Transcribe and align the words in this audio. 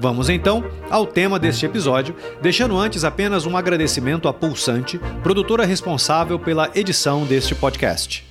Vamos 0.00 0.28
então 0.28 0.62
ao 0.88 1.04
tema 1.04 1.40
deste 1.40 1.66
episódio, 1.66 2.14
deixando 2.40 2.78
antes 2.78 3.02
apenas 3.02 3.46
um 3.46 3.56
agradecimento 3.56 4.28
à 4.28 4.32
Pulsante, 4.32 4.96
produtora 5.24 5.64
responsável 5.64 6.38
pela 6.38 6.70
edição 6.72 7.26
deste 7.26 7.52
podcast. 7.52 8.24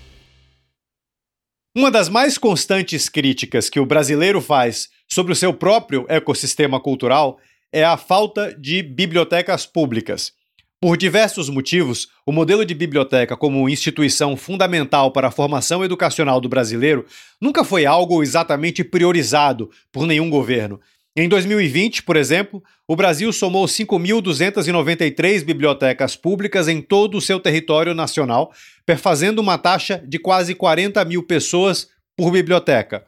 Uma 1.75 1.91
das 1.91 2.07
mais 2.07 2.37
constantes 2.37 3.09
críticas 3.09 3.69
que 3.69 3.81
o 3.81 3.85
brasileiro 3.85 4.39
faz 4.39 4.87
sobre 5.09 5.33
o 5.33 5.35
seu 5.35 5.53
próprio 5.53 6.05
ecossistema 6.07 6.79
cultural 6.79 7.37
é 7.71 7.83
a 7.83 7.97
falta 7.97 8.55
de 8.57 8.81
bibliotecas 8.81 9.65
públicas. 9.65 10.31
Por 10.79 10.95
diversos 10.95 11.49
motivos, 11.49 12.07
o 12.25 12.31
modelo 12.31 12.63
de 12.63 12.73
biblioteca 12.73 13.35
como 13.35 13.67
instituição 13.67 14.37
fundamental 14.37 15.11
para 15.11 15.27
a 15.27 15.31
formação 15.31 15.83
educacional 15.83 16.39
do 16.39 16.47
brasileiro 16.47 17.05
nunca 17.41 17.65
foi 17.65 17.85
algo 17.85 18.23
exatamente 18.23 18.83
priorizado 18.83 19.69
por 19.91 20.07
nenhum 20.07 20.29
governo, 20.29 20.79
em 21.19 21.27
2020, 21.27 22.03
por 22.03 22.15
exemplo, 22.15 22.63
o 22.87 22.95
Brasil 22.95 23.33
somou 23.33 23.65
5.293 23.65 25.43
bibliotecas 25.43 26.15
públicas 26.15 26.67
em 26.67 26.79
todo 26.79 27.17
o 27.17 27.21
seu 27.21 27.39
território 27.39 27.95
nacional, 27.95 28.53
perfazendo 28.85 29.41
uma 29.41 29.57
taxa 29.57 29.99
de 30.07 30.19
quase 30.19 30.53
40 30.53 31.03
mil 31.05 31.23
pessoas 31.23 31.89
por 32.15 32.31
biblioteca. 32.31 33.03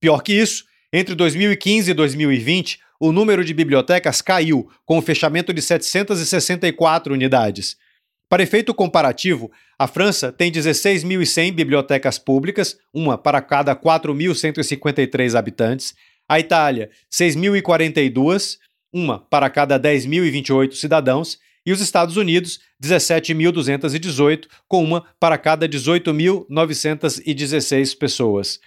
Pior 0.00 0.22
que 0.22 0.32
isso, 0.32 0.64
entre 0.90 1.14
2015 1.14 1.90
e 1.90 1.94
2020, 1.94 2.80
o 2.98 3.12
número 3.12 3.44
de 3.44 3.52
bibliotecas 3.52 4.22
caiu, 4.22 4.70
com 4.86 4.96
o 4.96 5.02
fechamento 5.02 5.52
de 5.52 5.60
764 5.60 7.12
unidades. 7.12 7.76
Para 8.26 8.42
efeito 8.42 8.72
comparativo, 8.72 9.50
a 9.78 9.86
França 9.86 10.32
tem 10.32 10.50
16.100 10.50 11.52
bibliotecas 11.52 12.18
públicas, 12.18 12.78
uma 12.94 13.18
para 13.18 13.42
cada 13.42 13.76
4.153 13.76 15.36
habitantes, 15.36 15.94
a 16.30 16.38
Itália, 16.38 16.88
6.042, 17.12 18.56
uma 18.92 19.18
para 19.18 19.50
cada 19.50 19.80
10.028 19.80 20.74
cidadãos, 20.74 21.40
e 21.66 21.72
os 21.72 21.80
Estados 21.80 22.16
Unidos, 22.16 22.60
17.218, 22.80 24.46
com 24.68 24.84
uma 24.84 25.04
para 25.18 25.36
cada 25.36 25.68
18.916 25.68 27.98
pessoas. 27.98 28.60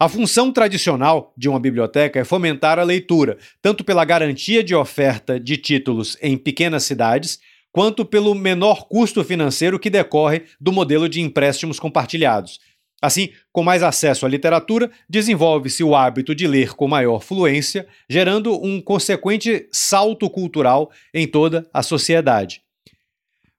A 0.00 0.08
função 0.08 0.50
tradicional 0.50 1.34
de 1.36 1.46
uma 1.46 1.60
biblioteca 1.60 2.18
é 2.18 2.24
fomentar 2.24 2.78
a 2.78 2.82
leitura, 2.82 3.36
tanto 3.60 3.84
pela 3.84 4.06
garantia 4.06 4.64
de 4.64 4.74
oferta 4.74 5.38
de 5.38 5.58
títulos 5.58 6.16
em 6.22 6.38
pequenas 6.38 6.84
cidades, 6.84 7.38
quanto 7.70 8.06
pelo 8.06 8.34
menor 8.34 8.88
custo 8.88 9.22
financeiro 9.22 9.78
que 9.78 9.90
decorre 9.90 10.44
do 10.58 10.72
modelo 10.72 11.06
de 11.06 11.20
empréstimos 11.20 11.78
compartilhados. 11.78 12.58
Assim, 13.04 13.28
com 13.52 13.62
mais 13.62 13.82
acesso 13.82 14.24
à 14.24 14.28
literatura, 14.30 14.90
desenvolve-se 15.06 15.84
o 15.84 15.94
hábito 15.94 16.34
de 16.34 16.46
ler 16.46 16.72
com 16.72 16.88
maior 16.88 17.20
fluência, 17.20 17.86
gerando 18.08 18.58
um 18.64 18.80
consequente 18.80 19.68
salto 19.70 20.30
cultural 20.30 20.90
em 21.12 21.26
toda 21.26 21.68
a 21.70 21.82
sociedade. 21.82 22.62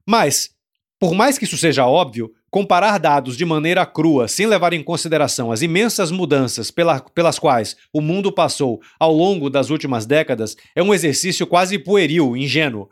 Mas, 0.03 0.49
por 0.99 1.13
mais 1.13 1.37
que 1.37 1.45
isso 1.45 1.59
seja 1.59 1.85
óbvio, 1.85 2.33
comparar 2.49 2.97
dados 2.97 3.37
de 3.37 3.45
maneira 3.45 3.85
crua, 3.85 4.27
sem 4.27 4.47
levar 4.47 4.73
em 4.73 4.81
consideração 4.81 5.51
as 5.51 5.61
imensas 5.61 6.09
mudanças 6.09 6.71
pela, 6.71 6.99
pelas 6.99 7.37
quais 7.37 7.77
o 7.93 8.01
mundo 8.01 8.31
passou 8.31 8.81
ao 8.99 9.13
longo 9.13 9.47
das 9.47 9.69
últimas 9.69 10.07
décadas, 10.07 10.57
é 10.75 10.81
um 10.81 10.91
exercício 10.91 11.45
quase 11.45 11.77
pueril, 11.77 12.35
ingênuo. 12.35 12.89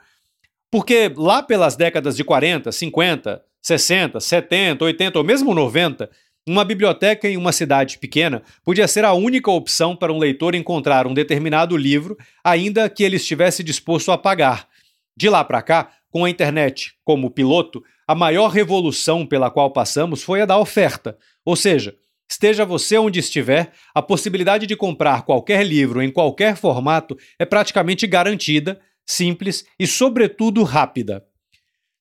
Porque 0.70 1.12
lá 1.18 1.42
pelas 1.42 1.76
décadas 1.76 2.16
de 2.16 2.24
40, 2.24 2.72
50, 2.72 3.42
60, 3.60 4.20
70, 4.20 4.84
80 4.84 5.18
ou 5.18 5.24
mesmo 5.24 5.56
90, 5.56 6.10
uma 6.46 6.66
biblioteca 6.66 7.28
em 7.30 7.38
uma 7.38 7.54
cidade 7.54 7.98
pequena 7.98 8.44
podia 8.64 8.88
ser 8.88 9.06
a 9.06 9.14
única 9.14 9.50
opção 9.50 9.96
para 9.96 10.12
um 10.12 10.20
leitor 10.20 10.56
encontrar 10.56 11.08
um 11.08 11.14
determinado 11.14 11.78
livro, 11.78 12.18
ainda 12.44 12.90
que 12.90 13.04
ele 13.04 13.16
estivesse 13.16 13.64
disposto 13.64 14.12
a 14.12 14.18
pagar. 14.18 14.68
De 15.16 15.30
lá 15.30 15.44
para 15.44 15.62
cá, 15.62 15.92
com 16.10 16.26
a 16.26 16.30
internet 16.30 16.94
como 17.06 17.32
piloto, 17.32 17.82
a 18.06 18.14
maior 18.14 18.50
revolução 18.50 19.26
pela 19.26 19.50
qual 19.50 19.72
passamos 19.72 20.22
foi 20.22 20.42
a 20.42 20.46
da 20.46 20.58
oferta. 20.58 21.18
Ou 21.46 21.56
seja, 21.56 21.96
esteja 22.30 22.66
você 22.66 22.98
onde 22.98 23.20
estiver, 23.20 23.72
a 23.96 24.02
possibilidade 24.02 24.68
de 24.68 24.76
comprar 24.76 25.24
qualquer 25.24 25.66
livro 25.66 26.02
em 26.02 26.12
qualquer 26.12 26.58
formato 26.58 27.18
é 27.40 27.46
praticamente 27.46 28.06
garantida, 28.06 28.82
simples 29.06 29.64
e, 29.80 29.88
sobretudo, 29.88 30.64
rápida. 30.64 31.26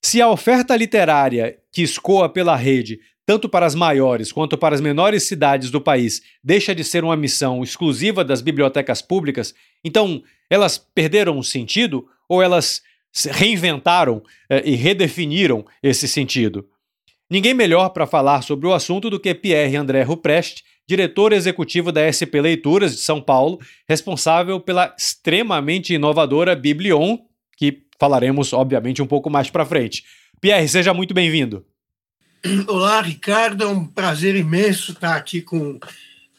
Se 0.05 0.21
a 0.21 0.29
oferta 0.29 0.75
literária 0.75 1.59
que 1.71 1.81
escoa 1.81 2.29
pela 2.29 2.57
rede 2.57 2.99
tanto 3.25 3.49
para 3.49 3.67
as 3.67 3.75
maiores 3.75 4.33
quanto 4.33 4.59
para 4.59 4.75
as 4.75 4.81
menores 4.81 5.25
cidades 5.25 5.71
do 5.71 5.81
país, 5.81 6.23
deixa 6.43 6.75
de 6.75 6.83
ser 6.83 7.05
uma 7.05 7.17
missão 7.17 7.63
exclusiva 7.63 8.25
das 8.25 8.41
bibliotecas 8.41 9.01
públicas, 9.01 9.55
então 9.85 10.23
elas 10.51 10.79
perderam 10.79 11.39
o 11.39 11.45
sentido 11.45 12.07
ou 12.29 12.43
elas 12.43 12.83
reinventaram 13.31 14.23
eh, 14.49 14.63
e 14.65 14.75
redefiniram 14.75 15.65
esse 15.83 16.09
sentido? 16.09 16.67
Ninguém 17.31 17.55
melhor 17.55 17.91
para 17.91 18.07
falar 18.07 18.43
sobre 18.43 18.67
o 18.67 18.75
assunto 18.75 19.09
do 19.09 19.21
que 19.21 19.35
Pierre 19.35 19.77
André 19.77 20.03
Ruprecht, 20.03 20.65
diretor 20.87 21.33
executivo 21.33 21.91
da 21.91 22.11
SP 22.13 22.41
Leituras 22.43 22.93
de 22.93 23.01
São 23.01 23.21
Paulo, 23.21 23.59
responsável 23.89 24.61
pela 24.61 24.95
extremamente 24.99 25.95
inovadora 25.95 26.55
Biblion, 26.55 27.19
que 27.57 27.85
falaremos, 27.99 28.53
obviamente, 28.53 29.01
um 29.01 29.07
pouco 29.07 29.31
mais 29.31 29.49
para 29.49 29.65
frente. 29.65 30.05
Pierre, 30.41 30.69
seja 30.69 30.93
muito 30.93 31.15
bem-vindo. 31.15 31.65
Olá, 32.67 33.01
Ricardo. 33.01 33.63
É 33.63 33.67
um 33.67 33.85
prazer 33.85 34.35
imenso 34.35 34.93
estar 34.93 35.15
aqui 35.15 35.41
com, 35.41 35.79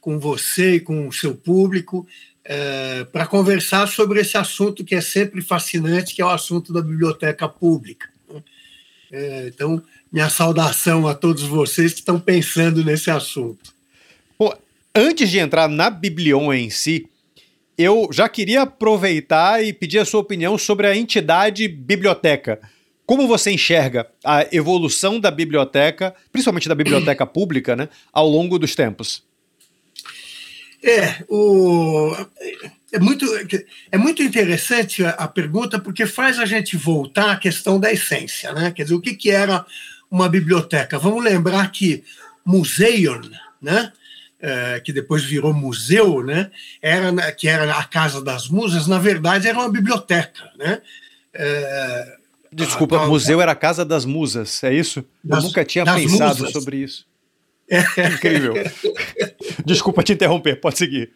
com 0.01 0.19
você 0.19 0.75
e 0.75 0.79
com 0.79 1.07
o 1.07 1.13
seu 1.13 1.33
público 1.33 2.05
é, 2.43 3.05
para 3.05 3.25
conversar 3.25 3.87
sobre 3.87 4.19
esse 4.19 4.37
assunto 4.37 4.83
que 4.83 4.95
é 4.95 5.01
sempre 5.01 5.41
fascinante, 5.41 6.13
que 6.13 6.21
é 6.21 6.25
o 6.25 6.29
assunto 6.29 6.73
da 6.73 6.81
biblioteca 6.81 7.47
pública. 7.47 8.09
É, 9.11 9.47
então, 9.47 9.81
minha 10.11 10.29
saudação 10.29 11.07
a 11.07 11.15
todos 11.15 11.43
vocês 11.43 11.93
que 11.93 11.99
estão 11.99 12.19
pensando 12.19 12.83
nesse 12.83 13.09
assunto. 13.09 13.73
Pô, 14.37 14.53
antes 14.93 15.29
de 15.29 15.39
entrar 15.39 15.69
na 15.69 15.89
Biblion 15.89 16.51
em 16.53 16.69
si, 16.69 17.07
eu 17.77 18.09
já 18.11 18.27
queria 18.27 18.63
aproveitar 18.63 19.63
e 19.63 19.71
pedir 19.71 19.99
a 19.99 20.05
sua 20.05 20.19
opinião 20.19 20.57
sobre 20.57 20.85
a 20.85 20.95
entidade 20.95 21.67
biblioteca. 21.67 22.59
Como 23.05 23.27
você 23.27 23.51
enxerga 23.51 24.07
a 24.23 24.47
evolução 24.51 25.19
da 25.19 25.29
biblioteca, 25.29 26.15
principalmente 26.31 26.69
da 26.69 26.75
biblioteca 26.75 27.25
pública, 27.27 27.75
né, 27.75 27.89
ao 28.11 28.27
longo 28.27 28.57
dos 28.57 28.75
tempos? 28.75 29.23
É, 30.83 31.23
o, 31.29 32.13
é, 32.91 32.99
muito, 32.99 33.25
é 33.91 33.97
muito 33.97 34.21
interessante 34.21 35.03
a, 35.03 35.11
a, 35.11 35.27
pergunta, 35.27 35.79
porque 35.79 36.05
faz 36.05 36.39
a 36.39 36.45
gente 36.45 36.75
voltar 36.75 37.31
à 37.31 37.37
questão 37.37 37.79
da 37.79 37.91
essência. 37.91 38.51
Né? 38.51 38.71
Quer 38.71 38.83
dizer, 38.83 38.95
o 38.95 39.01
que, 39.01 39.15
que 39.15 39.31
era 39.31 39.65
uma 40.11 40.27
biblioteca? 40.27 40.99
Vamos 40.99 41.23
lembrar 41.23 41.71
que 41.71 42.03
Museion, 42.45 43.21
né? 43.61 43.91
É, 44.45 44.81
que 44.81 44.91
depois 44.91 45.23
virou 45.23 45.53
museu, 45.53 46.21
né? 46.21 46.51
era, 46.81 47.31
que 47.31 47.47
era 47.47 47.77
a 47.77 47.83
Casa 47.85 48.21
das 48.21 48.49
Musas, 48.49 48.87
na 48.87 48.99
verdade 48.99 49.47
era 49.47 49.57
uma 49.57 49.71
biblioteca. 49.71 50.51
Né? 50.57 50.81
É, 51.33 52.17
Desculpa, 52.53 53.03
ah, 53.03 53.07
museu 53.07 53.41
era 53.41 53.51
a 53.51 53.55
casa 53.55 53.83
das 53.83 54.05
musas, 54.05 54.63
é 54.63 54.73
isso? 54.73 55.03
Das, 55.23 55.43
Eu 55.43 55.49
nunca 55.49 55.65
tinha 55.65 55.85
pensado 55.85 56.39
musas. 56.39 56.51
sobre 56.51 56.77
isso. 56.77 57.05
É. 57.69 57.81
Incrível. 58.07 58.53
Desculpa 59.65 60.03
te 60.03 60.13
interromper, 60.13 60.59
pode 60.59 60.77
seguir. 60.77 61.11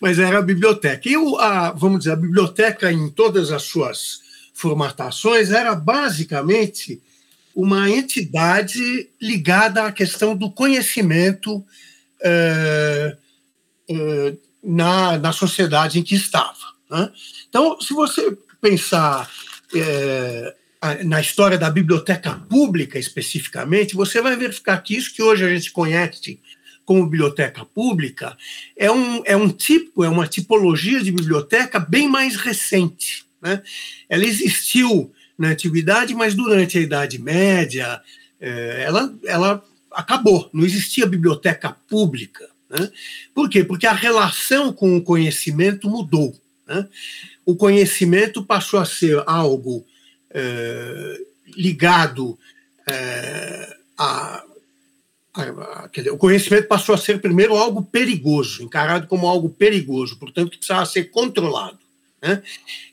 Mas 0.00 0.18
era 0.18 0.38
a 0.38 0.42
biblioteca. 0.42 1.08
E 1.08 1.14
a, 1.38 1.72
vamos 1.72 2.00
dizer, 2.00 2.12
a 2.12 2.16
biblioteca 2.16 2.90
em 2.92 3.08
todas 3.08 3.50
as 3.50 3.62
suas 3.62 4.20
formatações 4.52 5.50
era 5.50 5.74
basicamente 5.74 7.00
uma 7.54 7.88
entidade 7.88 9.08
ligada 9.20 9.84
à 9.84 9.92
questão 9.92 10.36
do 10.36 10.50
conhecimento 10.50 11.64
é, 12.22 13.16
é, 13.88 14.34
na, 14.62 15.18
na 15.18 15.32
sociedade 15.32 15.98
em 15.98 16.02
que 16.02 16.14
estava. 16.14 16.54
Né? 16.90 17.10
Então, 17.48 17.80
se 17.80 17.94
você 17.94 18.36
pensar 18.60 19.30
é, 19.80 20.54
na 21.04 21.20
história 21.20 21.58
da 21.58 21.70
biblioteca 21.70 22.32
pública 22.32 22.98
especificamente, 22.98 23.94
você 23.94 24.20
vai 24.20 24.36
verificar 24.36 24.78
que 24.78 24.96
isso 24.96 25.14
que 25.14 25.22
hoje 25.22 25.44
a 25.44 25.48
gente 25.48 25.70
conhece 25.72 26.40
como 26.84 27.06
biblioteca 27.06 27.64
pública 27.64 28.36
é 28.76 28.90
um, 28.90 29.22
é 29.24 29.36
um 29.36 29.48
tipo, 29.48 30.04
é 30.04 30.08
uma 30.08 30.28
tipologia 30.28 31.02
de 31.02 31.10
biblioteca 31.10 31.80
bem 31.80 32.08
mais 32.08 32.36
recente. 32.36 33.24
Né? 33.42 33.60
Ela 34.08 34.24
existiu 34.24 35.12
na 35.36 35.48
antiguidade, 35.48 36.14
mas 36.14 36.34
durante 36.34 36.78
a 36.78 36.80
Idade 36.80 37.20
Média 37.20 38.00
é, 38.40 38.84
ela, 38.84 39.12
ela 39.24 39.64
acabou, 39.90 40.48
não 40.52 40.64
existia 40.64 41.06
biblioteca 41.06 41.70
pública. 41.88 42.48
Né? 42.70 42.90
Por 43.34 43.48
quê? 43.50 43.64
Porque 43.64 43.86
a 43.86 43.92
relação 43.92 44.72
com 44.72 44.96
o 44.96 45.02
conhecimento 45.02 45.88
mudou. 45.88 46.38
Né? 46.66 46.86
O 47.46 47.56
conhecimento 47.56 48.44
passou 48.44 48.78
a 48.78 48.84
ser 48.84 49.22
algo 49.26 49.86
é, 50.30 51.20
ligado 51.56 52.38
é, 52.86 53.76
a 53.96 54.44
dizer, 55.92 56.10
o 56.10 56.16
conhecimento 56.16 56.66
passou 56.66 56.94
a 56.94 56.98
ser 56.98 57.20
primeiro 57.20 57.56
algo 57.56 57.82
perigoso, 57.82 58.62
encarado 58.62 59.06
como 59.06 59.26
algo 59.26 59.50
perigoso, 59.50 60.18
portanto 60.18 60.50
que 60.50 60.58
precisava 60.58 60.86
ser 60.86 61.10
controlado, 61.10 61.78
né? 62.22 62.42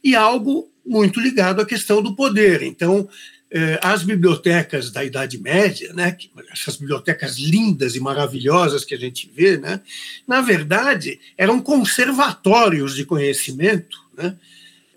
e 0.04 0.16
algo 0.16 0.70
muito 0.86 1.20
ligado 1.20 1.62
à 1.62 1.66
questão 1.66 2.02
do 2.02 2.16
poder. 2.16 2.62
Então, 2.62 3.08
eh, 3.50 3.80
as 3.82 4.04
bibliotecas 4.04 4.92
da 4.92 5.06
Idade 5.06 5.38
Média, 5.38 5.94
né, 5.94 6.18
essas 6.52 6.76
bibliotecas 6.76 7.38
lindas 7.38 7.96
e 7.96 8.00
maravilhosas 8.00 8.84
que 8.84 8.94
a 8.94 9.00
gente 9.00 9.32
vê, 9.34 9.58
né, 9.58 9.80
na 10.28 10.42
verdade 10.42 11.20
eram 11.38 11.62
conservatórios 11.62 12.96
de 12.96 13.06
conhecimento, 13.06 14.03
né, 14.18 14.36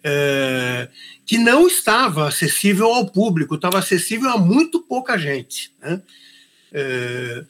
eh, 0.04 0.88
que 1.26 1.36
não 1.38 1.66
estava 1.66 2.28
acessível 2.28 2.86
ao 2.86 3.06
público, 3.06 3.56
estava 3.56 3.78
acessível 3.78 4.30
a 4.30 4.38
muito 4.38 4.80
pouca 4.80 5.18
gente. 5.18 5.72
Né? 5.82 6.00
É, 6.72 7.44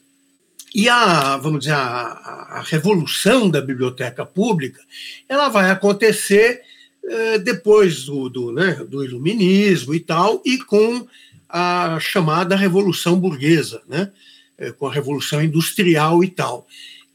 e 0.73 0.89
a, 0.89 1.37
vamos 1.37 1.59
dizer, 1.59 1.73
a, 1.73 1.79
a, 1.79 2.61
revolução 2.61 3.49
da 3.49 3.61
biblioteca 3.61 4.25
pública, 4.25 4.81
ela 5.29 5.49
vai 5.49 5.69
acontecer 5.69 6.61
é, 7.05 7.37
depois 7.37 8.05
do, 8.05 8.27
do, 8.29 8.51
né, 8.51 8.73
do 8.89 9.03
iluminismo 9.03 9.93
e 9.93 9.99
tal, 9.99 10.41
e 10.43 10.57
com 10.57 11.07
a 11.47 11.99
chamada 11.99 12.55
revolução 12.55 13.19
burguesa, 13.19 13.81
né, 13.87 14.11
é, 14.57 14.71
com 14.71 14.87
a 14.87 14.93
revolução 14.93 15.41
industrial 15.43 16.23
e 16.23 16.29
tal. 16.29 16.67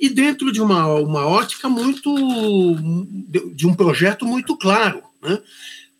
E 0.02 0.08
dentro 0.08 0.50
de 0.50 0.60
uma, 0.60 0.84
uma 0.96 1.24
ótica 1.28 1.68
muito, 1.68 2.12
de 3.54 3.68
um 3.68 3.72
projeto 3.72 4.26
muito 4.26 4.56
claro, 4.56 5.00
né, 5.22 5.40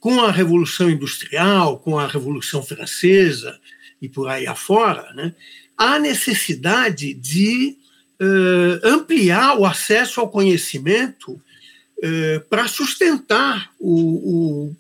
com 0.01 0.21
a 0.21 0.33
revolução 0.33 0.91
industrial, 0.91 1.79
com 1.79 1.97
a 1.97 2.09
revolução 2.09 2.65
francesa 2.65 3.57
e 4.01 4.09
por 4.09 4.29
aí 4.29 4.45
afora, 4.45 5.13
né, 5.15 5.33
há 5.79 6.01
necessidade 6.01 7.15
de 7.15 7.77
uh, 8.21 8.89
ampliar 8.89 9.57
o 9.57 9.65
acesso 9.65 10.21
ao 10.21 10.29
conhecimento 10.29 11.31
uh, 11.31 12.41
para 12.51 12.67
sustentar 12.67 13.71
o, 13.79 14.73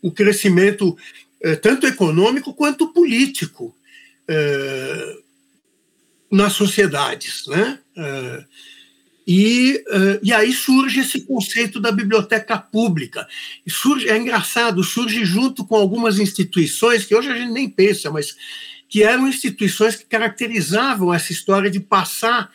o, 0.00 0.08
o 0.08 0.10
crescimento 0.10 0.96
uh, 1.44 1.56
tanto 1.60 1.86
econômico 1.86 2.54
quanto 2.54 2.94
político 2.94 3.74
nas 6.30 6.52
sociedades. 6.52 7.46
Né? 7.46 7.78
E, 9.26 9.84
e 10.22 10.32
aí 10.32 10.52
surge 10.54 11.00
esse 11.00 11.20
conceito 11.20 11.78
da 11.78 11.92
biblioteca 11.92 12.56
pública. 12.56 13.28
E 13.66 13.70
surge, 13.70 14.08
é 14.08 14.16
engraçado, 14.16 14.82
surge 14.82 15.22
junto 15.24 15.66
com 15.66 15.76
algumas 15.76 16.18
instituições 16.18 17.04
que 17.04 17.14
hoje 17.14 17.30
a 17.30 17.36
gente 17.36 17.52
nem 17.52 17.68
pensa, 17.68 18.10
mas 18.10 18.34
que 18.88 19.02
eram 19.02 19.28
instituições 19.28 19.96
que 19.96 20.06
caracterizavam 20.06 21.12
essa 21.12 21.30
história 21.30 21.70
de 21.70 21.78
passar 21.78 22.50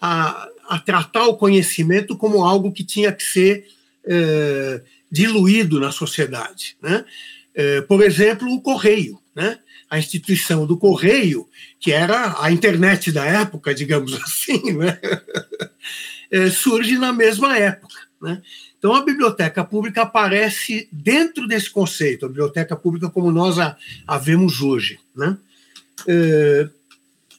a, 0.00 0.48
a 0.68 0.78
tratar 0.78 1.26
o 1.26 1.36
conhecimento 1.36 2.16
como 2.16 2.44
algo 2.44 2.72
que 2.72 2.84
tinha 2.84 3.10
que 3.10 3.22
ser 3.22 3.66
é, 4.04 4.82
diluído 5.10 5.80
na 5.80 5.90
sociedade. 5.90 6.76
Né? 6.82 7.04
É, 7.54 7.80
por 7.80 8.02
exemplo, 8.02 8.52
o 8.52 8.60
Correio. 8.60 9.18
Né? 9.34 9.58
A 9.90 9.98
instituição 9.98 10.66
do 10.66 10.76
Correio, 10.76 11.48
que 11.80 11.92
era 11.92 12.36
a 12.42 12.50
internet 12.50 13.10
da 13.10 13.24
época, 13.24 13.74
digamos 13.74 14.14
assim, 14.22 14.72
né? 14.72 14.98
é, 16.30 16.50
surge 16.50 16.98
na 16.98 17.12
mesma 17.12 17.56
época. 17.56 17.94
Né? 18.20 18.42
Então, 18.78 18.94
a 18.94 19.04
biblioteca 19.04 19.64
pública 19.64 20.02
aparece 20.02 20.88
dentro 20.92 21.46
desse 21.46 21.70
conceito, 21.70 22.26
a 22.26 22.28
biblioteca 22.28 22.76
pública 22.76 23.08
como 23.08 23.30
nós 23.32 23.58
a, 23.58 23.76
a 24.06 24.18
vemos 24.18 24.60
hoje. 24.60 24.98
Né? 25.16 25.36
é, 26.06 26.68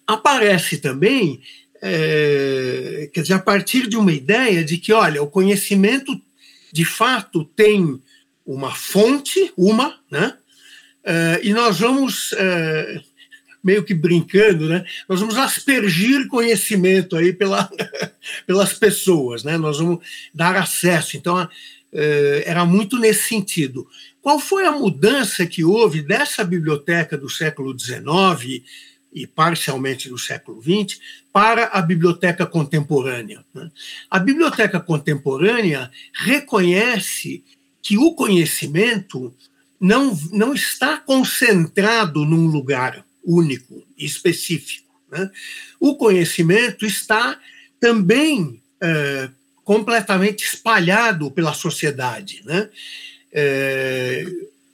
aparece 0.06 0.78
também, 0.78 1.42
é, 1.82 3.10
quer 3.14 3.22
dizer, 3.22 3.36
a 3.36 3.40
partir 3.40 3.88
de 3.88 3.96
uma 3.96 4.12
ideia 4.12 4.64
de 4.64 4.78
que, 4.78 4.92
olha, 4.92 5.22
o 5.22 5.28
conhecimento 5.28 6.20
de 6.72 6.84
fato 6.84 7.46
tem 7.46 8.02
uma 8.46 8.74
fonte, 8.74 9.54
uma, 9.56 10.00
né? 10.12 10.36
É, 11.04 11.40
e 11.44 11.54
nós 11.54 11.80
vamos 11.80 12.34
é, 12.34 13.02
meio 13.64 13.84
que 13.84 13.94
brincando, 13.94 14.68
né? 14.68 14.84
Nós 15.08 15.20
vamos 15.20 15.38
aspergir 15.38 16.28
conhecimento 16.28 17.16
aí 17.16 17.34
pela, 17.34 17.70
pelas 18.46 18.74
pessoas, 18.74 19.44
né? 19.44 19.58
Nós 19.58 19.80
vamos 19.80 20.00
dar 20.34 20.56
acesso. 20.56 21.18
Então, 21.18 21.48
é, 21.92 22.44
era 22.46 22.66
muito 22.66 22.98
nesse 22.98 23.28
sentido. 23.28 23.88
Qual 24.22 24.40
foi 24.40 24.66
a 24.66 24.72
mudança 24.72 25.46
que 25.46 25.64
houve 25.64 26.02
dessa 26.02 26.44
biblioteca 26.44 27.18
do 27.18 27.30
século 27.30 27.78
XIX 27.78 28.64
e 29.12 29.26
parcialmente 29.26 30.08
do 30.08 30.18
século 30.18 30.62
XX 30.62 31.00
para 31.34 31.66
a 31.66 31.82
biblioteca 31.82 32.46
contemporânea? 32.46 33.44
Né? 33.54 33.72
A 34.10 34.20
biblioteca 34.20 34.80
contemporânea 34.80 35.90
reconhece 36.14 37.44
que 37.82 37.98
o 37.98 38.14
conhecimento 38.14 39.34
não, 39.80 40.18
não 40.32 40.54
está 40.54 40.98
concentrado 40.98 42.26
num 42.26 42.48
lugar 42.48 43.06
único 43.24 43.84
específico. 43.98 44.90
Né? 45.12 45.30
O 45.80 45.96
conhecimento 45.96 46.86
está 46.86 47.40
também 47.80 48.62
é, 48.82 49.30
completamente 49.64 50.44
espalhado 50.44 51.32
pela 51.32 51.54
sociedade. 51.54 52.42
Né? 52.46 52.70
É, 53.32 54.26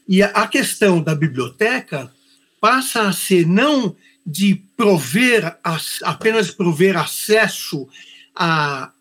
e 0.08 0.24
a 0.24 0.48
questão 0.48 1.02
da 1.02 1.14
biblioteca 1.14 2.12
passa 2.60 3.02
a 3.08 3.14
ser 3.14 3.46
não 3.46 3.96
de 4.26 4.56
prover 4.76 5.58
apenas 6.02 6.50
prover 6.50 6.98
acesso 6.98 7.88
a, 8.36 8.92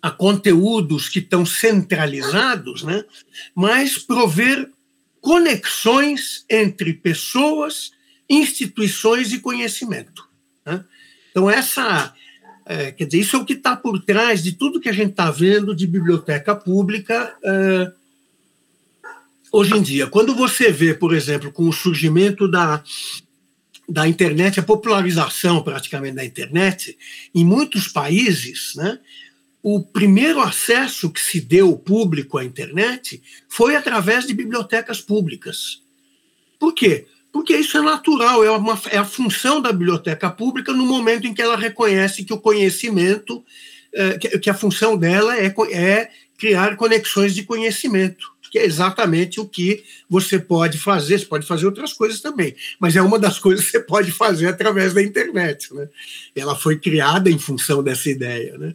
a 0.00 0.10
conteúdos 0.10 1.08
que 1.08 1.18
estão 1.18 1.44
centralizados, 1.44 2.82
né? 2.82 3.04
mas 3.54 3.98
prover 3.98 4.70
conexões 5.20 6.44
entre 6.48 6.92
pessoas, 6.92 7.92
instituições 8.28 9.32
e 9.32 9.40
conhecimento. 9.40 10.28
Né? 10.64 10.84
Então, 11.30 11.48
essa, 11.50 12.14
é, 12.66 12.92
quer 12.92 13.06
dizer, 13.06 13.20
isso 13.20 13.36
é 13.36 13.38
o 13.38 13.44
que 13.44 13.54
está 13.54 13.76
por 13.76 14.00
trás 14.00 14.42
de 14.42 14.52
tudo 14.52 14.80
que 14.80 14.88
a 14.88 14.92
gente 14.92 15.10
está 15.10 15.30
vendo 15.30 15.74
de 15.74 15.86
biblioteca 15.86 16.54
pública 16.54 17.36
é, 17.44 17.92
hoje 19.52 19.74
em 19.74 19.82
dia. 19.82 20.06
Quando 20.06 20.34
você 20.34 20.70
vê, 20.70 20.94
por 20.94 21.14
exemplo, 21.14 21.52
com 21.52 21.68
o 21.68 21.72
surgimento 21.72 22.48
da, 22.48 22.82
da 23.88 24.06
internet, 24.06 24.60
a 24.60 24.62
popularização 24.62 25.62
praticamente 25.62 26.16
da 26.16 26.24
internet, 26.24 26.96
em 27.34 27.44
muitos 27.44 27.88
países, 27.88 28.72
né, 28.76 28.98
o 29.70 29.82
primeiro 29.82 30.40
acesso 30.40 31.10
que 31.10 31.20
se 31.20 31.42
deu 31.42 31.76
público 31.76 32.38
à 32.38 32.44
internet 32.44 33.22
foi 33.50 33.76
através 33.76 34.26
de 34.26 34.32
bibliotecas 34.32 34.98
públicas. 34.98 35.82
Por 36.58 36.72
quê? 36.72 37.04
Porque 37.30 37.54
isso 37.54 37.76
é 37.76 37.82
natural, 37.82 38.42
é, 38.42 38.50
uma, 38.50 38.80
é 38.90 38.96
a 38.96 39.04
função 39.04 39.60
da 39.60 39.70
biblioteca 39.70 40.30
pública 40.30 40.72
no 40.72 40.86
momento 40.86 41.26
em 41.26 41.34
que 41.34 41.42
ela 41.42 41.54
reconhece 41.54 42.24
que 42.24 42.32
o 42.32 42.40
conhecimento, 42.40 43.44
é, 43.92 44.16
que, 44.16 44.38
que, 44.38 44.48
a 44.48 44.54
função 44.54 44.96
dela 44.96 45.36
é, 45.36 45.54
é 45.70 46.10
criar 46.38 46.74
conexões 46.76 47.34
de 47.34 47.42
conhecimento 47.42 48.38
que 48.50 48.58
é 48.58 48.64
exatamente 48.64 49.38
o 49.38 49.46
que 49.46 49.84
você 50.08 50.38
pode 50.38 50.78
fazer. 50.78 51.18
Você 51.18 51.26
pode 51.26 51.46
fazer 51.46 51.66
outras 51.66 51.92
coisas 51.92 52.22
também, 52.22 52.56
mas 52.80 52.96
é 52.96 53.02
uma 53.02 53.18
das 53.18 53.36
coisas 53.38 53.66
que 53.66 53.72
você 53.72 53.80
pode 53.80 54.10
fazer 54.12 54.46
através 54.46 54.94
da 54.94 55.02
internet. 55.02 55.74
Né? 55.74 55.86
Ela 56.34 56.56
foi 56.56 56.78
criada 56.78 57.30
em 57.30 57.38
função 57.38 57.82
dessa 57.82 58.08
ideia. 58.08 58.56
Né? 58.56 58.74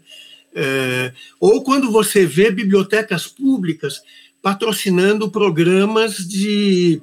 É, 0.55 1.13
ou 1.39 1.63
quando 1.63 1.91
você 1.91 2.25
vê 2.25 2.51
bibliotecas 2.51 3.27
públicas 3.27 4.01
patrocinando 4.41 5.31
programas 5.31 6.17
de 6.17 7.01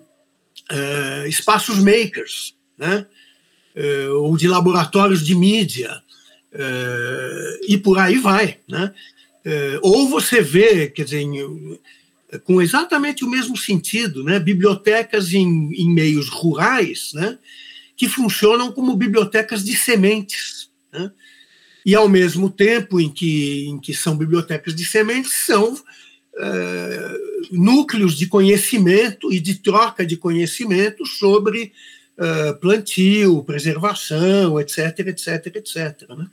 é, 0.71 1.29
espaços 1.29 1.79
makers, 1.79 2.55
né? 2.79 3.07
É, 3.75 4.09
ou 4.09 4.37
de 4.37 4.49
laboratórios 4.49 5.25
de 5.25 5.35
mídia, 5.35 6.03
é, 6.53 7.61
e 7.69 7.79
por 7.79 7.99
aí 7.99 8.19
vai. 8.19 8.59
Né? 8.69 8.93
É, 9.45 9.79
ou 9.83 10.09
você 10.09 10.43
vê, 10.43 10.89
quer 10.89 11.05
dizer, 11.05 11.25
com 12.45 12.61
exatamente 12.61 13.25
o 13.25 13.31
mesmo 13.31 13.57
sentido, 13.57 14.25
né? 14.25 14.39
bibliotecas 14.39 15.33
em, 15.33 15.73
em 15.75 15.93
meios 15.93 16.29
rurais, 16.29 17.13
né? 17.15 17.39
que 17.97 18.09
funcionam 18.09 18.73
como 18.73 18.97
bibliotecas 18.97 19.65
de 19.65 19.77
sementes. 19.77 20.71
Né? 20.93 21.11
E, 21.85 21.95
ao 21.95 22.09
mesmo 22.09 22.51
tempo 22.51 23.01
em 23.01 23.09
que, 23.09 23.67
em 23.69 23.79
que 23.79 23.95
são 23.95 24.17
bibliotecas 24.17 24.75
de 24.75 24.85
sementes, 24.85 25.47
são 25.47 25.77
é, 26.37 27.19
núcleos 27.51 28.17
de 28.17 28.27
conhecimento 28.27 29.33
e 29.33 29.41
de 29.41 29.57
troca 29.57 30.05
de 30.05 30.17
conhecimento 30.17 31.05
sobre 31.07 31.73
é, 32.19 32.53
plantio, 32.55 33.43
preservação, 33.45 34.61
etc, 34.61 34.99
etc, 35.01 35.47
etc. 35.57 36.09
Né? 36.17 36.27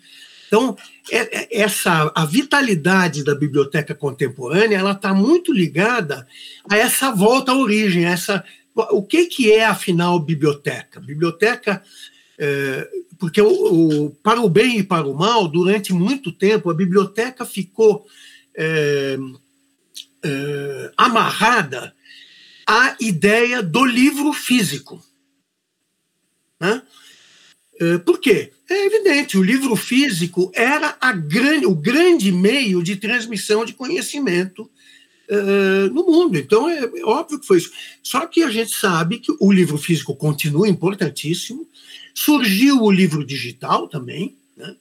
Então, 0.48 0.78
é, 1.12 1.18
é, 1.18 1.62
essa 1.62 2.12
a 2.16 2.26
vitalidade 2.26 3.24
da 3.24 3.36
biblioteca 3.36 3.94
contemporânea 3.94 4.78
ela 4.78 4.94
está 4.94 5.14
muito 5.14 5.54
ligada 5.54 6.28
a 6.70 6.78
essa 6.78 7.12
volta 7.12 7.52
à 7.52 7.58
origem, 7.58 8.06
essa 8.06 8.44
o 8.92 9.02
que 9.02 9.26
que 9.26 9.52
é 9.52 9.66
afinal 9.66 10.20
biblioteca? 10.20 11.00
Biblioteca 11.00 11.82
é, 12.38 12.88
porque 13.20 13.42
o, 13.42 13.48
o, 14.06 14.10
para 14.10 14.42
o 14.42 14.50
bem 14.50 14.80
e 14.80 14.84
para 14.84 15.08
o 15.08 15.14
mal, 15.14 15.48
durante 15.48 15.94
muito 15.94 16.32
tempo, 16.32 16.70
a 16.70 16.74
biblioteca 16.74 17.46
ficou 17.46 18.06
é, 18.56 19.18
é, 20.24 20.92
amarrada 20.98 21.94
à 22.68 22.96
ideia 23.00 23.62
do 23.64 23.86
livro 23.86 24.34
físico. 24.34 25.04
Né? 26.60 26.82
É, 27.80 27.98
por 28.00 28.20
quê? 28.20 28.52
É 28.70 28.86
evidente, 28.86 29.38
o 29.38 29.44
livro 29.44 29.76
físico 29.76 30.52
era 30.54 30.98
grande, 31.14 31.66
o 31.66 31.76
grande 31.76 32.32
meio 32.32 32.84
de 32.84 32.98
transmissão 32.98 33.64
de 33.64 33.74
conhecimento 33.74 34.70
uh, 35.30 35.94
no 35.94 36.06
mundo. 36.06 36.38
Então, 36.38 36.70
é, 36.70 36.80
é, 36.80 37.06
óbvio 37.06 37.40
que 37.40 37.48
foi 37.48 37.60
isso. 37.60 37.72
Só 38.04 38.26
que 38.26 38.44
a 38.44 38.50
gente 38.50 38.72
sabe 38.72 39.20
que 39.20 39.34
o 39.40 39.52
livro 39.52 39.78
físico 39.78 40.16
continua 40.16 40.68
importantíssimo, 40.68 41.68
surgiu 42.18 42.82
o 42.82 42.92
livro 42.92 43.24
digital 43.24 43.88
também, 43.88 44.36
né? 44.58 44.76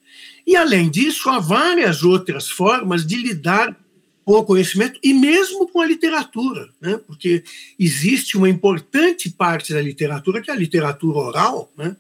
e, 0.47 0.57
além 0.57 0.89
disso, 0.89 1.29
há 1.29 1.39
várias 1.39 2.03
outras 2.03 2.49
formas 2.49 3.07
de 3.07 3.15
lidar 3.17 3.79
com 4.25 4.33
o 4.33 4.43
conhecimento 4.43 4.99
e 5.03 5.13
mesmo 5.13 5.69
com 5.69 5.83
a 5.83 5.87
literatura, 5.87 6.71
né? 6.81 6.99
porque 7.07 7.45
existe 7.79 8.39
uma 8.39 8.49
importante 8.49 9.29
parte 9.29 9.75
da 9.75 9.83
literatura, 9.83 10.41
que 10.41 10.51
é 10.51 10.55
a 10.55 10.57
literatura 10.57 11.19
oral, 11.19 11.71
né? 11.77 11.95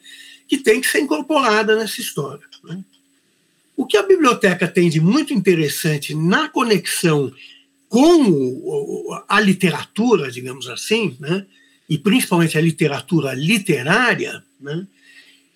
que 0.49 0.57
tem 0.57 0.81
que 0.81 0.89
ser 0.89 1.01
incorporada 1.01 1.77
nessa 1.77 2.01
história. 2.01 2.47
Né? 2.65 2.83
O 3.77 3.85
que 3.85 3.99
a 3.99 4.03
biblioteca 4.03 4.67
tem 4.67 4.89
de 4.89 5.03
muito 5.03 5.35
interessante 5.35 6.15
na 6.15 6.49
conexão 6.49 7.31
com 7.91 9.23
a 9.29 9.39
literatura, 9.39 10.31
digamos 10.31 10.67
assim, 10.67 11.15
né? 11.21 11.45
e 11.91 11.99
principalmente 11.99 12.57
a 12.57 12.63
literatura 12.63 13.35
literária, 13.35 14.43
né? 14.59 14.87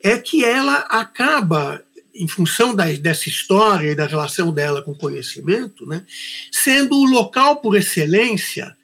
É 0.02 0.19
que 0.19 0.45
ela 0.45 0.78
acaba 0.88 1.83
em 2.14 2.26
função 2.26 2.75
da, 2.75 2.87
dessa 2.92 3.28
história 3.28 3.92
e 3.92 3.95
da 3.95 4.07
relação 4.07 4.52
dela 4.52 4.83
com 4.83 4.92
o 4.92 4.99
conhecimento, 4.99 5.87
né, 5.87 6.04
sendo 6.50 6.97
o 6.97 7.04
local 7.04 7.57
por 7.57 7.76
excelência 7.76 8.76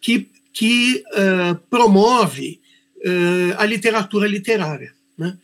que, 0.00 0.28
que 0.52 1.02
uh, 1.12 1.54
promove 1.70 2.60
uh, 2.98 3.54
a 3.56 3.64
literatura 3.64 4.28
literária. 4.28 4.92
Né? 5.16 5.36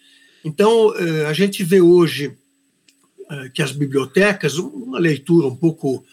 Então, 0.45 0.89
uh, 0.89 1.27
a 1.29 1.33
gente 1.33 1.65
vê 1.65 1.81
hoje 1.81 2.37
que 3.55 3.63
as 3.63 3.73
bibliotecas, 3.73 4.59
uma 4.59 4.99
leitura 4.99 5.47
um 5.47 5.57
pouco, 5.57 6.05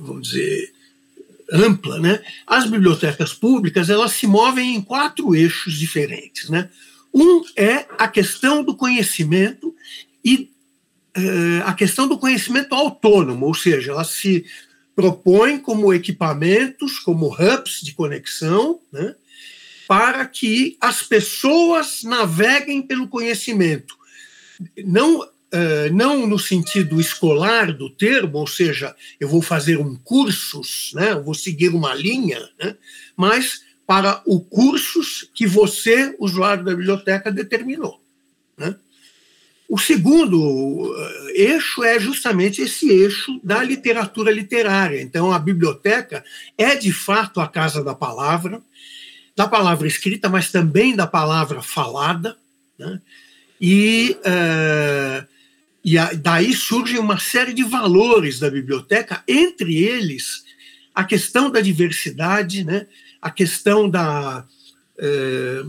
vamos 0.00 0.28
dizer, 0.28 0.72
ampla, 1.52 2.00
né? 2.00 2.20
As 2.44 2.68
bibliotecas 2.68 3.32
públicas 3.32 3.88
elas 3.88 4.12
se 4.12 4.26
movem 4.26 4.74
em 4.74 4.82
quatro 4.82 5.34
eixos 5.34 5.74
diferentes, 5.74 6.50
né? 6.50 6.68
Um 7.12 7.42
é 7.56 7.86
a 7.98 8.06
questão 8.06 8.62
do 8.62 8.76
conhecimento 8.76 9.74
e 10.24 10.50
uh, 11.16 11.64
a 11.64 11.74
questão 11.74 12.06
do 12.06 12.18
conhecimento 12.18 12.74
autônomo, 12.74 13.46
ou 13.46 13.54
seja, 13.54 13.92
ela 13.92 14.04
se 14.04 14.44
propõe 14.94 15.58
como 15.58 15.94
equipamentos, 15.94 16.98
como 16.98 17.32
hubs 17.32 17.80
de 17.82 17.92
conexão, 17.94 18.80
né, 18.92 19.14
para 19.88 20.24
que 20.26 20.76
as 20.80 21.02
pessoas 21.02 22.02
naveguem 22.04 22.82
pelo 22.82 23.08
conhecimento. 23.08 23.96
Não, 24.84 25.20
uh, 25.20 25.92
não 25.92 26.26
no 26.26 26.38
sentido 26.38 27.00
escolar 27.00 27.72
do 27.72 27.90
termo, 27.90 28.38
ou 28.38 28.46
seja, 28.46 28.94
eu 29.18 29.28
vou 29.28 29.42
fazer 29.42 29.78
um 29.78 29.96
cursos, 29.96 30.92
né, 30.94 31.12
eu 31.12 31.24
vou 31.24 31.34
seguir 31.34 31.70
uma 31.70 31.94
linha, 31.94 32.40
né, 32.62 32.76
mas 33.16 33.62
para 33.90 34.22
o 34.24 34.38
cursos 34.38 35.28
que 35.34 35.48
você, 35.48 36.14
usuário 36.20 36.62
da 36.62 36.70
biblioteca, 36.70 37.28
determinou. 37.28 38.00
Né? 38.56 38.76
O 39.68 39.76
segundo 39.76 40.94
eh, 40.96 41.32
eixo 41.50 41.82
é 41.82 41.98
justamente 41.98 42.62
esse 42.62 42.88
eixo 42.88 43.40
da 43.42 43.64
literatura 43.64 44.30
literária. 44.30 45.02
Então, 45.02 45.32
a 45.32 45.40
biblioteca 45.40 46.24
é, 46.56 46.76
de 46.76 46.92
fato, 46.92 47.40
a 47.40 47.48
casa 47.48 47.82
da 47.82 47.92
palavra, 47.92 48.62
da 49.34 49.48
palavra 49.48 49.88
escrita, 49.88 50.28
mas 50.28 50.52
também 50.52 50.94
da 50.94 51.08
palavra 51.08 51.60
falada. 51.60 52.36
Né? 52.78 53.00
E, 53.60 54.16
uh, 54.20 55.26
e 55.82 55.98
a, 55.98 56.12
daí 56.12 56.54
surge 56.54 56.96
uma 56.96 57.18
série 57.18 57.52
de 57.52 57.64
valores 57.64 58.38
da 58.38 58.48
biblioteca, 58.48 59.24
entre 59.26 59.82
eles 59.82 60.44
a 60.94 61.02
questão 61.02 61.50
da 61.50 61.60
diversidade, 61.60 62.62
né? 62.62 62.86
A 63.20 63.30
questão 63.30 63.88
da. 63.88 64.44
É, 64.98 65.62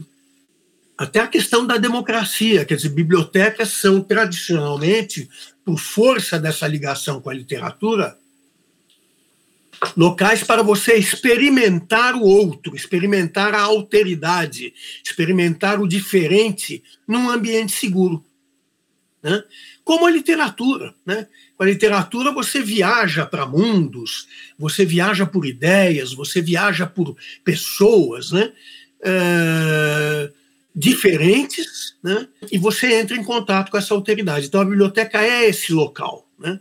até 0.97 1.19
a 1.19 1.27
questão 1.27 1.65
da 1.65 1.77
democracia, 1.77 2.63
quer 2.63 2.75
dizer, 2.75 2.89
bibliotecas 2.89 3.69
são 3.69 4.01
tradicionalmente, 4.01 5.27
por 5.65 5.79
força 5.79 6.39
dessa 6.39 6.67
ligação 6.67 7.19
com 7.19 7.29
a 7.29 7.33
literatura, 7.33 8.17
locais 9.97 10.43
para 10.43 10.61
você 10.61 10.95
experimentar 10.95 12.15
o 12.15 12.21
outro, 12.21 12.75
experimentar 12.75 13.55
a 13.55 13.61
alteridade, 13.61 14.73
experimentar 15.03 15.81
o 15.81 15.87
diferente 15.87 16.83
num 17.07 17.29
ambiente 17.29 17.71
seguro. 17.71 18.23
Né? 19.23 19.43
Como 19.91 20.05
a 20.05 20.09
literatura. 20.09 20.95
Né? 21.05 21.27
Com 21.57 21.63
a 21.63 21.65
literatura 21.65 22.31
você 22.31 22.61
viaja 22.61 23.25
para 23.25 23.45
mundos, 23.45 24.25
você 24.57 24.85
viaja 24.85 25.25
por 25.25 25.45
ideias, 25.45 26.13
você 26.13 26.41
viaja 26.41 26.87
por 26.87 27.17
pessoas 27.43 28.31
né? 28.31 28.53
É, 29.03 30.31
diferentes, 30.73 31.97
né? 32.01 32.25
e 32.49 32.57
você 32.57 33.01
entra 33.01 33.17
em 33.17 33.23
contato 33.23 33.69
com 33.69 33.77
essa 33.77 33.93
alteridade. 33.93 34.45
Então 34.47 34.61
a 34.61 34.65
biblioteca 34.65 35.21
é 35.21 35.49
esse 35.49 35.73
local. 35.73 36.25
Né? 36.39 36.57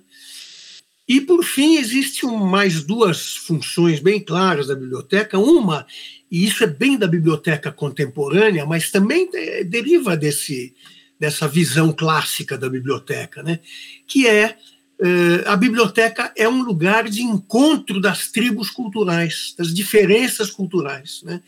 E, 1.07 1.21
por 1.21 1.45
fim, 1.45 1.77
existem 1.77 2.29
mais 2.29 2.83
duas 2.83 3.37
funções 3.37 4.01
bem 4.01 4.19
claras 4.19 4.67
da 4.67 4.75
biblioteca. 4.75 5.39
Uma, 5.39 5.87
e 6.29 6.45
isso 6.45 6.65
é 6.65 6.67
bem 6.67 6.99
da 6.99 7.07
biblioteca 7.07 7.71
contemporânea, 7.71 8.67
mas 8.67 8.91
também 8.91 9.31
deriva 9.67 10.17
desse, 10.17 10.75
dessa 11.21 11.47
visão 11.47 11.93
clássica 11.93 12.57
da 12.57 12.69
biblioteca, 12.69 13.43
né? 13.43 13.61
que 14.07 14.27
é 14.27 14.57
eh, 14.99 15.45
a 15.47 15.55
biblioteca 15.55 16.33
é 16.35 16.49
um 16.49 16.63
lugar 16.63 17.09
de 17.09 17.23
encontro 17.23 18.01
das 18.01 18.29
tribos 18.29 18.71
culturais, 18.71 19.55
das 19.57 19.73
diferenças 19.73 20.51
culturais. 20.51 21.23
Né? 21.23 21.43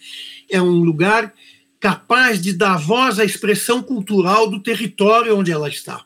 É 0.50 0.61
um 0.61 0.83
lugar 0.85 1.33
capaz 1.81 2.41
de 2.41 2.52
dar 2.52 2.76
voz 2.76 3.19
à 3.19 3.25
expressão 3.25 3.83
cultural 3.83 4.49
do 4.49 4.61
território 4.61 5.37
onde 5.37 5.50
ela 5.50 5.69
está. 5.69 6.05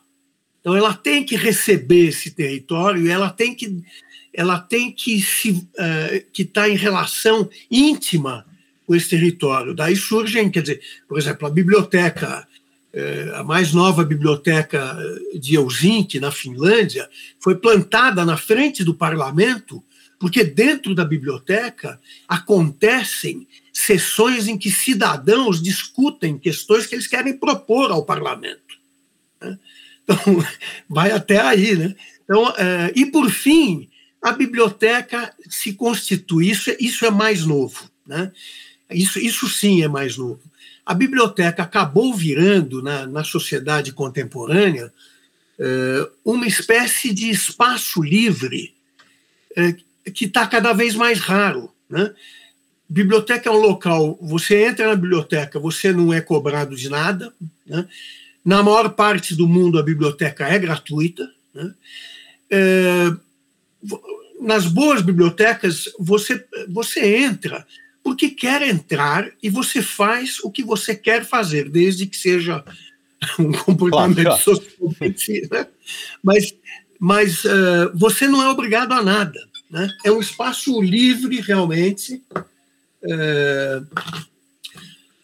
Então, 0.59 0.75
ela 0.75 0.93
tem 0.93 1.23
que 1.23 1.35
receber 1.35 2.07
esse 2.07 2.31
território 2.31 3.09
ela 3.09 3.29
tem 3.29 3.53
que 3.53 3.83
ela 4.33 4.59
tem 4.59 4.91
que 4.91 5.19
se 5.21 5.51
uh, 5.51 6.31
que 6.31 6.43
estar 6.43 6.63
tá 6.63 6.69
em 6.69 6.75
relação 6.75 7.49
íntima 7.71 8.45
com 8.85 8.95
esse 8.95 9.09
território. 9.09 9.73
Daí 9.73 9.95
surgem, 9.95 10.51
quer 10.51 10.61
dizer, 10.61 10.81
por 11.07 11.17
exemplo, 11.17 11.47
a 11.47 11.51
biblioteca 11.51 12.47
a 13.35 13.43
mais 13.43 13.73
nova 13.73 14.03
biblioteca 14.03 14.97
de 15.39 15.55
Helsinki, 15.55 16.19
na 16.19 16.31
Finlândia, 16.31 17.09
foi 17.39 17.55
plantada 17.55 18.25
na 18.25 18.37
frente 18.37 18.83
do 18.83 18.93
parlamento, 18.93 19.83
porque 20.19 20.43
dentro 20.43 20.95
da 20.95 21.05
biblioteca 21.05 21.99
acontecem 22.27 23.47
sessões 23.71 24.47
em 24.47 24.57
que 24.57 24.71
cidadãos 24.71 25.61
discutem 25.61 26.39
questões 26.39 26.85
que 26.85 26.95
eles 26.95 27.07
querem 27.07 27.37
propor 27.37 27.91
ao 27.91 28.03
parlamento. 28.03 28.77
Né? 29.39 29.59
Então, 30.03 30.17
vai 30.89 31.11
até 31.11 31.39
aí. 31.39 31.75
Né? 31.75 31.95
Então, 32.23 32.49
é, 32.57 32.91
e 32.95 33.05
por 33.05 33.29
fim, 33.29 33.87
a 34.21 34.31
biblioteca 34.31 35.33
se 35.47 35.73
constitui, 35.73 36.49
isso, 36.49 36.71
é, 36.71 36.77
isso 36.79 37.05
é 37.05 37.11
mais 37.11 37.45
novo. 37.45 37.89
Né? 38.05 38.31
Isso, 38.89 39.19
isso 39.19 39.47
sim 39.47 39.83
é 39.83 39.87
mais 39.87 40.17
novo 40.17 40.41
a 40.87 40.93
biblioteca 40.93 41.63
acabou 41.63 42.13
virando, 42.13 42.81
na, 42.81 43.05
na 43.05 43.21
sociedade 43.21 43.91
contemporânea, 43.91 44.91
é, 45.59 46.09
uma 46.23 46.47
espécie 46.47 47.13
de 47.13 47.29
espaço 47.29 48.01
livre 48.01 48.73
é, 49.53 49.75
que 50.13 50.23
está 50.23 50.47
cada 50.47 50.71
vez 50.71 50.95
mais 50.95 51.19
raro. 51.19 51.69
Né? 51.89 52.13
Biblioteca 52.87 53.49
é 53.49 53.51
um 53.51 53.57
local, 53.57 54.17
você 54.21 54.63
entra 54.63 54.87
na 54.87 54.95
biblioteca, 54.95 55.59
você 55.59 55.91
não 55.91 56.13
é 56.13 56.21
cobrado 56.21 56.73
de 56.73 56.87
nada, 56.87 57.33
né? 57.65 57.85
Na 58.45 58.63
maior 58.63 58.87
parte 58.91 59.35
do 59.35 59.45
mundo, 59.45 59.77
a 59.77 59.83
biblioteca 59.83 60.47
é 60.47 60.57
gratuita. 60.57 61.29
Né? 61.53 61.73
É, 62.49 63.13
nas 64.39 64.65
boas 64.67 65.01
bibliotecas, 65.01 65.91
você, 65.99 66.47
você 66.69 67.17
entra 67.17 67.67
porque 68.07 68.29
quer 68.29 68.61
entrar 68.61 69.29
e 69.43 69.49
você 69.49 69.81
faz 69.81 70.39
o 70.41 70.49
que 70.49 70.63
você 70.63 70.95
quer 70.95 71.25
fazer, 71.25 71.67
desde 71.67 72.07
que 72.07 72.15
seja 72.15 72.63
um 73.37 73.51
comportamento 73.51 74.23
claro, 74.23 74.41
social. 74.41 74.95
Né? 75.51 75.67
Mas, 76.23 76.55
mas 76.97 77.43
uh, 77.43 77.91
você 77.93 78.25
não 78.25 78.41
é 78.41 78.47
obrigado 78.47 78.93
a 78.93 79.03
nada. 79.03 79.37
Né? 79.69 79.89
É 80.05 80.11
um 80.11 80.21
espaço 80.21 80.81
livre, 80.81 81.41
realmente. 81.41 82.23
Uh, 83.03 83.85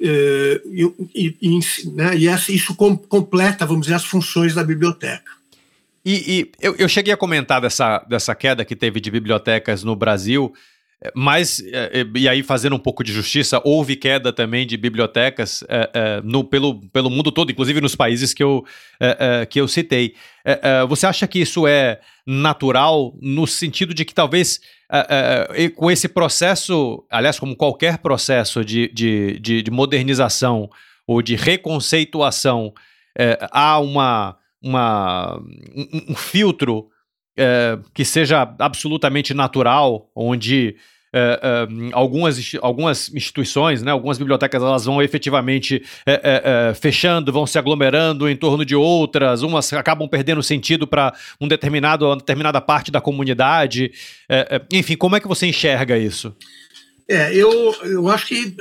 uh, 0.02 1.00
e, 1.16 1.38
e, 1.42 1.60
né? 1.94 2.18
e 2.18 2.54
isso 2.54 2.76
completa, 2.76 3.66
vamos 3.66 3.84
dizer, 3.84 3.96
as 3.96 4.04
funções 4.04 4.54
da 4.54 4.62
biblioteca. 4.62 5.32
E, 6.04 6.16
e 6.28 6.52
eu, 6.60 6.76
eu, 6.76 6.90
cheguei 6.90 7.14
a 7.14 7.18
comentar 7.18 7.62
dessa, 7.62 8.00
dessa 8.10 8.36
queda 8.36 8.66
que 8.66 8.76
teve 8.76 9.00
de 9.00 9.10
bibliotecas 9.10 9.86
no 9.86 9.96
Brasil, 9.96 10.54
mas, 11.16 11.62
eh, 11.66 12.06
e 12.16 12.30
aí 12.30 12.44
fazendo 12.44 12.76
um 12.76 12.80
pouco 12.80 13.04
de 13.04 13.12
justiça, 13.12 13.62
houve 13.64 13.96
queda 13.96 14.32
também 14.32 14.66
de 14.66 14.78
bibliotecas 14.78 15.64
é, 15.68 16.22
no, 16.24 16.44
pelo, 16.44 16.80
pelo 16.90 17.10
mundo 17.10 17.32
todo, 17.32 17.52
inclusive 17.52 17.82
nos 17.82 17.96
países 17.96 18.34
que 18.34 18.44
eu, 18.44 18.64
que 19.50 19.60
eu 19.60 19.68
citei. 19.68 20.16
você 20.88 21.06
acha 21.06 21.28
que 21.28 21.40
isso 21.40 21.68
é 21.68 22.00
natural 22.26 23.14
no 23.22 23.46
sentido 23.46 23.94
de 23.94 24.06
que 24.06 24.14
talvez 24.14 24.62
com 25.76 25.92
esse 25.92 26.08
processo, 26.08 27.06
aliás, 27.10 27.40
como 27.40 27.56
qualquer 27.56 27.98
processo 27.98 28.64
de, 28.64 28.90
de, 28.94 29.40
de, 29.40 29.62
de 29.62 29.72
modernização 29.72 30.70
ou 31.06 31.22
de 31.22 31.36
reconceituação, 31.36 32.74
há 33.52 33.80
uma 33.80 34.38
uma, 34.64 35.38
um, 35.76 36.12
um 36.12 36.16
filtro 36.16 36.88
é, 37.38 37.78
que 37.94 38.06
seja 38.06 38.56
absolutamente 38.58 39.34
natural, 39.34 40.10
onde 40.16 40.78
é, 41.14 41.40
é, 41.42 41.68
algumas, 41.92 42.40
algumas 42.62 43.14
instituições, 43.14 43.84
né, 43.84 43.92
algumas 43.92 44.18
bibliotecas, 44.18 44.62
elas 44.62 44.86
vão 44.86 45.02
efetivamente 45.02 45.84
é, 46.06 46.14
é, 46.14 46.22
é, 46.24 46.74
fechando, 46.74 47.32
vão 47.32 47.46
se 47.46 47.58
aglomerando 47.60 48.28
em 48.28 48.36
torno 48.36 48.66
de 48.66 48.76
outras, 48.76 49.44
umas 49.44 49.72
acabam 49.74 50.10
perdendo 50.10 50.42
sentido 50.42 50.88
para 50.88 51.14
um 51.40 51.48
determinado, 51.48 52.06
uma 52.06 52.18
determinada 52.18 52.60
parte 52.60 52.92
da 52.92 53.00
comunidade. 53.00 53.92
enfim, 54.72 54.96
como 54.96 55.16
é 55.16 55.20
que 55.20 55.28
você 55.28 55.46
enxerga 55.46 55.98
isso? 55.98 56.36
É, 57.08 57.36
eu, 57.36 57.76
eu 57.84 58.10
acho 58.10 58.28
que 58.28 58.56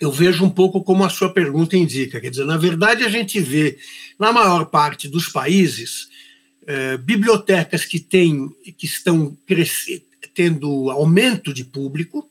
eu 0.00 0.10
vejo 0.12 0.44
um 0.44 0.50
pouco 0.50 0.82
como 0.82 1.04
a 1.04 1.08
sua 1.08 1.32
pergunta 1.32 1.76
indica. 1.76 2.20
Quer 2.20 2.30
dizer, 2.30 2.44
na 2.44 2.56
verdade, 2.56 3.04
a 3.04 3.08
gente 3.08 3.40
vê, 3.40 3.78
na 4.18 4.32
maior 4.32 4.66
parte 4.66 5.08
dos 5.08 5.28
países, 5.28 6.08
eh, 6.66 6.96
bibliotecas 6.98 7.84
que, 7.84 7.98
têm, 7.98 8.48
que 8.78 8.86
estão 8.86 9.36
tendo 10.34 10.90
aumento 10.90 11.52
de 11.52 11.64
público 11.64 12.28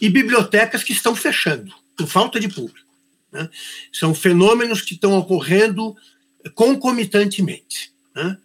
e 0.00 0.08
bibliotecas 0.08 0.82
que 0.82 0.92
estão 0.92 1.14
fechando 1.14 1.72
por 1.96 2.06
falta 2.06 2.38
de 2.38 2.48
público. 2.48 2.86
Né? 3.32 3.48
São 3.92 4.14
fenômenos 4.14 4.82
que 4.82 4.94
estão 4.94 5.16
ocorrendo 5.18 5.96
concomitantemente. 6.54 7.92
Né? 8.14 8.36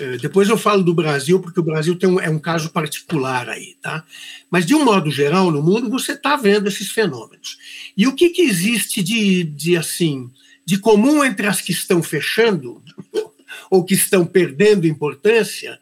É, 0.00 0.16
depois 0.18 0.48
eu 0.48 0.56
falo 0.56 0.82
do 0.82 0.94
Brasil, 0.94 1.40
porque 1.40 1.58
o 1.58 1.62
Brasil 1.62 1.98
um, 2.04 2.20
é 2.20 2.30
um 2.30 2.38
caso 2.38 2.70
particular 2.70 3.48
aí, 3.48 3.76
tá? 3.82 4.04
Mas, 4.50 4.64
de 4.64 4.74
um 4.74 4.84
modo 4.84 5.10
geral, 5.10 5.50
no 5.50 5.62
mundo, 5.62 5.90
você 5.90 6.12
está 6.12 6.36
vendo 6.36 6.68
esses 6.68 6.90
fenômenos. 6.90 7.58
E 7.96 8.06
o 8.06 8.14
que, 8.14 8.30
que 8.30 8.42
existe 8.42 9.02
de, 9.02 9.44
de, 9.44 9.76
assim, 9.76 10.30
de 10.64 10.78
comum 10.78 11.24
entre 11.24 11.46
as 11.46 11.60
que 11.60 11.72
estão 11.72 12.02
fechando, 12.02 12.82
ou 13.70 13.84
que 13.84 13.94
estão 13.94 14.24
perdendo 14.24 14.86
importância, 14.86 15.80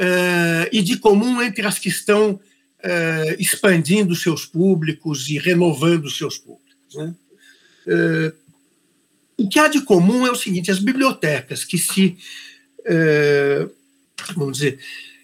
uh, 0.00 0.68
e 0.72 0.80
de 0.80 0.96
comum 0.96 1.42
entre 1.42 1.66
as 1.66 1.78
que 1.78 1.88
estão 1.88 2.32
uh, 2.32 3.34
expandindo 3.38 4.16
seus 4.16 4.46
públicos 4.46 5.28
e 5.28 5.38
renovando 5.38 6.10
seus 6.10 6.38
públicos, 6.38 6.94
né? 6.94 7.14
Uh, 7.86 8.40
o 9.36 9.48
que 9.48 9.58
há 9.58 9.68
de 9.68 9.80
comum 9.82 10.26
é 10.26 10.30
o 10.30 10.36
seguinte: 10.36 10.70
as 10.70 10.78
bibliotecas 10.78 11.64
que 11.64 11.78
se 11.78 12.16
vamos 14.34 14.58
dizer, 14.58 14.78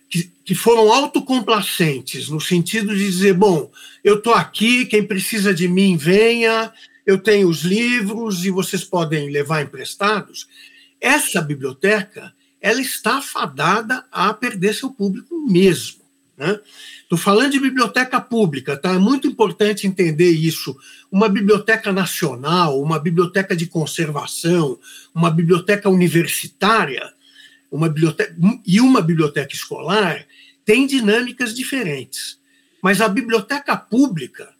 que, 0.08 0.30
que, 0.44 0.54
foram 0.54 0.90
autocomplacentes, 0.92 2.28
no 2.28 2.40
sentido 2.40 2.96
de 2.96 3.04
dizer: 3.04 3.34
bom, 3.34 3.70
eu 4.02 4.16
estou 4.16 4.32
aqui, 4.32 4.86
quem 4.86 5.06
precisa 5.06 5.52
de 5.52 5.68
mim, 5.68 5.98
venha, 5.98 6.72
eu 7.04 7.18
tenho 7.18 7.48
os 7.48 7.60
livros 7.60 8.44
e 8.44 8.50
vocês 8.50 8.84
podem 8.84 9.30
levar 9.30 9.62
emprestados. 9.62 10.48
Essa 10.98 11.42
biblioteca 11.42 12.32
ela 12.60 12.80
está 12.80 13.20
fadada 13.20 14.04
a 14.10 14.32
perder 14.32 14.74
seu 14.74 14.90
público 14.90 15.34
mesmo. 15.48 16.06
Estou 16.36 17.18
né? 17.18 17.24
falando 17.24 17.52
de 17.52 17.60
biblioteca 17.60 18.20
pública, 18.20 18.76
tá? 18.76 18.92
É 18.92 18.98
muito 18.98 19.26
importante 19.26 19.86
entender 19.86 20.30
isso. 20.30 20.76
Uma 21.10 21.28
biblioteca 21.28 21.92
nacional, 21.92 22.80
uma 22.80 22.98
biblioteca 22.98 23.56
de 23.56 23.66
conservação, 23.66 24.78
uma 25.14 25.30
biblioteca 25.30 25.88
universitária, 25.88 27.10
uma 27.70 27.88
biblioteca 27.88 28.36
e 28.66 28.80
uma 28.80 29.00
biblioteca 29.00 29.54
escolar 29.54 30.26
têm 30.64 30.86
dinâmicas 30.86 31.54
diferentes. 31.54 32.38
Mas 32.82 33.00
a 33.00 33.08
biblioteca 33.08 33.74
pública, 33.76 34.55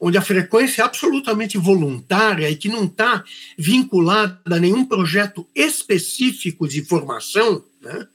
onde 0.00 0.16
a 0.16 0.22
frequência 0.22 0.82
é 0.82 0.84
absolutamente 0.84 1.58
voluntária 1.58 2.48
e 2.48 2.56
que 2.56 2.68
não 2.68 2.84
está 2.84 3.22
vinculada 3.56 4.40
a 4.46 4.58
nenhum 4.58 4.84
projeto 4.84 5.46
específico 5.54 6.66
de 6.66 6.82
formação, 6.82 7.62
né? 7.82 8.06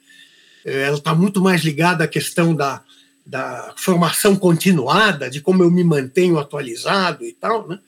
ela 0.65 0.97
está 0.97 1.13
muito 1.13 1.39
mais 1.39 1.61
ligada 1.61 2.03
à 2.03 2.07
questão 2.07 2.55
da, 2.55 2.81
da 3.25 3.73
formação 3.77 4.35
continuada, 4.35 5.29
de 5.29 5.39
como 5.39 5.61
eu 5.61 5.69
me 5.69 5.83
mantenho 5.83 6.39
atualizado 6.39 7.23
e 7.23 7.33
tal, 7.33 7.67
né? 7.67 7.79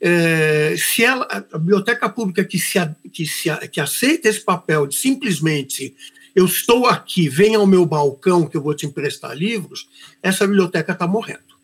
É, 0.00 0.74
se 0.76 1.02
ela, 1.02 1.26
a 1.50 1.56
biblioteca 1.56 2.10
pública 2.10 2.44
que, 2.44 2.58
se, 2.58 2.78
que, 3.10 3.24
se, 3.24 3.48
que 3.68 3.80
aceita 3.80 4.28
esse 4.28 4.40
papel 4.40 4.86
de 4.86 4.96
simplesmente 4.96 5.96
eu 6.34 6.44
estou 6.44 6.86
aqui, 6.86 7.28
venha 7.28 7.58
ao 7.58 7.66
meu 7.66 7.86
balcão 7.86 8.46
que 8.46 8.56
eu 8.56 8.60
vou 8.60 8.74
te 8.74 8.84
emprestar 8.84 9.34
livros, 9.34 9.88
essa 10.22 10.46
biblioteca 10.46 10.92
está 10.92 11.06
morrendo. 11.06 11.54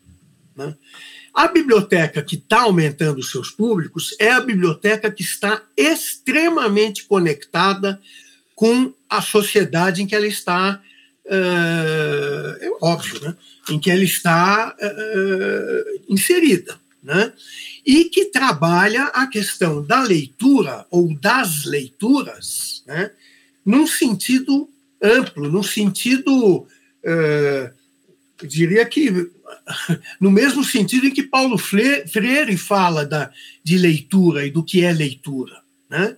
Né? 0.55 0.75
A 1.33 1.47
biblioteca 1.47 2.21
que 2.21 2.35
está 2.35 2.61
aumentando 2.61 3.23
seus 3.23 3.49
públicos 3.49 4.15
é 4.19 4.31
a 4.31 4.41
biblioteca 4.41 5.09
que 5.09 5.23
está 5.23 5.63
extremamente 5.77 7.05
conectada 7.05 8.01
com 8.55 8.93
a 9.09 9.21
sociedade 9.21 10.01
em 10.01 10.07
que 10.07 10.15
ela 10.15 10.27
está, 10.27 10.81
uh, 11.25 12.63
é 12.63 12.71
óbvio, 12.81 13.21
né? 13.21 13.35
em 13.69 13.79
que 13.79 13.89
ela 13.89 14.03
está 14.03 14.75
uh, 14.79 16.13
inserida. 16.13 16.79
Né? 17.03 17.33
e 17.85 18.05
que 18.05 18.25
trabalha 18.25 19.05
a 19.05 19.27
questão 19.27 19.83
da 19.83 20.01
leitura 20.03 20.85
ou 20.89 21.13
das 21.15 21.65
leituras 21.65 22.83
né, 22.85 23.11
num 23.65 23.87
sentido 23.87 24.69
amplo, 25.01 25.49
num 25.49 25.63
sentido, 25.63 26.57
uh, 26.57 27.71
eu 28.41 28.47
diria 28.47 28.85
que 28.85 29.29
no 30.19 30.31
mesmo 30.31 30.63
sentido 30.63 31.07
em 31.07 31.13
que 31.13 31.23
Paulo 31.23 31.57
Freire 31.57 32.57
fala 32.57 33.05
da, 33.05 33.31
de 33.63 33.77
leitura 33.77 34.45
e 34.45 34.51
do 34.51 34.63
que 34.63 34.83
é 34.83 34.91
leitura. 34.91 35.61
Né? 35.89 36.15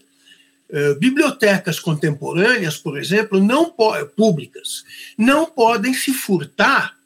Uh, 0.69 0.95
bibliotecas 0.99 1.79
contemporâneas, 1.79 2.77
por 2.77 2.97
exemplo, 2.97 3.43
não 3.43 3.73
públicas, 4.15 4.83
não 5.17 5.45
podem 5.45 5.93
se 5.93 6.13
furtar 6.13 6.97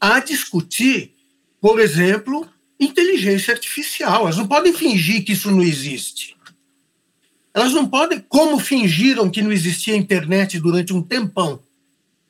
a 0.00 0.20
discutir, 0.20 1.12
por 1.60 1.80
exemplo, 1.80 2.48
inteligência 2.78 3.52
artificial. 3.52 4.22
Elas 4.22 4.36
não 4.36 4.48
podem 4.48 4.72
fingir 4.72 5.24
que 5.24 5.32
isso 5.32 5.50
não 5.50 5.62
existe. 5.62 6.36
Elas 7.52 7.72
não 7.72 7.88
podem, 7.88 8.20
como 8.28 8.58
fingiram 8.58 9.30
que 9.30 9.42
não 9.42 9.50
existia 9.50 9.96
internet 9.96 10.60
durante 10.60 10.92
um 10.92 11.02
tempão. 11.02 11.60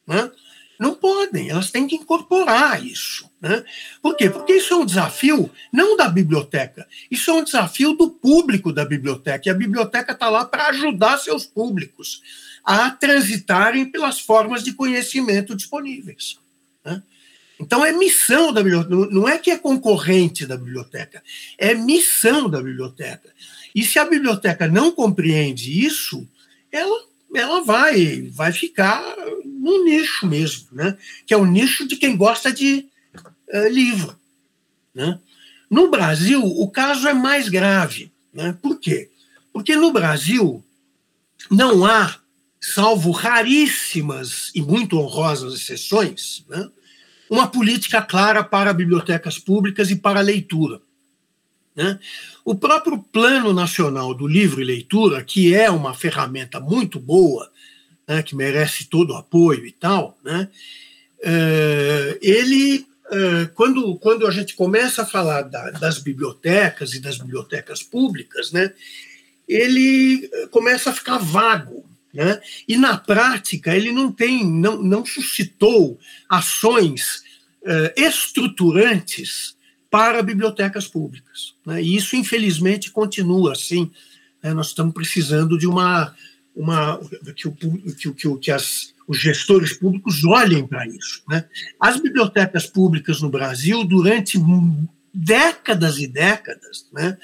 Né? 0.07 0.31
Não 0.79 0.95
podem, 0.95 1.51
elas 1.51 1.71
têm 1.71 1.87
que 1.87 1.97
incorporar 1.97 2.85
isso. 2.85 3.29
Né? 3.41 3.65
Por 4.01 4.17
quê? 4.17 4.31
Porque 4.31 4.55
isso 4.55 4.75
é 4.75 4.77
um 4.77 4.87
desafio 4.87 5.51
não 5.73 5.97
da 5.97 6.09
biblioteca, 6.09 6.87
isso 7.11 7.31
é 7.31 7.35
um 7.35 7.45
desafio 7.45 7.95
do 7.95 8.11
público 8.11 8.73
da 8.73 8.85
biblioteca. 8.85 9.49
E 9.49 9.51
a 9.51 9.55
biblioteca 9.55 10.13
está 10.13 10.29
lá 10.29 10.45
para 10.45 10.69
ajudar 10.69 11.19
seus 11.19 11.45
públicos 11.45 12.23
a 12.65 12.91
transitarem 12.91 13.87
pelas 13.91 14.21
formas 14.21 14.63
de 14.63 14.73
conhecimento 14.73 15.57
disponíveis. 15.57 16.39
Né? 16.85 17.03
Então 17.59 17.85
é 17.85 17.93
missão 17.93 18.53
da 18.53 18.63
biblioteca, 18.63 19.09
não 19.11 19.29
é 19.29 19.39
que 19.39 19.51
é 19.51 19.59
concorrente 19.59 20.47
da 20.47 20.57
biblioteca, 20.57 21.23
é 21.57 21.75
missão 21.75 22.49
da 22.49 22.63
biblioteca. 22.63 23.33
E 23.75 23.83
se 23.83 23.99
a 23.99 24.05
biblioteca 24.05 24.69
não 24.69 24.93
compreende 24.93 25.85
isso, 25.85 26.29
ela, 26.71 27.08
ela 27.35 27.63
vai, 27.63 28.31
vai 28.33 28.53
ficar 28.53 29.03
no 29.45 29.85
nicho 29.85 30.27
mesmo, 30.27 30.69
né? 30.73 30.97
que 31.27 31.35
é 31.35 31.37
o 31.37 31.45
nicho 31.45 31.87
de 31.87 31.97
quem 31.97 32.17
gosta 32.17 32.53
de 32.53 32.87
uh, 33.53 33.69
livro. 33.69 34.19
Né? 34.95 35.19
No 35.71 35.91
Brasil, 35.91 36.43
o 36.43 36.71
caso 36.71 37.07
é 37.07 37.13
mais 37.13 37.49
grave. 37.49 38.11
Né? 38.33 38.57
Por 38.63 38.79
quê? 38.79 39.11
Porque 39.53 39.77
no 39.77 39.93
Brasil 39.93 40.65
não 41.51 41.85
há, 41.85 42.19
salvo 42.61 43.11
raríssimas 43.11 44.51
e 44.55 44.61
muito 44.61 44.99
honrosas 44.99 45.55
exceções, 45.55 46.45
né, 46.49 46.69
uma 47.31 47.47
política 47.47 48.01
clara 48.01 48.43
para 48.43 48.73
bibliotecas 48.73 49.39
públicas 49.39 49.91
e 49.91 49.97
para 49.97 50.21
leitura. 50.21 50.81
Né? 51.79 51.97
O 52.45 52.57
próprio 52.57 52.99
Plano 52.99 53.53
Nacional 53.53 54.13
do 54.13 54.27
Livro 54.27 54.61
e 54.61 54.65
Leitura, 54.65 55.23
que 55.23 55.55
é 55.55 55.71
uma 55.71 55.95
ferramenta 55.95 56.59
muito 56.59 56.99
boa, 56.99 57.49
né, 58.05 58.21
que 58.21 58.35
merece 58.35 58.87
todo 58.87 59.13
o 59.13 59.17
apoio 59.17 59.65
e 59.65 59.71
tal, 59.71 60.19
né, 60.25 60.49
é, 61.23 62.19
ele, 62.21 62.85
é, 63.13 63.47
quando, 63.55 63.95
quando 63.99 64.27
a 64.27 64.31
gente 64.33 64.57
começa 64.57 65.03
a 65.03 65.07
falar 65.07 65.43
da, 65.43 65.71
das 65.71 65.99
bibliotecas 65.99 66.95
e 66.95 67.01
das 67.01 67.17
bibliotecas 67.17 67.81
públicas, 67.81 68.51
né, 68.51 68.73
ele 69.47 70.29
começa 70.51 70.91
a 70.91 70.93
ficar 70.95 71.19
vago. 71.19 71.89
Né? 72.13 72.41
E 72.67 72.77
na 72.77 72.97
prática 72.97 73.77
ele 73.77 73.93
não 73.93 74.11
tem, 74.11 74.45
não, 74.45 74.83
não 74.83 75.07
suscitou 75.07 75.97
ações 76.29 77.23
é, 77.65 77.95
estruturantes 77.97 79.57
para 79.91 80.23
bibliotecas 80.23 80.87
públicas. 80.87 81.55
Né? 81.65 81.83
E 81.83 81.97
isso, 81.97 82.17
infelizmente, 82.17 82.91
continua 82.91 83.53
assim. 83.53 83.91
Né? 84.43 84.53
Nós 84.53 84.69
estamos 84.69 84.95
precisando 84.95 85.59
de 85.59 85.67
uma. 85.67 86.15
uma 86.55 87.01
que, 87.35 87.49
o, 87.49 87.53
que, 87.53 88.13
que, 88.15 88.37
que 88.37 88.51
as, 88.51 88.95
os 89.07 89.19
gestores 89.19 89.73
públicos 89.73 90.25
olhem 90.25 90.67
para 90.67 90.87
isso. 90.87 91.23
Né? 91.29 91.45
As 91.81 92.01
bibliotecas 92.01 92.67
públicas 92.67 93.23
no 93.23 93.31
Brasil, 93.31 93.85
durante 93.85 94.39
décadas 95.13 95.99
e 95.99 96.07
décadas, 96.07 96.87
né, 96.93 97.17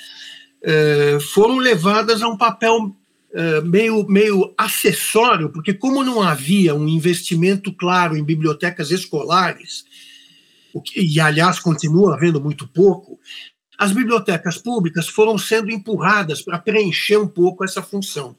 eh, 0.63 1.19
foram 1.33 1.59
levadas 1.59 2.23
a 2.23 2.29
um 2.29 2.37
papel 2.37 2.97
eh, 3.35 3.61
meio, 3.61 4.07
meio 4.09 4.55
acessório, 4.57 5.51
porque, 5.51 5.75
como 5.75 6.03
não 6.03 6.23
havia 6.23 6.75
um 6.75 6.89
investimento 6.89 7.73
claro 7.73 8.17
em 8.17 8.25
bibliotecas 8.25 8.91
escolares, 8.91 9.85
e 10.97 11.21
aliás 11.21 11.59
continua 11.59 12.15
havendo 12.15 12.41
muito 12.41 12.67
pouco, 12.67 13.19
as 13.79 13.93
bibliotecas 13.93 14.59
públicas 14.59 15.09
foram 15.09 15.37
sendo 15.37 15.71
empurradas 15.71 16.43
para 16.43 16.59
preencher 16.59 17.17
um 17.17 17.27
pouco 17.27 17.65
essa 17.65 17.83
função. 17.83 18.37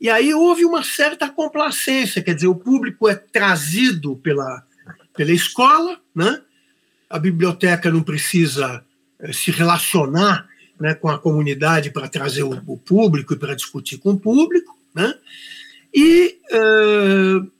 E 0.00 0.08
aí 0.08 0.34
houve 0.34 0.64
uma 0.64 0.82
certa 0.82 1.28
complacência, 1.28 2.22
quer 2.22 2.34
dizer, 2.34 2.48
o 2.48 2.54
público 2.54 3.08
é 3.08 3.14
trazido 3.14 4.16
pela, 4.16 4.64
pela 5.16 5.32
escola, 5.32 6.00
né? 6.14 6.42
a 7.08 7.18
biblioteca 7.18 7.90
não 7.90 8.02
precisa 8.02 8.84
eh, 9.20 9.32
se 9.32 9.50
relacionar 9.50 10.48
né, 10.80 10.94
com 10.94 11.08
a 11.08 11.18
comunidade 11.18 11.90
para 11.90 12.08
trazer 12.08 12.42
o, 12.42 12.60
o 12.66 12.76
público 12.76 13.34
e 13.34 13.38
para 13.38 13.54
discutir 13.54 13.98
com 13.98 14.12
o 14.12 14.18
público, 14.18 14.76
né? 14.94 15.14
e 15.94 16.40
uh, 16.50 17.50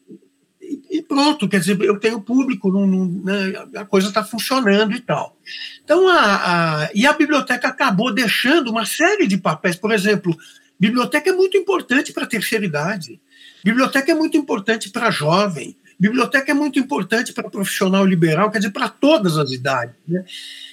e 0.90 1.02
pronto, 1.02 1.48
quer 1.48 1.60
dizer, 1.60 1.80
eu 1.80 1.98
tenho 1.98 2.20
público, 2.20 2.70
não, 2.70 2.86
não, 2.86 3.06
né, 3.06 3.52
a 3.76 3.84
coisa 3.84 4.08
está 4.08 4.22
funcionando 4.22 4.94
e 4.94 5.00
tal. 5.00 5.36
Então, 5.82 6.08
a, 6.08 6.84
a, 6.84 6.90
e 6.94 7.06
a 7.06 7.12
biblioteca 7.12 7.68
acabou 7.68 8.12
deixando 8.12 8.70
uma 8.70 8.86
série 8.86 9.26
de 9.26 9.36
papéis, 9.36 9.76
por 9.76 9.92
exemplo, 9.92 10.36
biblioteca 10.78 11.30
é 11.30 11.32
muito 11.32 11.56
importante 11.56 12.12
para 12.12 12.24
a 12.24 12.28
terceira 12.28 12.64
idade, 12.64 13.20
biblioteca 13.64 14.12
é 14.12 14.14
muito 14.14 14.36
importante 14.36 14.90
para 14.90 15.10
jovem, 15.10 15.76
biblioteca 15.98 16.50
é 16.50 16.54
muito 16.54 16.78
importante 16.78 17.32
para 17.32 17.50
profissional 17.50 18.04
liberal, 18.04 18.50
quer 18.50 18.58
dizer, 18.58 18.72
para 18.72 18.88
todas 18.88 19.36
as 19.36 19.50
idades. 19.50 19.94
Né? 20.06 20.24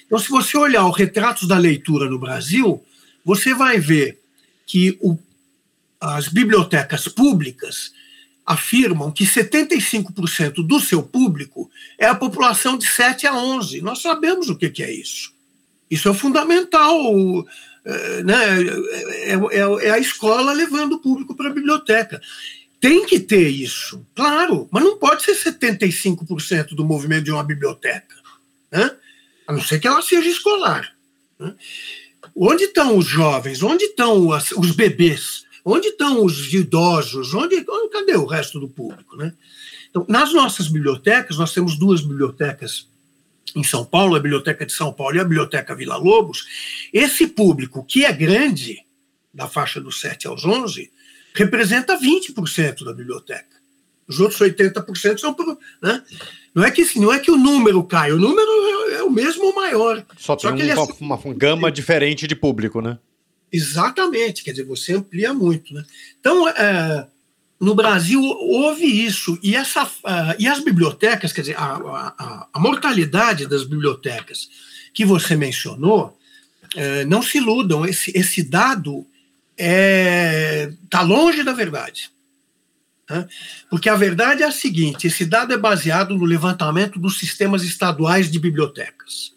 Então, 0.06 0.18
se 0.18 0.28
você 0.28 0.56
olhar 0.56 0.86
os 0.86 0.96
retratos 0.96 1.48
da 1.48 1.58
leitura 1.58 2.08
no 2.08 2.18
Brasil, 2.18 2.82
você 3.24 3.54
vai 3.54 3.78
ver 3.78 4.20
que 4.66 4.96
o, 5.00 5.18
as 6.00 6.28
bibliotecas 6.28 7.08
públicas 7.08 7.92
afirmam 8.44 9.10
que 9.10 9.24
75% 9.24 10.66
do 10.66 10.80
seu 10.80 11.02
público 11.02 11.70
é 11.98 12.06
a 12.06 12.14
população 12.14 12.76
de 12.76 12.86
7 12.86 13.26
a 13.26 13.34
11. 13.34 13.80
Nós 13.80 14.02
sabemos 14.02 14.48
o 14.48 14.56
que 14.56 14.82
é 14.82 14.92
isso. 14.92 15.32
Isso 15.90 16.08
é 16.08 16.14
fundamental. 16.14 16.96
É, 17.84 18.22
né? 18.22 18.34
é, 19.24 19.34
é, 19.34 19.86
é 19.86 19.90
a 19.90 19.98
escola 19.98 20.52
levando 20.52 20.94
o 20.94 21.00
público 21.00 21.34
para 21.34 21.48
a 21.48 21.52
biblioteca. 21.52 22.20
Tem 22.80 23.06
que 23.06 23.20
ter 23.20 23.48
isso, 23.48 24.04
claro, 24.12 24.68
mas 24.72 24.82
não 24.82 24.98
pode 24.98 25.22
ser 25.22 25.36
75% 25.36 26.74
do 26.74 26.84
movimento 26.84 27.24
de 27.24 27.30
uma 27.30 27.44
biblioteca, 27.44 28.16
né? 28.72 28.90
a 29.46 29.52
não 29.52 29.62
ser 29.62 29.78
que 29.78 29.86
ela 29.86 30.02
seja 30.02 30.28
escolar. 30.28 30.92
Né? 31.38 31.54
Onde 32.34 32.64
estão 32.64 32.96
os 32.96 33.06
jovens? 33.06 33.62
Onde 33.62 33.84
estão 33.84 34.30
os 34.56 34.72
bebês? 34.72 35.44
Onde 35.64 35.88
estão 35.88 36.24
os 36.24 36.52
idosos? 36.52 37.32
Onde, 37.34 37.64
cadê 37.90 38.16
o 38.16 38.26
resto 38.26 38.58
do 38.58 38.68
público? 38.68 39.16
Né? 39.16 39.32
Então, 39.90 40.04
nas 40.08 40.32
nossas 40.32 40.68
bibliotecas, 40.68 41.36
nós 41.36 41.52
temos 41.52 41.78
duas 41.78 42.00
bibliotecas 42.00 42.88
em 43.54 43.62
São 43.62 43.84
Paulo, 43.84 44.16
a 44.16 44.20
Biblioteca 44.20 44.64
de 44.64 44.72
São 44.72 44.92
Paulo 44.92 45.16
e 45.16 45.20
a 45.20 45.24
Biblioteca 45.24 45.74
Vila 45.74 45.96
Lobos. 45.96 46.46
Esse 46.92 47.26
público, 47.26 47.84
que 47.84 48.04
é 48.04 48.12
grande, 48.12 48.84
da 49.32 49.46
faixa 49.46 49.80
dos 49.80 50.00
7 50.00 50.26
aos 50.26 50.44
11, 50.44 50.90
representa 51.34 51.98
20% 51.98 52.84
da 52.84 52.92
biblioteca. 52.92 53.62
Os 54.06 54.20
outros 54.20 54.40
80% 54.40 55.18
são. 55.18 55.34
Né? 55.80 56.02
Não, 56.54 56.64
é 56.64 56.70
que, 56.70 56.98
não 56.98 57.12
é 57.12 57.18
que 57.18 57.30
o 57.30 57.36
número 57.36 57.82
cai, 57.84 58.12
o 58.12 58.18
número 58.18 58.50
é 58.94 59.02
o 59.02 59.10
mesmo 59.10 59.46
ou 59.46 59.54
maior. 59.54 60.04
Só 60.18 60.36
tem 60.36 60.50
Só 60.50 60.56
que 60.56 60.62
um, 60.62 60.70
é... 60.70 60.74
uma, 60.74 61.16
uma 61.16 61.34
gama 61.34 61.70
diferente 61.70 62.26
de 62.26 62.34
público, 62.34 62.80
né? 62.80 62.98
Exatamente, 63.52 64.42
quer 64.42 64.52
dizer, 64.52 64.64
você 64.64 64.94
amplia 64.94 65.34
muito. 65.34 65.74
Né? 65.74 65.84
Então, 66.18 66.48
é, 66.48 67.06
no 67.60 67.74
Brasil 67.74 68.22
houve 68.22 68.84
isso, 68.84 69.38
e, 69.42 69.54
essa, 69.54 69.84
uh, 69.84 70.34
e 70.38 70.48
as 70.48 70.60
bibliotecas, 70.60 71.32
quer 71.32 71.42
dizer, 71.42 71.58
a, 71.58 71.74
a, 71.74 72.48
a, 72.52 72.58
mortalidade 72.58 73.46
das 73.46 73.64
bibliotecas 73.64 74.48
que 74.94 75.04
você 75.04 75.36
mencionou, 75.36 76.18
uh, 76.74 77.06
não 77.06 77.22
se 77.22 77.38
iludam, 77.38 77.84
esse, 77.84 78.10
esse 78.16 78.42
dado 78.42 79.06
está 79.50 79.64
é, 79.64 80.72
tá 80.88 81.02
longe 81.02 81.42
da 81.42 81.52
verdade. 81.52 82.10
Tá? 83.06 83.28
Porque 83.68 83.90
a 83.90 83.96
verdade 83.96 84.42
é 84.42 84.46
a 84.46 84.50
seguinte: 84.50 85.06
esse 85.06 85.26
dado 85.26 85.52
é 85.52 85.58
baseado 85.58 86.16
no 86.16 86.24
levantamento 86.24 86.98
dos 86.98 87.18
sistemas 87.18 87.62
estaduais 87.62 88.30
de 88.30 88.38
bibliotecas 88.38 89.32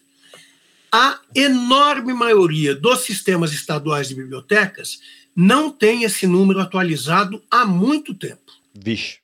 a 0.96 1.20
enorme 1.36 2.14
maioria 2.14 2.74
dos 2.74 3.02
sistemas 3.02 3.52
estaduais 3.52 4.08
de 4.08 4.16
bibliotecas 4.16 5.02
não 5.36 5.70
tem 5.70 6.04
esse 6.04 6.26
número 6.26 6.62
atualizado 6.62 7.44
há 7.52 7.66
muito 7.66 8.14
tempo. 8.14 8.54
Vixe. 8.74 9.18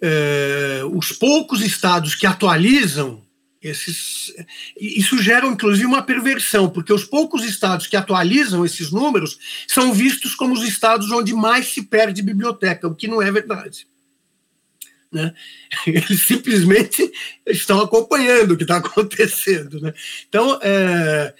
É, 0.00 0.80
os 0.90 1.12
poucos 1.12 1.60
estados 1.60 2.14
que 2.14 2.26
atualizam 2.26 3.22
esses. 3.60 4.34
Isso 4.80 5.22
gera, 5.22 5.46
inclusive, 5.46 5.84
uma 5.84 6.02
perversão, 6.02 6.70
porque 6.70 6.94
os 6.94 7.04
poucos 7.04 7.44
estados 7.44 7.86
que 7.86 7.96
atualizam 7.96 8.64
esses 8.64 8.90
números 8.90 9.38
são 9.68 9.92
vistos 9.92 10.34
como 10.34 10.54
os 10.54 10.62
estados 10.62 11.10
onde 11.10 11.34
mais 11.34 11.74
se 11.74 11.82
perde 11.82 12.22
biblioteca, 12.22 12.88
o 12.88 12.94
que 12.94 13.06
não 13.06 13.20
é 13.20 13.30
verdade. 13.30 13.86
Né? 15.14 15.32
Eles 15.86 16.26
simplesmente 16.26 17.10
estão 17.46 17.80
acompanhando 17.80 18.52
o 18.52 18.56
que 18.56 18.64
está 18.64 18.78
acontecendo. 18.78 19.80
Né? 19.80 19.94
Então, 20.28 20.58
é, 20.60 21.32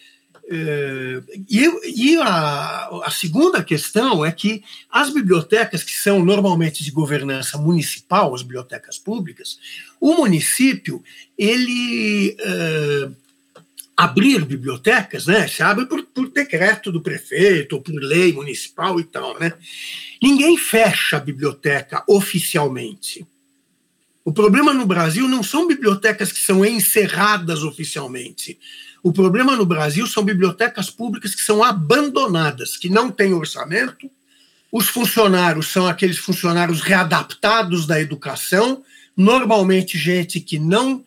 é, 0.48 1.22
e, 1.50 2.12
e 2.12 2.16
a, 2.18 2.88
a, 3.04 3.10
segunda 3.10 3.64
questão 3.64 4.24
é 4.24 4.30
que 4.30 4.62
as 4.90 5.10
bibliotecas, 5.10 5.82
que 5.82 5.92
são 5.92 6.24
normalmente 6.24 6.84
de 6.84 6.90
governança 6.90 7.58
municipal, 7.58 8.34
as 8.34 8.42
bibliotecas 8.42 8.98
públicas, 8.98 9.58
o 10.00 10.14
município, 10.14 11.02
ele. 11.36 12.36
É, 12.38 13.24
abrir 13.96 14.44
bibliotecas, 14.44 15.26
né? 15.26 15.46
Se 15.46 15.62
abre 15.62 15.86
por, 15.86 16.02
por, 16.06 16.28
decreto 16.28 16.90
do 16.90 17.00
prefeito 17.00 17.76
ou 17.76 17.80
por 17.80 17.94
lei 17.94 18.32
municipal 18.32 18.98
e 18.98 19.04
tal, 19.04 19.38
né? 19.38 19.52
Ninguém 20.20 20.56
fecha 20.56 21.16
a 21.16 21.20
biblioteca 21.20 22.02
oficialmente. 22.08 23.24
O 24.24 24.32
problema 24.32 24.72
no 24.72 24.86
Brasil 24.86 25.28
não 25.28 25.42
são 25.42 25.66
bibliotecas 25.66 26.32
que 26.32 26.40
são 26.40 26.64
encerradas 26.64 27.62
oficialmente. 27.62 28.58
O 29.02 29.12
problema 29.12 29.54
no 29.54 29.66
Brasil 29.66 30.06
são 30.06 30.24
bibliotecas 30.24 30.88
públicas 30.88 31.34
que 31.34 31.42
são 31.42 31.62
abandonadas, 31.62 32.76
que 32.76 32.88
não 32.88 33.10
têm 33.10 33.34
orçamento. 33.34 34.10
Os 34.72 34.88
funcionários 34.88 35.68
são 35.68 35.86
aqueles 35.86 36.16
funcionários 36.16 36.80
readaptados 36.80 37.86
da 37.86 38.00
educação, 38.00 38.82
normalmente 39.14 39.98
gente 39.98 40.40
que 40.40 40.58
não 40.58 41.04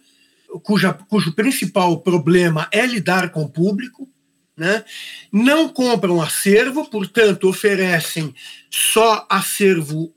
cuja, 0.62 0.94
cujo 0.94 1.34
principal 1.34 2.00
problema 2.02 2.68
é 2.72 2.86
lidar 2.86 3.32
com 3.32 3.44
o 3.44 3.50
público, 3.50 4.08
né? 4.56 4.84
não 5.32 5.68
compram 5.68 6.22
acervo, 6.22 6.90
portanto, 6.90 7.50
oferecem 7.50 8.34
só 8.70 9.26
acervo 9.30 10.14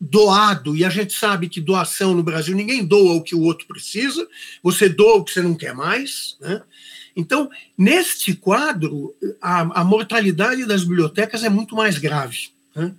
doado, 0.00 0.76
e 0.76 0.84
a 0.84 0.90
gente 0.90 1.12
sabe 1.12 1.48
que 1.48 1.60
doação 1.60 2.14
no 2.14 2.22
Brasil, 2.22 2.54
ninguém 2.54 2.84
doa 2.84 3.14
o 3.14 3.22
que 3.22 3.34
o 3.34 3.42
outro 3.42 3.66
precisa, 3.66 4.26
você 4.62 4.88
doa 4.88 5.16
o 5.16 5.24
que 5.24 5.32
você 5.32 5.42
não 5.42 5.54
quer 5.54 5.74
mais. 5.74 6.36
Né? 6.40 6.62
Então, 7.16 7.50
neste 7.76 8.34
quadro, 8.34 9.14
a, 9.40 9.80
a 9.80 9.84
mortalidade 9.84 10.64
das 10.66 10.84
bibliotecas 10.84 11.42
é 11.42 11.48
muito 11.48 11.74
mais 11.74 11.98
grave. 11.98 12.50
Né? 12.74 12.94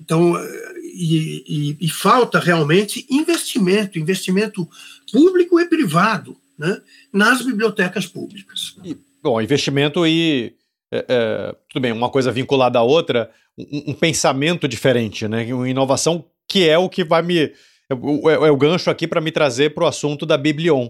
Então, 0.00 0.34
e, 0.82 1.44
e, 1.46 1.76
e, 1.80 1.88
falta 1.88 2.38
realmente 2.38 3.06
investimento, 3.10 3.98
investimento 3.98 4.68
público 5.12 5.60
e 5.60 5.66
privado 5.66 6.36
né, 6.58 6.80
nas 7.12 7.42
bibliotecas 7.42 8.06
públicas. 8.06 8.76
E, 8.84 8.96
bom, 9.22 9.40
investimento 9.40 10.06
e 10.06 10.54
é, 10.92 11.04
é, 11.08 11.54
tudo 11.68 11.82
bem, 11.82 11.92
uma 11.92 12.10
coisa 12.10 12.30
vinculada 12.30 12.78
à 12.78 12.82
outra, 12.82 13.30
um, 13.58 13.90
um, 13.90 13.94
pensamento 13.94 14.68
diferente, 14.68 15.26
né? 15.26 15.52
Uma 15.52 15.68
inovação 15.68 16.24
que 16.48 16.68
é 16.68 16.78
o 16.78 16.88
que 16.88 17.04
vai 17.04 17.22
me. 17.22 17.38
É, 17.38 17.92
é, 17.92 18.32
é 18.48 18.50
o 18.50 18.56
gancho 18.56 18.90
aqui 18.90 19.06
para 19.06 19.20
me 19.20 19.32
trazer 19.32 19.74
para 19.74 19.84
o 19.84 19.86
assunto 19.86 20.24
da 20.24 20.36
Biblion. 20.36 20.88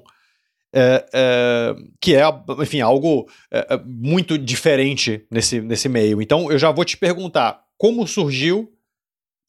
É, 0.78 1.74
que 2.02 2.14
é, 2.14 2.22
enfim, 2.60 2.80
algo 2.80 3.26
muito 3.86 4.36
diferente 4.36 5.24
nesse, 5.30 5.60
nesse 5.60 5.88
meio. 5.88 6.20
Então, 6.20 6.52
eu 6.52 6.58
já 6.58 6.70
vou 6.70 6.84
te 6.84 6.98
perguntar 6.98 7.62
como 7.78 8.06
surgiu 8.06 8.70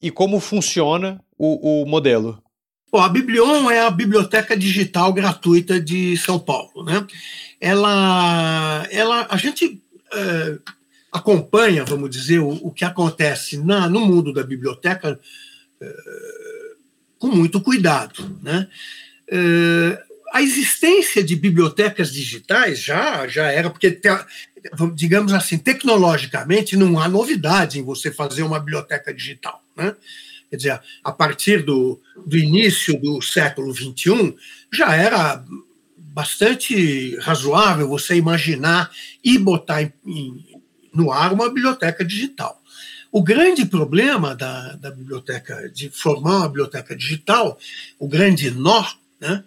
e 0.00 0.10
como 0.10 0.40
funciona 0.40 1.22
o, 1.36 1.82
o 1.82 1.86
modelo. 1.86 2.42
Bom, 2.90 3.00
a 3.00 3.08
Biblion 3.08 3.70
é 3.70 3.80
a 3.80 3.90
biblioteca 3.90 4.56
digital 4.56 5.12
gratuita 5.12 5.78
de 5.78 6.16
São 6.16 6.38
Paulo, 6.38 6.82
né? 6.84 7.06
Ela, 7.60 8.86
ela, 8.90 9.26
a 9.28 9.36
gente 9.36 9.82
é, 10.12 10.58
acompanha, 11.12 11.84
vamos 11.84 12.10
dizer, 12.10 12.38
o, 12.38 12.50
o 12.50 12.70
que 12.70 12.84
acontece 12.84 13.56
na, 13.56 13.88
no 13.88 14.00
mundo 14.00 14.32
da 14.32 14.42
biblioteca 14.42 15.18
é, 15.80 15.94
com 17.18 17.28
muito 17.28 17.60
cuidado. 17.60 18.38
Né? 18.42 18.68
É, 19.30 20.02
a 20.32 20.42
existência 20.42 21.22
de 21.22 21.34
bibliotecas 21.36 22.12
digitais 22.12 22.80
já, 22.80 23.26
já 23.26 23.50
era, 23.50 23.70
porque, 23.70 24.00
digamos 24.94 25.32
assim, 25.32 25.58
tecnologicamente 25.58 26.76
não 26.76 26.98
há 26.98 27.08
novidade 27.08 27.78
em 27.78 27.82
você 27.82 28.12
fazer 28.12 28.42
uma 28.42 28.60
biblioteca 28.60 29.12
digital. 29.12 29.62
Né? 29.76 29.94
Quer 30.50 30.56
dizer, 30.56 30.80
a 31.04 31.12
partir 31.12 31.62
do, 31.62 32.00
do 32.26 32.36
início 32.36 32.98
do 33.00 33.20
século 33.20 33.72
XXI, 33.74 34.34
já 34.72 34.94
era 34.94 35.44
bastante 36.18 37.14
razoável 37.20 37.86
você 37.86 38.16
imaginar 38.16 38.90
e 39.22 39.38
botar 39.38 39.84
em, 39.84 39.92
em, 40.04 40.60
no 40.92 41.12
ar 41.12 41.32
uma 41.32 41.48
biblioteca 41.48 42.04
digital. 42.04 42.60
O 43.12 43.22
grande 43.22 43.64
problema 43.64 44.34
da, 44.34 44.72
da 44.72 44.90
biblioteca, 44.90 45.70
de 45.72 45.88
formar 45.90 46.38
uma 46.38 46.48
biblioteca 46.48 46.96
digital, 46.96 47.56
o 48.00 48.08
grande 48.08 48.50
nó, 48.50 48.84
né, 49.20 49.44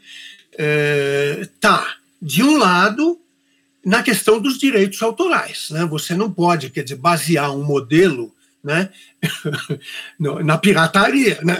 está, 1.41 1.93
é, 1.93 2.25
de 2.25 2.41
um 2.41 2.55
lado, 2.57 3.19
na 3.85 4.01
questão 4.01 4.39
dos 4.39 4.57
direitos 4.57 5.01
autorais. 5.01 5.71
Né? 5.71 5.85
Você 5.87 6.15
não 6.15 6.31
pode, 6.31 6.69
quer 6.69 6.83
dizer, 6.83 6.95
basear 6.95 7.53
um 7.53 7.65
modelo 7.65 8.33
né, 8.63 8.89
na 10.17 10.57
pirataria. 10.57 11.37
Né? 11.43 11.59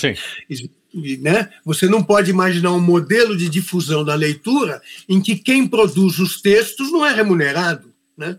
Sim 0.00 0.16
né? 1.20 1.50
Você 1.64 1.86
não 1.86 2.02
pode 2.02 2.30
imaginar 2.30 2.72
um 2.72 2.80
modelo 2.80 3.36
de 3.36 3.48
difusão 3.48 4.04
da 4.04 4.14
leitura 4.14 4.80
em 5.08 5.20
que 5.20 5.36
quem 5.36 5.66
produz 5.66 6.18
os 6.18 6.40
textos 6.40 6.92
não 6.92 7.04
é 7.04 7.12
remunerado, 7.12 7.92
né? 8.16 8.38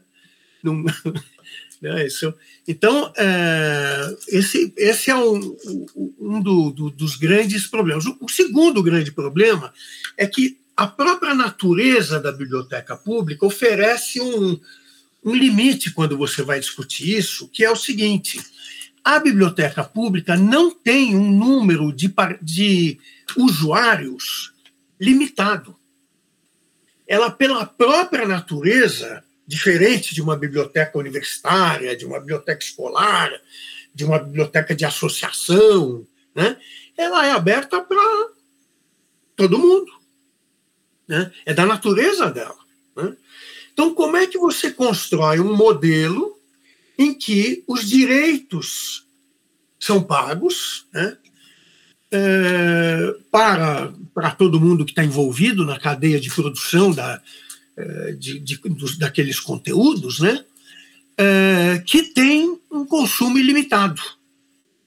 Não, 0.63 0.83
né? 1.81 2.05
Isso, 2.05 2.33
então, 2.67 3.13
é, 3.17 4.15
esse, 4.29 4.73
esse 4.75 5.11
é 5.11 5.15
um, 5.15 5.55
um 6.19 6.41
do, 6.41 6.71
do, 6.71 6.89
dos 6.89 7.15
grandes 7.15 7.67
problemas. 7.67 8.05
O, 8.05 8.17
o 8.21 8.29
segundo 8.29 8.81
grande 8.81 9.11
problema 9.11 9.71
é 10.17 10.25
que 10.25 10.57
a 10.75 10.87
própria 10.87 11.33
natureza 11.33 12.19
da 12.19 12.31
biblioteca 12.31 12.97
pública 12.97 13.45
oferece 13.45 14.19
um, 14.19 14.59
um 15.23 15.35
limite 15.35 15.91
quando 15.91 16.17
você 16.17 16.41
vai 16.41 16.59
discutir 16.59 17.17
isso, 17.17 17.47
que 17.49 17.63
é 17.63 17.71
o 17.71 17.75
seguinte: 17.75 18.39
a 19.05 19.19
biblioteca 19.19 19.83
pública 19.83 20.35
não 20.35 20.71
tem 20.71 21.15
um 21.15 21.29
número 21.31 21.93
de, 21.93 22.11
de 22.41 22.99
usuários 23.37 24.51
limitado. 24.99 25.77
Ela, 27.07 27.29
pela 27.29 27.67
própria 27.67 28.27
natureza, 28.27 29.23
diferente 29.45 30.15
de 30.15 30.23
uma 30.23 30.35
biblioteca 30.35 30.97
universitária, 30.97 31.95
de 31.95 32.03
uma 32.03 32.19
biblioteca 32.19 32.63
escolar, 32.63 33.29
de 33.93 34.03
uma 34.03 34.17
biblioteca 34.17 34.73
de 34.73 34.83
associação, 34.83 36.07
né? 36.33 36.57
ela 36.97 37.27
é 37.27 37.31
aberta 37.31 37.79
para 37.81 38.29
todo 39.35 39.59
mundo. 39.59 39.91
Né? 41.07 41.31
É 41.45 41.53
da 41.53 41.67
natureza 41.67 42.31
dela. 42.31 42.57
Né? 42.95 43.15
Então, 43.71 43.93
como 43.93 44.17
é 44.17 44.25
que 44.25 44.39
você 44.39 44.71
constrói 44.71 45.39
um 45.39 45.55
modelo 45.55 46.34
em 46.97 47.13
que 47.13 47.63
os 47.67 47.87
direitos 47.87 49.05
são 49.79 50.01
pagos 50.01 50.87
né, 50.93 51.17
é, 52.11 53.15
para, 53.29 53.93
para 54.13 54.31
todo 54.31 54.59
mundo 54.59 54.85
que 54.85 54.91
está 54.91 55.03
envolvido 55.03 55.65
na 55.65 55.79
cadeia 55.79 56.19
de 56.19 56.29
produção 56.29 56.91
da, 56.91 57.21
é, 57.75 58.11
de, 58.13 58.39
de, 58.39 58.57
dos, 58.69 58.97
daqueles 58.97 59.39
conteúdos, 59.39 60.19
né, 60.19 60.43
é, 61.17 61.83
que 61.85 62.03
tem 62.03 62.57
um 62.71 62.85
consumo 62.85 63.37
ilimitado, 63.37 64.01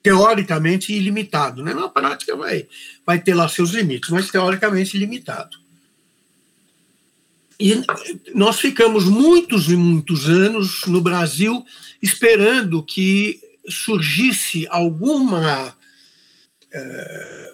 teoricamente 0.01 0.91
ilimitado. 0.91 1.63
Né? 1.63 1.73
Na 1.73 1.87
prática 1.87 2.35
vai, 2.35 2.67
vai 3.05 3.19
ter 3.19 3.35
lá 3.35 3.47
seus 3.47 3.71
limites, 3.71 4.09
mas 4.09 4.31
teoricamente 4.31 4.97
ilimitado. 4.97 5.58
E 7.59 7.83
nós 8.33 8.59
ficamos 8.59 9.03
muitos 9.05 9.67
e 9.69 9.75
muitos 9.75 10.29
anos 10.29 10.83
no 10.87 11.01
Brasil 11.01 11.65
esperando 12.01 12.81
que 12.81 13.37
surgisse 13.67 14.65
alguma, 14.69 15.75
é, 16.71 17.51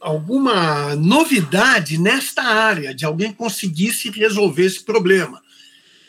alguma 0.00 0.96
novidade 0.96 1.98
nesta 1.98 2.42
área, 2.42 2.94
de 2.94 3.04
alguém 3.04 3.30
conseguisse 3.30 4.08
resolver 4.10 4.64
esse 4.64 4.82
problema. 4.82 5.42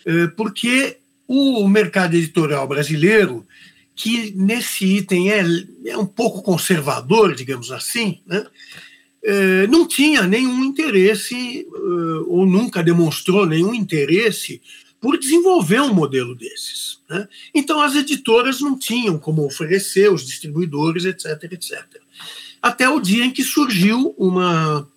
É, 0.06 0.28
porque 0.28 0.98
o 1.28 1.68
mercado 1.68 2.16
editorial 2.16 2.66
brasileiro, 2.68 3.46
que 3.96 4.34
nesse 4.34 4.86
item 4.86 5.30
é, 5.30 5.44
é 5.88 5.98
um 5.98 6.06
pouco 6.06 6.42
conservador, 6.42 7.36
digamos 7.36 7.70
assim, 7.70 8.22
né? 8.26 8.46
É, 9.24 9.68
não 9.68 9.88
tinha 9.88 10.24
nenhum 10.24 10.64
interesse, 10.64 11.68
ou 12.28 12.46
nunca 12.46 12.82
demonstrou 12.82 13.46
nenhum 13.46 13.74
interesse 13.74 14.62
por 15.02 15.18
desenvolver 15.18 15.82
um 15.82 15.94
modelo 15.94 16.36
desses. 16.36 17.00
Né? 17.10 17.28
Então, 17.54 17.82
as 17.82 17.96
editoras 17.96 18.60
não 18.60 18.78
tinham 18.78 19.18
como 19.18 19.46
oferecer, 19.46 20.12
os 20.12 20.26
distribuidores, 20.26 21.06
etc, 21.06 21.44
etc. 21.52 21.86
Até 22.62 22.90
o 22.90 23.00
dia 23.00 23.24
em 23.24 23.32
que 23.32 23.44
surgiu 23.44 24.14
uma, 24.18 24.88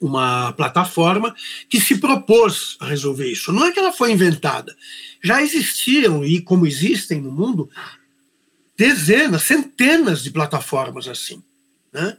uma 0.00 0.52
plataforma 0.52 1.34
que 1.68 1.80
se 1.80 1.98
propôs 1.98 2.76
a 2.78 2.86
resolver 2.86 3.30
isso. 3.30 3.52
Não 3.52 3.66
é 3.66 3.72
que 3.72 3.78
ela 3.78 3.92
foi 3.92 4.12
inventada. 4.12 4.74
Já 5.22 5.42
existiam, 5.42 6.24
e 6.24 6.40
como 6.40 6.66
existem 6.66 7.20
no 7.20 7.32
mundo, 7.32 7.68
dezenas, 8.76 9.42
centenas 9.42 10.22
de 10.22 10.30
plataformas 10.30 11.08
assim. 11.08 11.42
Né? 11.92 12.16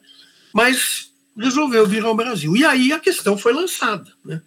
Mas 0.54 1.12
resolveu 1.38 1.86
vir 1.86 2.04
ao 2.04 2.16
Brasil. 2.16 2.56
E 2.56 2.66
aí 2.66 2.94
a 2.94 3.00
questão 3.00 3.38
foi 3.38 3.54
lançada. 3.54 4.12
Né? 4.24 4.42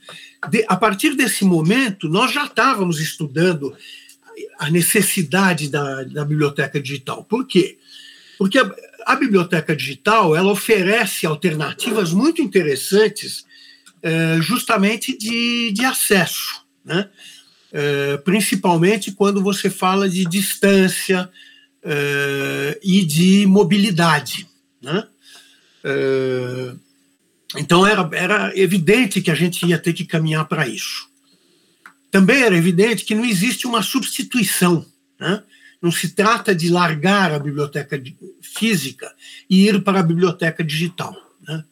De, 0.48 0.64
a 0.68 0.76
partir 0.76 1.14
desse 1.14 1.44
momento, 1.44 2.08
nós 2.08 2.32
já 2.32 2.44
estávamos 2.44 3.00
estudando 3.00 3.76
a 4.58 4.70
necessidade 4.70 5.68
da, 5.68 6.04
da 6.04 6.24
biblioteca 6.24 6.80
digital. 6.80 7.24
Por 7.24 7.46
quê? 7.46 7.78
Porque 8.38 8.58
a, 8.58 8.70
a, 9.06 9.16
biblioteca 9.16 9.74
digital 9.74 10.34
ela 10.34 10.50
oferece 10.50 11.26
alternativas 11.26 12.12
muito 12.12 12.40
interessantes, 12.40 13.44
é, 14.02 14.38
justamente 14.40 15.16
de, 15.16 15.72
de 15.72 15.84
acesso, 15.84 16.64
né? 16.84 17.08
É, 17.70 18.16
principalmente 18.18 19.12
quando 19.12 19.42
você 19.42 19.68
fala 19.68 20.08
de 20.08 20.24
distância 20.24 21.28
é, 21.82 22.78
e 22.82 23.04
de 23.04 23.46
mobilidade. 23.46 24.48
Né? 24.80 25.06
É, 25.84 26.74
então 27.56 27.86
era, 27.86 28.08
era 28.12 28.58
evidente 28.58 29.20
que 29.20 29.30
a 29.30 29.34
gente 29.34 29.64
ia 29.66 29.78
ter 29.78 29.92
que 29.92 30.04
caminhar 30.04 30.46
para 30.46 30.68
isso. 30.68 31.08
Também 32.10 32.42
era 32.42 32.56
evidente 32.56 33.04
que 33.04 33.14
não 33.14 33.24
existe 33.24 33.66
uma 33.66 33.82
substituição. 33.82 34.84
Né? 35.18 35.42
Não 35.80 35.90
se 35.90 36.10
trata 36.10 36.54
de 36.54 36.68
largar 36.68 37.32
a 37.32 37.38
biblioteca 37.38 38.00
física 38.40 39.12
e 39.48 39.68
ir 39.68 39.82
para 39.82 40.00
a 40.00 40.02
biblioteca 40.02 40.64
digital. 40.64 41.14
Né? 41.46 41.64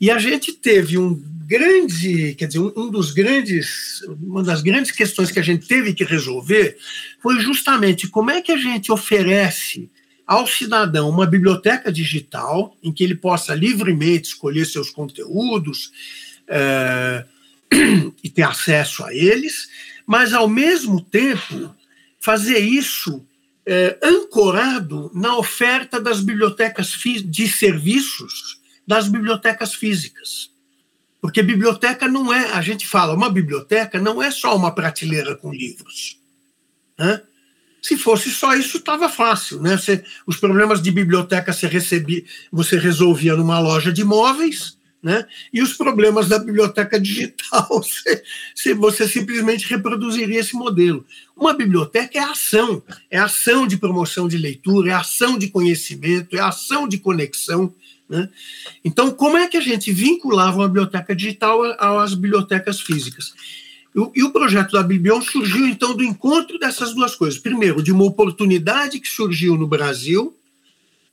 E 0.00 0.10
a 0.10 0.18
gente 0.18 0.52
teve 0.52 0.98
um 0.98 1.14
grande, 1.46 2.34
quer 2.34 2.46
dizer, 2.46 2.60
um 2.60 2.90
dos 2.90 3.12
grandes, 3.12 4.02
uma 4.22 4.42
das 4.42 4.62
grandes 4.62 4.90
questões 4.90 5.30
que 5.30 5.38
a 5.38 5.42
gente 5.42 5.66
teve 5.66 5.92
que 5.92 6.04
resolver 6.04 6.76
foi 7.22 7.38
justamente 7.40 8.08
como 8.08 8.30
é 8.30 8.40
que 8.40 8.52
a 8.52 8.56
gente 8.56 8.90
oferece 8.90 9.90
ao 10.26 10.46
cidadão 10.46 11.08
uma 11.08 11.26
biblioteca 11.26 11.92
digital 11.92 12.76
em 12.82 12.92
que 12.92 13.04
ele 13.04 13.14
possa 13.14 13.54
livremente 13.54 14.28
escolher 14.28 14.64
seus 14.64 14.90
conteúdos, 14.90 15.90
é, 16.48 17.24
e 18.22 18.30
ter 18.30 18.42
acesso 18.42 19.04
a 19.04 19.14
eles, 19.14 19.68
mas, 20.06 20.32
ao 20.32 20.48
mesmo 20.48 21.00
tempo, 21.00 21.74
fazer 22.20 22.58
isso 22.58 23.26
é, 23.66 23.98
ancorado 24.02 25.10
na 25.14 25.36
oferta 25.36 26.00
das 26.00 26.20
bibliotecas 26.20 26.94
de 27.24 27.48
serviços 27.48 28.60
das 28.86 29.08
bibliotecas 29.08 29.74
físicas. 29.74 30.50
Porque 31.20 31.42
biblioteca 31.42 32.06
não 32.06 32.32
é, 32.32 32.52
a 32.52 32.60
gente 32.60 32.86
fala, 32.86 33.14
uma 33.14 33.30
biblioteca 33.30 33.98
não 33.98 34.22
é 34.22 34.30
só 34.30 34.54
uma 34.54 34.74
prateleira 34.74 35.34
com 35.34 35.52
livros. 35.52 36.20
Né? 36.98 37.22
Se 37.84 37.98
fosse 37.98 38.30
só 38.30 38.54
isso, 38.54 38.78
estava 38.78 39.10
fácil. 39.10 39.60
Né? 39.60 39.76
Você, 39.76 40.02
os 40.26 40.38
problemas 40.38 40.80
de 40.80 40.90
biblioteca 40.90 41.52
você, 41.52 41.66
recebia, 41.66 42.24
você 42.50 42.78
resolvia 42.78 43.36
numa 43.36 43.60
loja 43.60 43.92
de 43.92 44.02
móveis, 44.02 44.78
né? 45.02 45.26
e 45.52 45.60
os 45.60 45.74
problemas 45.74 46.26
da 46.26 46.38
biblioteca 46.38 46.96
digital, 46.98 47.68
você, 47.68 48.22
você 48.72 49.06
simplesmente 49.06 49.68
reproduziria 49.68 50.40
esse 50.40 50.54
modelo. 50.54 51.04
Uma 51.36 51.52
biblioteca 51.52 52.16
é 52.16 52.22
ação, 52.22 52.82
é 53.10 53.18
ação 53.18 53.66
de 53.66 53.76
promoção 53.76 54.26
de 54.28 54.38
leitura, 54.38 54.92
é 54.92 54.94
ação 54.94 55.36
de 55.36 55.48
conhecimento, 55.48 56.34
é 56.34 56.40
ação 56.40 56.88
de 56.88 56.96
conexão. 56.96 57.70
Né? 58.08 58.30
Então, 58.82 59.10
como 59.10 59.36
é 59.36 59.46
que 59.46 59.58
a 59.58 59.62
gente 59.62 59.92
vinculava 59.92 60.56
uma 60.56 60.68
biblioteca 60.68 61.14
digital 61.14 61.62
às 61.78 62.14
bibliotecas 62.14 62.80
físicas? 62.80 63.34
E 64.14 64.22
o 64.24 64.32
projeto 64.32 64.72
da 64.72 64.82
Biblion 64.82 65.22
surgiu, 65.22 65.68
então, 65.68 65.94
do 65.94 66.02
encontro 66.02 66.58
dessas 66.58 66.94
duas 66.94 67.14
coisas. 67.14 67.38
Primeiro, 67.38 67.82
de 67.82 67.92
uma 67.92 68.04
oportunidade 68.04 68.98
que 68.98 69.08
surgiu 69.08 69.56
no 69.56 69.68
Brasil 69.68 70.36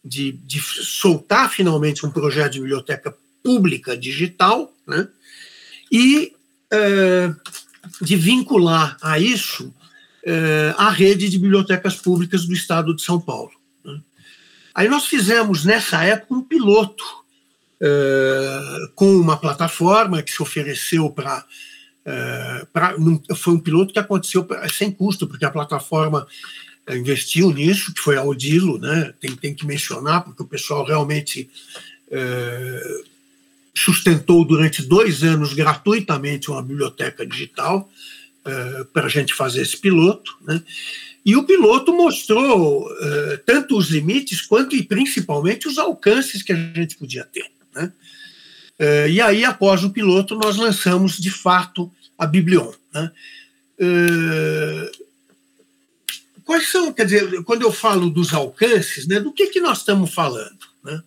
de, 0.04 0.32
de 0.32 0.60
soltar 0.60 1.52
finalmente 1.52 2.06
um 2.06 2.10
projeto 2.10 2.54
de 2.54 2.60
biblioteca 2.60 3.16
pública 3.44 3.96
digital, 3.96 4.74
né? 4.88 5.08
e 5.92 6.34
é, 6.72 7.34
de 8.02 8.16
vincular 8.16 8.98
a 9.02 9.20
isso 9.20 9.72
é, 10.24 10.74
a 10.78 10.90
rede 10.90 11.30
de 11.30 11.38
bibliotecas 11.38 11.96
públicas 11.96 12.46
do 12.46 12.54
Estado 12.54 12.96
de 12.96 13.04
São 13.04 13.20
Paulo. 13.20 13.52
Aí 14.74 14.88
nós 14.88 15.06
fizemos, 15.06 15.66
nessa 15.66 16.04
época, 16.04 16.34
um 16.34 16.42
piloto 16.42 17.04
uh, 17.82 18.92
com 18.96 19.14
uma 19.16 19.36
plataforma 19.36 20.22
que 20.22 20.32
se 20.32 20.42
ofereceu 20.42 21.10
para. 21.10 21.46
Uh, 22.06 23.36
foi 23.36 23.54
um 23.54 23.60
piloto 23.60 23.94
que 23.94 24.00
aconteceu 24.00 24.48
sem 24.72 24.92
custo, 24.92 25.28
porque 25.28 25.46
a 25.46 25.52
plataforma 25.52 26.28
uh, 26.90 26.96
investiu 26.96 27.52
nisso, 27.52 27.94
que 27.94 28.02
foi 28.02 28.18
a 28.18 28.24
Odilo, 28.24 28.78
né? 28.80 29.14
tem, 29.20 29.36
tem 29.36 29.54
que 29.54 29.66
mencionar, 29.66 30.24
porque 30.24 30.44
o 30.44 30.48
pessoal 30.48 30.86
realmente 30.86 31.50
sustentou 33.74 34.44
durante 34.44 34.84
dois 34.84 35.24
anos 35.24 35.54
gratuitamente 35.54 36.52
uma 36.52 36.62
biblioteca 36.62 37.26
digital 37.26 37.90
para 38.92 39.06
a 39.06 39.10
gente 39.10 39.34
fazer 39.34 39.62
esse 39.62 39.78
piloto. 39.78 40.36
Né? 40.42 40.62
E 41.26 41.36
o 41.36 41.44
piloto 41.44 41.94
mostrou 41.94 42.88
uh, 42.88 43.38
tanto 43.46 43.78
os 43.78 43.90
limites 43.90 44.42
quanto 44.42 44.76
e 44.76 44.82
principalmente 44.82 45.68
os 45.68 45.78
alcances 45.78 46.42
que 46.42 46.52
a 46.52 46.56
gente 46.56 46.98
podia 46.98 47.24
ter. 47.24 47.46
Né? 47.76 47.92
Uh, 48.82 49.08
e 49.08 49.22
aí, 49.22 49.46
após 49.46 49.84
o 49.84 49.92
piloto, 49.92 50.34
nós 50.34 50.58
lançamos 50.58 51.18
de 51.18 51.30
fato 51.30 51.92
a 52.18 52.26
Biblion. 52.26 52.72
Né? 52.92 53.12
Uh, 53.80 54.90
quais 56.44 56.72
são, 56.72 56.92
quer 56.92 57.06
dizer, 57.06 57.44
quando 57.44 57.62
eu 57.62 57.72
falo 57.72 58.10
dos 58.10 58.34
alcances, 58.34 59.06
né, 59.08 59.20
do 59.20 59.32
que, 59.32 59.48
que 59.48 59.60
nós 59.60 59.78
estamos 59.80 60.12
falando? 60.12 60.58
Né? 60.84 61.00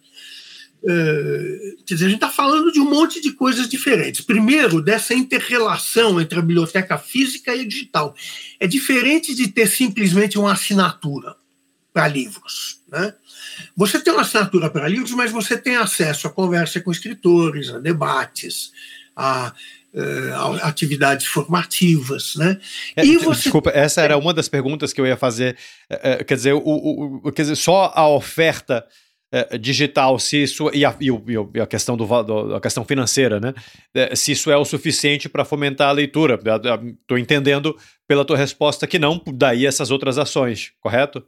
Uh, 0.84 1.82
quer 1.84 1.94
dizer, 1.94 2.06
a 2.06 2.08
gente 2.10 2.18
está 2.18 2.30
falando 2.30 2.70
de 2.70 2.78
um 2.78 2.88
monte 2.88 3.20
de 3.20 3.32
coisas 3.32 3.68
diferentes. 3.68 4.20
Primeiro, 4.20 4.80
dessa 4.80 5.12
interrelação 5.12 6.20
entre 6.20 6.38
a 6.38 6.42
biblioteca 6.42 6.96
física 6.96 7.56
e 7.56 7.62
a 7.62 7.66
digital. 7.66 8.14
É 8.60 8.68
diferente 8.68 9.34
de 9.34 9.48
ter 9.48 9.66
simplesmente 9.66 10.38
uma 10.38 10.52
assinatura 10.52 11.34
para 11.94 12.08
livros. 12.08 12.80
Né? 12.88 13.14
Você 13.76 14.00
tem 14.00 14.12
uma 14.12 14.22
assinatura 14.22 14.68
para 14.68 14.88
livros, 14.88 15.12
mas 15.12 15.30
você 15.30 15.56
tem 15.56 15.76
acesso 15.76 16.26
a 16.26 16.30
conversa 16.30 16.80
com 16.80 16.90
escritores, 16.90 17.70
a 17.70 17.78
debates, 17.78 18.72
a 19.16 19.54
Uh, 19.96 20.58
atividades 20.62 21.24
formativas, 21.24 22.34
né? 22.34 22.58
É, 22.96 23.06
e 23.06 23.16
você... 23.16 23.44
Desculpa, 23.44 23.70
essa 23.70 24.02
era 24.02 24.18
uma 24.18 24.34
das 24.34 24.48
perguntas 24.48 24.92
que 24.92 25.00
eu 25.00 25.06
ia 25.06 25.16
fazer. 25.16 25.56
Uh, 25.88 26.24
quer 26.24 26.34
dizer, 26.34 26.52
o, 26.52 26.62
o, 27.22 27.30
quer 27.30 27.42
dizer, 27.42 27.54
só 27.54 27.92
a 27.94 28.08
oferta 28.08 28.84
é, 29.34 29.58
digital, 29.58 30.16
se 30.18 30.42
isso 30.42 30.70
e 30.72 30.84
a, 30.84 30.96
e 31.00 31.60
a 31.60 31.66
questão 31.66 31.96
do, 31.96 32.06
do, 32.22 32.54
a 32.54 32.60
questão 32.60 32.84
financeira, 32.84 33.40
né? 33.40 33.52
É, 33.92 34.14
se 34.14 34.30
isso 34.30 34.48
é 34.48 34.56
o 34.56 34.64
suficiente 34.64 35.28
para 35.28 35.44
fomentar 35.44 35.88
a 35.88 35.92
leitura. 35.92 36.38
Estou 37.00 37.18
entendendo 37.18 37.76
pela 38.06 38.24
tua 38.24 38.36
resposta 38.36 38.86
que 38.86 38.96
não, 38.98 39.20
daí 39.34 39.66
essas 39.66 39.90
outras 39.90 40.18
ações, 40.18 40.72
correto? 40.80 41.24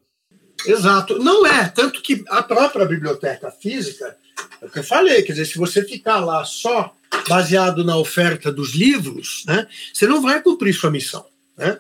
Exato. 0.66 1.18
Não 1.18 1.46
é, 1.46 1.68
tanto 1.68 2.02
que 2.02 2.24
a 2.28 2.42
própria 2.42 2.86
biblioteca 2.86 3.50
física, 3.50 4.16
é 4.60 4.66
o 4.66 4.70
que 4.70 4.78
eu 4.78 4.84
falei, 4.84 5.22
quer 5.22 5.32
dizer, 5.32 5.46
se 5.46 5.58
você 5.58 5.82
ficar 5.84 6.20
lá 6.20 6.44
só 6.44 6.94
baseado 7.28 7.84
na 7.84 7.96
oferta 7.96 8.52
dos 8.52 8.74
livros, 8.74 9.44
né, 9.46 9.66
você 9.92 10.06
não 10.06 10.20
vai 10.20 10.42
cumprir 10.42 10.74
sua 10.74 10.90
missão. 10.90 11.24
Né? 11.56 11.78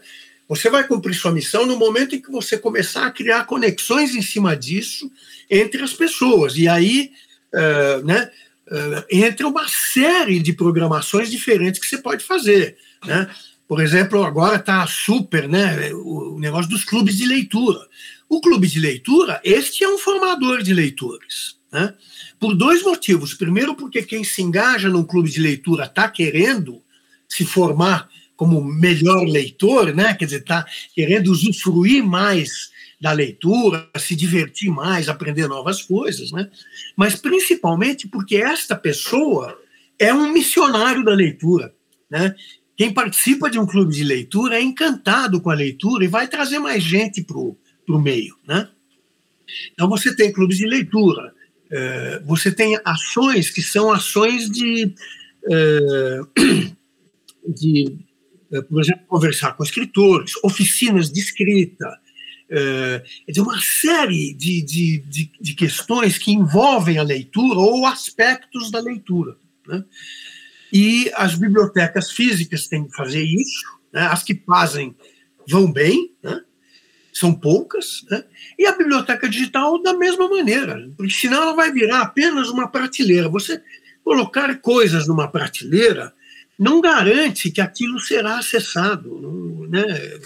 Você 0.48 0.70
vai 0.70 0.86
cumprir 0.86 1.14
sua 1.14 1.32
missão 1.32 1.66
no 1.66 1.76
momento 1.76 2.14
em 2.14 2.20
que 2.20 2.30
você 2.30 2.56
começar 2.56 3.06
a 3.06 3.10
criar 3.10 3.44
conexões 3.44 4.14
em 4.14 4.22
cima 4.22 4.56
disso 4.56 5.10
entre 5.50 5.82
as 5.82 5.92
pessoas. 5.92 6.56
E 6.56 6.68
aí, 6.68 7.10
uh, 7.52 8.04
né, 8.04 8.30
uh, 8.68 9.04
entra 9.10 9.48
uma 9.48 9.66
série 9.68 10.38
de 10.38 10.52
programações 10.52 11.30
diferentes 11.30 11.80
que 11.80 11.86
você 11.86 11.98
pode 11.98 12.24
fazer. 12.24 12.76
Né? 13.04 13.28
Por 13.66 13.80
exemplo, 13.80 14.22
agora 14.22 14.56
está 14.56 14.86
super 14.86 15.48
né, 15.48 15.92
o 15.92 16.38
negócio 16.38 16.70
dos 16.70 16.84
clubes 16.84 17.16
de 17.16 17.26
leitura. 17.26 17.80
O 18.28 18.40
clube 18.40 18.66
de 18.66 18.80
leitura, 18.80 19.40
este 19.44 19.84
é 19.84 19.88
um 19.88 19.98
formador 19.98 20.62
de 20.62 20.74
leitores. 20.74 21.56
Né? 21.72 21.94
Por 22.40 22.54
dois 22.54 22.82
motivos. 22.82 23.34
Primeiro, 23.34 23.74
porque 23.74 24.02
quem 24.02 24.24
se 24.24 24.42
engaja 24.42 24.88
num 24.88 25.04
clube 25.04 25.30
de 25.30 25.40
leitura 25.40 25.84
está 25.84 26.08
querendo 26.08 26.82
se 27.28 27.44
formar 27.44 28.08
como 28.36 28.62
melhor 28.62 29.24
leitor, 29.24 29.94
né? 29.94 30.14
quer 30.14 30.26
dizer, 30.26 30.40
está 30.40 30.64
querendo 30.94 31.28
usufruir 31.28 32.04
mais 32.04 32.70
da 33.00 33.12
leitura, 33.12 33.88
se 33.98 34.14
divertir 34.14 34.70
mais, 34.70 35.08
aprender 35.08 35.48
novas 35.48 35.82
coisas, 35.82 36.30
né? 36.32 36.50
mas 36.96 37.16
principalmente 37.16 38.08
porque 38.08 38.36
esta 38.36 38.76
pessoa 38.76 39.58
é 39.98 40.12
um 40.12 40.32
missionário 40.32 41.04
da 41.04 41.14
leitura. 41.14 41.74
Né? 42.10 42.34
Quem 42.76 42.92
participa 42.92 43.50
de 43.50 43.58
um 43.58 43.66
clube 43.66 43.94
de 43.94 44.04
leitura 44.04 44.56
é 44.56 44.62
encantado 44.62 45.40
com 45.40 45.50
a 45.50 45.54
leitura 45.54 46.04
e 46.04 46.08
vai 46.08 46.28
trazer 46.28 46.58
mais 46.58 46.82
gente 46.82 47.22
para 47.22 47.38
o 47.38 47.56
meio. 48.00 48.36
Né? 48.46 48.68
Então, 49.72 49.88
você 49.88 50.14
tem 50.14 50.32
clubes 50.32 50.58
de 50.58 50.66
leitura, 50.66 51.32
é, 51.70 52.20
você 52.24 52.50
tem 52.50 52.78
ações 52.84 53.50
que 53.50 53.62
são 53.62 53.90
ações 53.90 54.50
de, 54.50 54.94
é, 55.50 56.20
de 57.48 57.98
é, 58.52 58.62
por 58.62 58.80
exemplo, 58.80 59.06
conversar 59.06 59.52
com 59.52 59.64
escritores, 59.64 60.32
oficinas 60.42 61.10
de 61.10 61.20
escrita, 61.20 61.98
é, 62.48 63.02
uma 63.38 63.58
série 63.60 64.32
de, 64.34 64.62
de, 64.62 64.98
de, 64.98 65.32
de, 65.40 65.54
questões 65.54 66.16
que 66.16 66.30
envolvem 66.30 66.96
a 66.96 67.02
leitura 67.02 67.58
ou 67.58 67.86
aspectos 67.86 68.70
da 68.70 68.80
leitura. 68.80 69.36
Né? 69.66 69.84
E 70.72 71.10
as 71.14 71.34
bibliotecas 71.34 72.12
físicas 72.12 72.68
têm 72.68 72.86
que 72.86 72.94
fazer 72.94 73.22
isso, 73.22 73.66
né? 73.92 74.02
as 74.02 74.22
que 74.22 74.34
fazem 74.46 74.94
vão 75.48 75.70
bem, 75.70 76.12
né? 76.22 76.40
São 77.18 77.32
poucas, 77.32 78.04
né? 78.10 78.24
e 78.58 78.66
a 78.66 78.76
biblioteca 78.76 79.26
digital 79.26 79.80
da 79.80 79.94
mesma 79.94 80.28
maneira, 80.28 80.90
porque 80.98 81.14
senão 81.14 81.44
ela 81.44 81.54
vai 81.54 81.72
virar 81.72 82.02
apenas 82.02 82.50
uma 82.50 82.68
prateleira. 82.68 83.26
Você 83.30 83.62
colocar 84.04 84.54
coisas 84.58 85.08
numa 85.08 85.26
prateleira 85.26 86.12
não 86.58 86.78
garante 86.78 87.50
que 87.50 87.62
aquilo 87.62 87.98
será 88.00 88.38
acessado. 88.38 89.66
Né? 89.70 90.20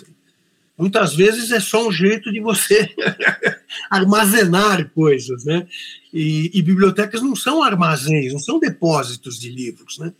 Muitas 0.76 1.14
vezes 1.14 1.52
é 1.52 1.60
só 1.60 1.86
um 1.86 1.92
jeito 1.92 2.32
de 2.32 2.40
você 2.40 2.92
armazenar 3.88 4.90
coisas. 4.90 5.44
Né? 5.44 5.68
E, 6.12 6.50
e, 6.52 6.60
bibliotecas 6.60 7.22
não 7.22 7.36
são 7.36 7.62
armazéns, 7.62 8.32
não 8.32 8.40
são 8.40 8.58
depósitos 8.58 9.38
de 9.38 9.48
livros. 9.48 9.96
Né? 9.98 10.12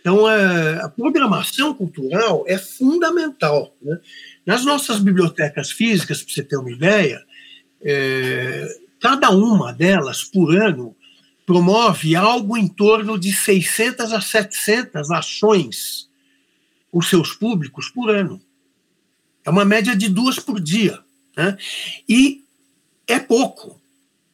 Então, 0.00 0.26
a, 0.26 0.34
é, 0.34 0.82
a 0.82 0.88
programação 0.88 1.72
cultural 1.72 2.44
é 2.48 2.58
fundamental. 2.58 3.72
Né? 3.80 4.00
Nas 4.44 4.64
nossas 4.64 4.98
bibliotecas 4.98 5.70
físicas, 5.70 6.22
para 6.22 6.34
você 6.34 6.42
ter 6.42 6.56
uma 6.56 6.70
ideia, 6.70 7.22
é, 7.80 8.68
cada 9.00 9.30
uma 9.30 9.72
delas, 9.72 10.24
por 10.24 10.56
ano, 10.56 10.96
promove 11.46 12.16
algo 12.16 12.56
em 12.56 12.68
torno 12.68 13.18
de 13.18 13.32
600 13.32 14.12
a 14.12 14.20
700 14.20 15.10
ações 15.10 16.08
com 16.90 17.00
seus 17.00 17.32
públicos 17.32 17.88
por 17.88 18.10
ano. 18.10 18.40
É 19.44 19.50
uma 19.50 19.64
média 19.64 19.96
de 19.96 20.08
duas 20.08 20.38
por 20.38 20.60
dia. 20.60 20.98
Né? 21.36 21.56
E 22.08 22.44
é 23.06 23.18
pouco. 23.18 23.80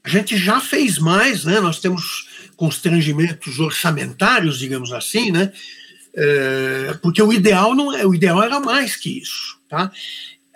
A 0.03 0.09
gente 0.09 0.37
já 0.37 0.61
fez 0.61 0.99
mais, 0.99 1.45
né? 1.45 1.61
nós 1.61 1.81
temos 1.81 2.29
constrangimentos 2.57 3.59
orçamentários, 3.59 4.59
digamos 4.59 4.93
assim, 4.93 5.31
né? 5.31 5.53
É, 6.15 6.99
porque 7.01 7.23
o 7.23 7.33
ideal 7.33 7.75
não 7.75 7.93
é, 7.95 8.05
o 8.05 8.15
ideal 8.15 8.43
era 8.43 8.59
mais 8.59 8.97
que 8.97 9.21
isso, 9.21 9.58
tá? 9.69 9.91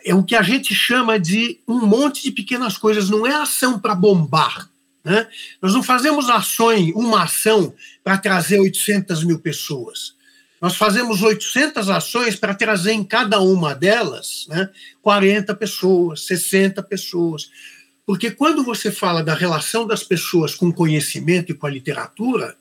É 0.04 0.14
o 0.14 0.24
que 0.24 0.34
a 0.34 0.42
gente 0.42 0.74
chama 0.74 1.18
de 1.18 1.60
um 1.66 1.86
monte 1.86 2.22
de 2.22 2.32
pequenas 2.32 2.76
coisas, 2.76 3.08
não 3.08 3.26
é 3.26 3.34
ação 3.34 3.78
para 3.78 3.94
bombar, 3.94 4.68
né? 5.04 5.28
Nós 5.60 5.74
não 5.74 5.82
fazemos 5.82 6.28
ações, 6.28 6.92
uma 6.94 7.24
ação 7.24 7.74
para 8.02 8.18
trazer 8.18 8.58
800 8.58 9.24
mil 9.24 9.38
pessoas. 9.38 10.14
Nós 10.60 10.76
fazemos 10.76 11.22
800 11.22 11.90
ações 11.90 12.36
para 12.36 12.54
trazer 12.54 12.92
em 12.92 13.02
cada 13.02 13.40
uma 13.40 13.74
delas 13.74 14.46
né, 14.48 14.70
40 15.02 15.56
pessoas, 15.56 16.24
60 16.24 16.80
pessoas. 16.84 17.50
Porque 18.06 18.30
quando 18.30 18.62
você 18.62 18.92
fala 18.92 19.24
da 19.24 19.34
relação 19.34 19.84
das 19.88 20.04
pessoas 20.04 20.54
com 20.54 20.68
o 20.68 20.72
conhecimento 20.72 21.50
e 21.50 21.54
com 21.54 21.66
a 21.66 21.70
literatura, 21.70 22.56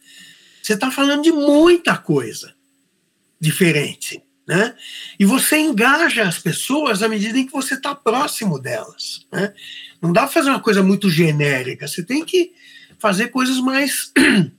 você 0.63 0.73
está 0.73 0.89
falando 0.89 1.21
de 1.21 1.31
muita 1.31 1.95
coisa 1.95 2.55
diferente. 3.39 4.23
Né? 4.51 4.75
E 5.17 5.23
você 5.23 5.59
engaja 5.59 6.23
as 6.23 6.37
pessoas 6.37 7.01
à 7.01 7.07
medida 7.07 7.39
em 7.39 7.45
que 7.45 7.53
você 7.53 7.75
está 7.75 7.95
próximo 7.95 8.59
delas. 8.59 9.25
Né? 9.31 9.53
Não 10.01 10.11
dá 10.11 10.23
para 10.23 10.29
fazer 10.31 10.49
uma 10.49 10.59
coisa 10.59 10.83
muito 10.83 11.09
genérica, 11.09 11.87
você 11.87 12.03
tem 12.03 12.25
que 12.25 12.51
fazer 12.99 13.29
coisas 13.29 13.59
mais 13.59 14.11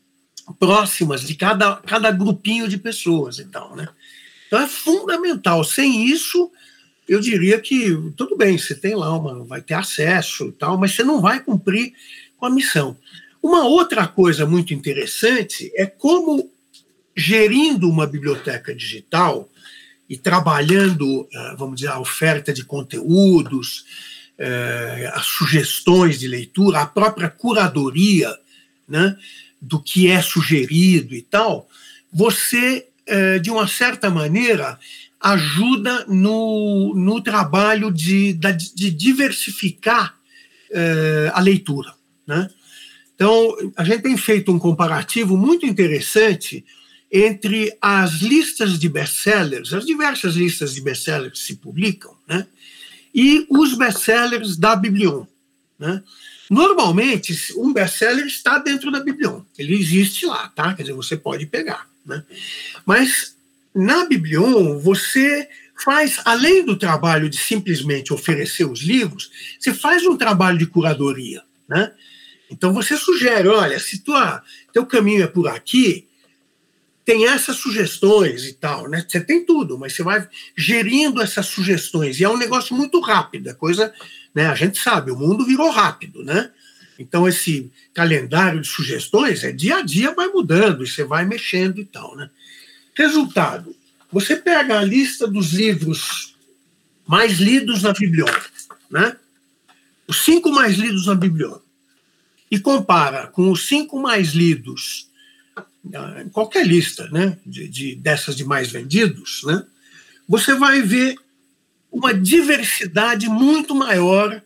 próximas 0.59 1.20
de 1.20 1.34
cada, 1.34 1.76
cada 1.76 2.11
grupinho 2.11 2.66
de 2.68 2.78
pessoas 2.78 3.38
e 3.38 3.45
tal. 3.45 3.76
Né? 3.76 3.86
Então 4.47 4.62
é 4.62 4.66
fundamental. 4.66 5.62
Sem 5.62 6.07
isso, 6.07 6.51
eu 7.07 7.20
diria 7.20 7.61
que 7.61 7.90
tudo 8.16 8.34
bem, 8.34 8.57
você 8.57 8.74
tem 8.74 8.95
lá 8.95 9.14
uma, 9.14 9.45
vai 9.45 9.61
ter 9.61 9.74
acesso 9.74 10.47
e 10.47 10.53
tal, 10.53 10.78
mas 10.78 10.93
você 10.93 11.05
não 11.05 11.20
vai 11.20 11.38
cumprir 11.38 11.93
com 12.38 12.47
a 12.47 12.51
missão. 12.51 12.97
Uma 13.43 13.66
outra 13.66 14.09
coisa 14.09 14.47
muito 14.47 14.72
interessante 14.72 15.70
é 15.76 15.84
como 15.84 16.51
gerindo 17.14 17.90
uma 17.90 18.07
biblioteca 18.07 18.74
digital 18.74 19.51
e 20.12 20.18
trabalhando, 20.18 21.26
eh, 21.32 21.54
vamos 21.56 21.76
dizer, 21.76 21.88
a 21.88 21.98
oferta 21.98 22.52
de 22.52 22.66
conteúdos, 22.66 23.86
eh, 24.36 25.10
as 25.14 25.24
sugestões 25.24 26.20
de 26.20 26.28
leitura, 26.28 26.82
a 26.82 26.86
própria 26.86 27.30
curadoria 27.30 28.30
né, 28.86 29.16
do 29.58 29.82
que 29.82 30.10
é 30.10 30.20
sugerido 30.20 31.14
e 31.14 31.22
tal, 31.22 31.66
você, 32.12 32.88
eh, 33.06 33.38
de 33.38 33.50
uma 33.50 33.66
certa 33.66 34.10
maneira, 34.10 34.78
ajuda 35.18 36.04
no, 36.06 36.94
no 36.94 37.22
trabalho 37.22 37.90
de, 37.90 38.34
de 38.34 38.90
diversificar 38.90 40.18
a 41.32 41.40
leitura. 41.40 41.94
Né? 42.26 42.48
Então, 43.14 43.56
a 43.76 43.84
gente 43.84 44.02
tem 44.02 44.16
feito 44.16 44.50
um 44.50 44.58
comparativo 44.58 45.36
muito 45.36 45.66
interessante 45.66 46.64
entre 47.12 47.76
as 47.80 48.22
listas 48.22 48.78
de 48.78 48.88
best-sellers, 48.88 49.74
as 49.74 49.84
diversas 49.84 50.34
listas 50.34 50.72
de 50.72 50.80
best-sellers 50.80 51.32
que 51.32 51.38
se 51.38 51.56
publicam, 51.56 52.16
né, 52.26 52.46
e 53.14 53.46
os 53.50 53.74
best-sellers 53.74 54.56
da 54.56 54.74
Biblion. 54.74 55.26
Né? 55.78 56.02
Normalmente, 56.48 57.36
um 57.56 57.70
best-seller 57.70 58.26
está 58.26 58.58
dentro 58.58 58.90
da 58.90 59.00
Biblion, 59.00 59.42
ele 59.58 59.78
existe 59.78 60.24
lá, 60.24 60.48
tá? 60.48 60.72
Quer 60.72 60.84
dizer, 60.84 60.94
você 60.94 61.16
pode 61.16 61.44
pegar. 61.44 61.86
Né? 62.06 62.24
Mas 62.86 63.36
na 63.74 64.06
Biblion, 64.06 64.78
você 64.78 65.48
faz, 65.84 66.20
além 66.24 66.64
do 66.64 66.76
trabalho 66.76 67.28
de 67.28 67.36
simplesmente 67.36 68.12
oferecer 68.12 68.64
os 68.64 68.80
livros, 68.80 69.30
você 69.58 69.74
faz 69.74 70.06
um 70.06 70.16
trabalho 70.16 70.58
de 70.58 70.66
curadoria. 70.66 71.42
Né? 71.68 71.92
Então 72.50 72.72
você 72.72 72.96
sugere, 72.96 73.48
olha, 73.48 73.78
se 73.78 74.02
tua, 74.02 74.42
teu 74.72 74.86
caminho 74.86 75.24
é 75.24 75.26
por 75.26 75.48
aqui, 75.48 76.06
tem 77.05 77.26
essas 77.26 77.57
sugestões 77.57 78.44
e 78.44 78.53
tal, 78.53 78.88
né? 78.88 79.05
Você 79.07 79.20
tem 79.20 79.44
tudo, 79.44 79.78
mas 79.78 79.94
você 79.94 80.03
vai 80.03 80.26
gerindo 80.57 81.20
essas 81.20 81.46
sugestões. 81.46 82.20
E 82.20 82.24
é 82.24 82.28
um 82.28 82.36
negócio 82.36 82.76
muito 82.76 83.00
rápido, 83.00 83.48
a 83.48 83.55
coisa, 83.55 83.92
né? 84.34 84.46
A 84.46 84.55
gente 84.55 84.78
sabe, 84.78 85.11
o 85.11 85.18
mundo 85.18 85.44
virou 85.44 85.70
rápido, 85.70 86.22
né? 86.22 86.50
Então, 86.98 87.26
esse 87.26 87.70
calendário 87.92 88.61
de 88.61 88.68
sugestões 88.68 89.42
é 89.42 89.50
dia 89.50 89.78
a 89.78 89.82
dia 89.82 90.14
vai 90.14 90.28
mudando, 90.28 90.84
e 90.84 90.86
você 90.86 91.03
vai 91.03 91.24
mexendo 91.24 91.80
e 91.80 91.84
tal, 91.84 92.16
né? 92.16 92.30
Resultado: 92.94 93.74
você 94.11 94.36
pega 94.36 94.78
a 94.78 94.84
lista 94.84 95.26
dos 95.26 95.53
livros 95.53 96.36
mais 97.07 97.38
lidos 97.38 97.82
na 97.82 97.92
biblioteca, 97.92 98.50
né? 98.88 99.16
Os 100.07 100.24
cinco 100.24 100.53
mais 100.53 100.76
lidos 100.76 101.07
na 101.07 101.14
biblioteca, 101.14 101.64
e 102.50 102.61
compara 102.61 103.26
com 103.26 103.50
os 103.50 103.66
cinco 103.66 104.00
mais 104.00 104.28
lidos 104.28 105.11
qualquer 106.33 106.66
lista 106.66 107.09
né, 107.09 107.39
de, 107.45 107.68
de, 107.68 107.95
dessas 107.97 108.37
de 108.37 108.45
mais 108.45 108.70
vendidos, 108.70 109.43
né, 109.45 109.64
você 110.28 110.55
vai 110.55 110.80
ver 110.80 111.16
uma 111.91 112.14
diversidade 112.14 113.28
muito 113.28 113.74
maior 113.74 114.41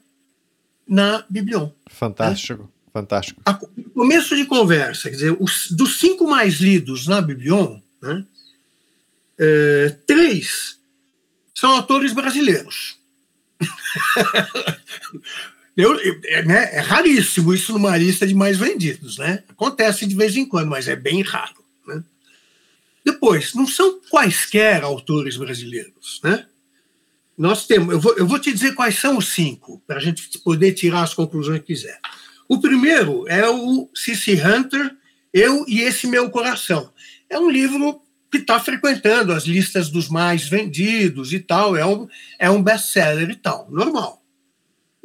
na 0.89 1.25
Biblion. 1.29 1.71
Fantástico, 1.89 2.63
né? 2.63 2.69
fantástico. 2.93 3.41
A, 3.45 3.55
começo 3.95 4.35
de 4.35 4.47
conversa, 4.47 5.11
quer 5.11 5.17
dizer, 5.17 5.37
os, 5.39 5.71
dos 5.71 6.01
cinco 6.01 6.29
mais 6.29 6.55
lidos 6.55 7.07
na 7.07 7.21
Biblion, 7.21 7.81
né, 8.01 8.25
é, 9.39 9.97
três 10.07 10.79
são 11.55 11.71
autores 11.71 12.13
brasileiros. 12.13 12.99
Eu, 15.77 15.99
é, 16.25 16.43
né, 16.43 16.71
é 16.73 16.81
raríssimo 16.81 17.53
isso 17.53 17.73
numa 17.73 17.97
lista 17.97 18.27
de 18.27 18.35
mais 18.35 18.57
vendidos, 18.57 19.19
né? 19.19 19.43
Acontece 19.49 20.07
de 20.07 20.15
vez 20.15 20.35
em 20.35 20.47
quando, 20.47 20.71
mas 20.71 20.89
é 20.89 20.97
bem 20.97 21.21
raro. 21.21 21.63
Né? 21.87 22.03
Depois, 23.05 23.53
não 23.53 23.67
são 23.67 24.01
quaisquer 24.09 24.83
autores 24.83 25.37
brasileiros, 25.37 26.21
né? 26.25 26.47
Nós 27.37 27.67
temos, 27.67 27.93
eu 27.93 28.01
vou, 28.01 28.17
eu 28.17 28.27
vou 28.27 28.39
te 28.39 28.51
dizer 28.51 28.75
quais 28.75 28.99
são 28.99 29.19
os 29.19 29.35
cinco, 29.35 29.83
para 29.87 29.99
a 29.99 30.01
gente 30.01 30.27
poder 30.39 30.73
tirar 30.73 31.03
as 31.03 31.13
conclusões 31.13 31.61
que 31.61 31.67
quiser. 31.67 32.01
O 32.49 32.59
primeiro 32.59 33.29
é 33.29 33.47
o 33.47 33.91
C.C. 33.95 34.41
Hunter, 34.43 34.97
Eu 35.35 35.67
e 35.69 35.81
Esse 35.81 36.07
Meu 36.07 36.31
Coração. 36.31 36.91
É 37.29 37.39
um 37.39 37.51
livro 37.51 38.01
que 38.31 38.39
está 38.39 38.59
frequentando 38.59 39.33
as 39.33 39.45
listas 39.45 39.91
dos 39.91 40.09
mais 40.09 40.49
vendidos 40.49 41.35
e 41.35 41.41
tal, 41.41 41.77
é 41.77 41.85
um, 41.85 42.09
é 42.39 42.49
um 42.51 42.63
best-seller 42.63 43.29
e 43.29 43.37
tal, 43.37 43.69
normal. 43.71 44.23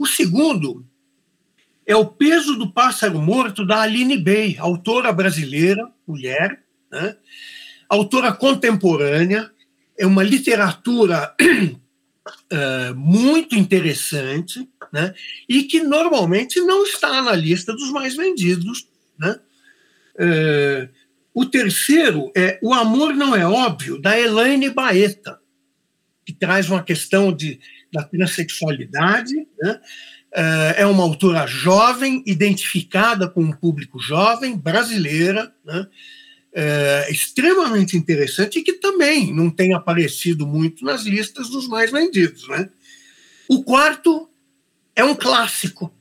O 0.02 0.08
segundo 0.08 0.84
é 1.86 1.96
O 1.96 2.08
Peso 2.08 2.56
do 2.56 2.72
Pássaro 2.74 3.22
Morto, 3.22 3.64
da 3.64 3.82
Aline 3.82 4.18
Bey, 4.18 4.58
autora 4.58 5.14
brasileira, 5.14 5.88
mulher, 6.08 6.64
né? 6.92 7.16
autora 7.88 8.34
contemporânea, 8.34 9.52
é 9.96 10.08
uma 10.08 10.24
literatura 10.24 11.36
uh, 11.40 12.96
muito 12.98 13.56
interessante, 13.56 14.68
né? 14.92 15.14
e 15.48 15.66
que 15.66 15.82
normalmente 15.82 16.60
não 16.62 16.84
está 16.84 17.22
na 17.22 17.34
lista 17.34 17.72
dos 17.72 17.92
mais 17.92 18.16
vendidos. 18.16 18.88
Né? 19.20 19.40
Uh, 20.16 20.90
o 21.32 21.46
terceiro 21.46 22.32
é 22.36 22.58
O 22.64 22.74
Amor 22.74 23.14
Não 23.14 23.36
É 23.36 23.46
Óbvio, 23.46 24.02
da 24.02 24.20
Elaine 24.20 24.72
Baeta, 24.72 25.40
que 26.26 26.34
traz 26.34 26.72
uma 26.72 26.82
questão 26.82 27.32
de 27.32 27.60
da 27.92 28.04
transexualidade. 28.04 29.36
Né? 29.62 29.80
Eh, 30.34 30.76
é 30.78 30.86
uma 30.86 31.04
autora 31.04 31.46
jovem, 31.46 32.24
identificada 32.26 33.28
com 33.28 33.42
um 33.42 33.52
público 33.52 34.00
jovem, 34.00 34.58
brasileira, 34.58 35.54
né? 35.66 35.88
é, 36.54 37.08
extremamente 37.10 37.96
interessante 37.96 38.60
e 38.60 38.64
que 38.64 38.74
também 38.74 39.34
não 39.34 39.50
tem 39.50 39.74
aparecido 39.74 40.46
muito 40.46 40.84
nas 40.84 41.04
listas 41.04 41.50
dos 41.50 41.68
mais 41.68 41.92
vendidos. 41.92 42.48
Né? 42.48 42.70
O 43.48 43.64
quarto 43.64 44.30
é 44.96 45.04
um 45.04 45.16
clássico. 45.16 45.94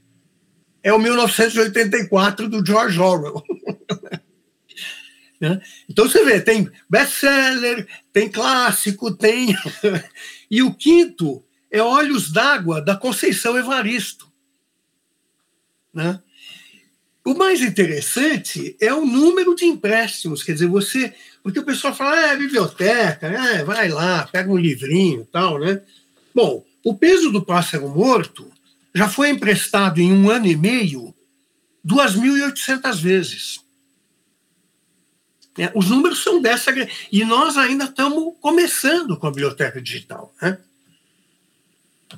É 0.83 0.93
o 0.93 0.99
1984 0.99 2.49
do 2.49 2.65
George 2.65 2.99
Orwell. 2.99 3.45
né? 5.41 5.61
Então 5.89 6.09
você 6.09 6.25
vê, 6.25 6.41
tem 6.41 6.69
best-seller, 6.89 7.87
tem 8.13 8.29
clássico, 8.29 9.15
tem. 9.15 9.55
e 10.51 10.63
o 10.63 10.75
quinto 10.75 11.45
é 11.71 11.83
Olhos 11.83 12.31
d'Água, 12.31 12.81
da 12.81 12.97
Conceição 12.97 13.57
Evaristo. 13.57 14.31
Né? 15.93 16.21
O 17.25 17.35
mais 17.35 17.61
interessante 17.61 18.77
é 18.81 18.93
o 18.93 19.05
número 19.05 19.55
de 19.55 19.67
empréstimos, 19.67 20.43
quer 20.43 20.53
dizer, 20.53 20.67
você. 20.67 21.15
Porque 21.43 21.59
o 21.59 21.65
pessoal 21.65 21.95
fala, 21.95 22.17
ah, 22.17 22.33
é 22.33 22.37
biblioteca, 22.37 23.27
é, 23.27 23.65
vai 23.65 23.89
lá, 23.89 24.27
pega 24.27 24.51
um 24.51 24.57
livrinho 24.57 25.27
tal, 25.31 25.59
né? 25.59 25.81
Bom, 26.35 26.65
o 26.85 26.95
peso 26.95 27.31
do 27.31 27.45
pássaro 27.45 27.89
morto 27.89 28.51
já 28.95 29.09
foi 29.09 29.31
emprestado 29.31 30.01
em 30.01 30.13
um 30.13 30.31
ano 30.31 30.47
e 30.47 30.57
meio 30.57 31.15
2.800 31.87 33.01
vezes. 33.01 33.61
É, 35.59 35.71
os 35.75 35.89
números 35.89 36.23
são 36.23 36.41
dessa. 36.41 36.73
E 37.13 37.25
nós 37.25 37.57
ainda 37.57 37.85
estamos 37.85 38.35
começando 38.41 39.17
com 39.17 39.27
a 39.27 39.31
biblioteca 39.31 39.81
digital. 39.81 40.35
Né? 40.41 40.59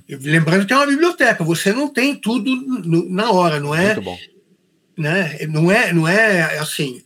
Lembrando 0.09 0.67
que 0.67 0.73
é 0.73 0.77
uma 0.77 0.87
biblioteca, 0.87 1.45
você 1.45 1.73
não 1.73 1.89
tem 1.89 2.15
tudo 2.15 2.51
na 3.11 3.31
hora, 3.31 3.61
não 3.61 3.75
é? 3.75 3.95
Muito 3.95 4.03
bom. 4.03 4.19
Né? 4.97 5.39
Não 5.49 5.71
é, 5.71 5.93
não 5.93 6.07
é 6.07 6.59
assim. 6.59 7.03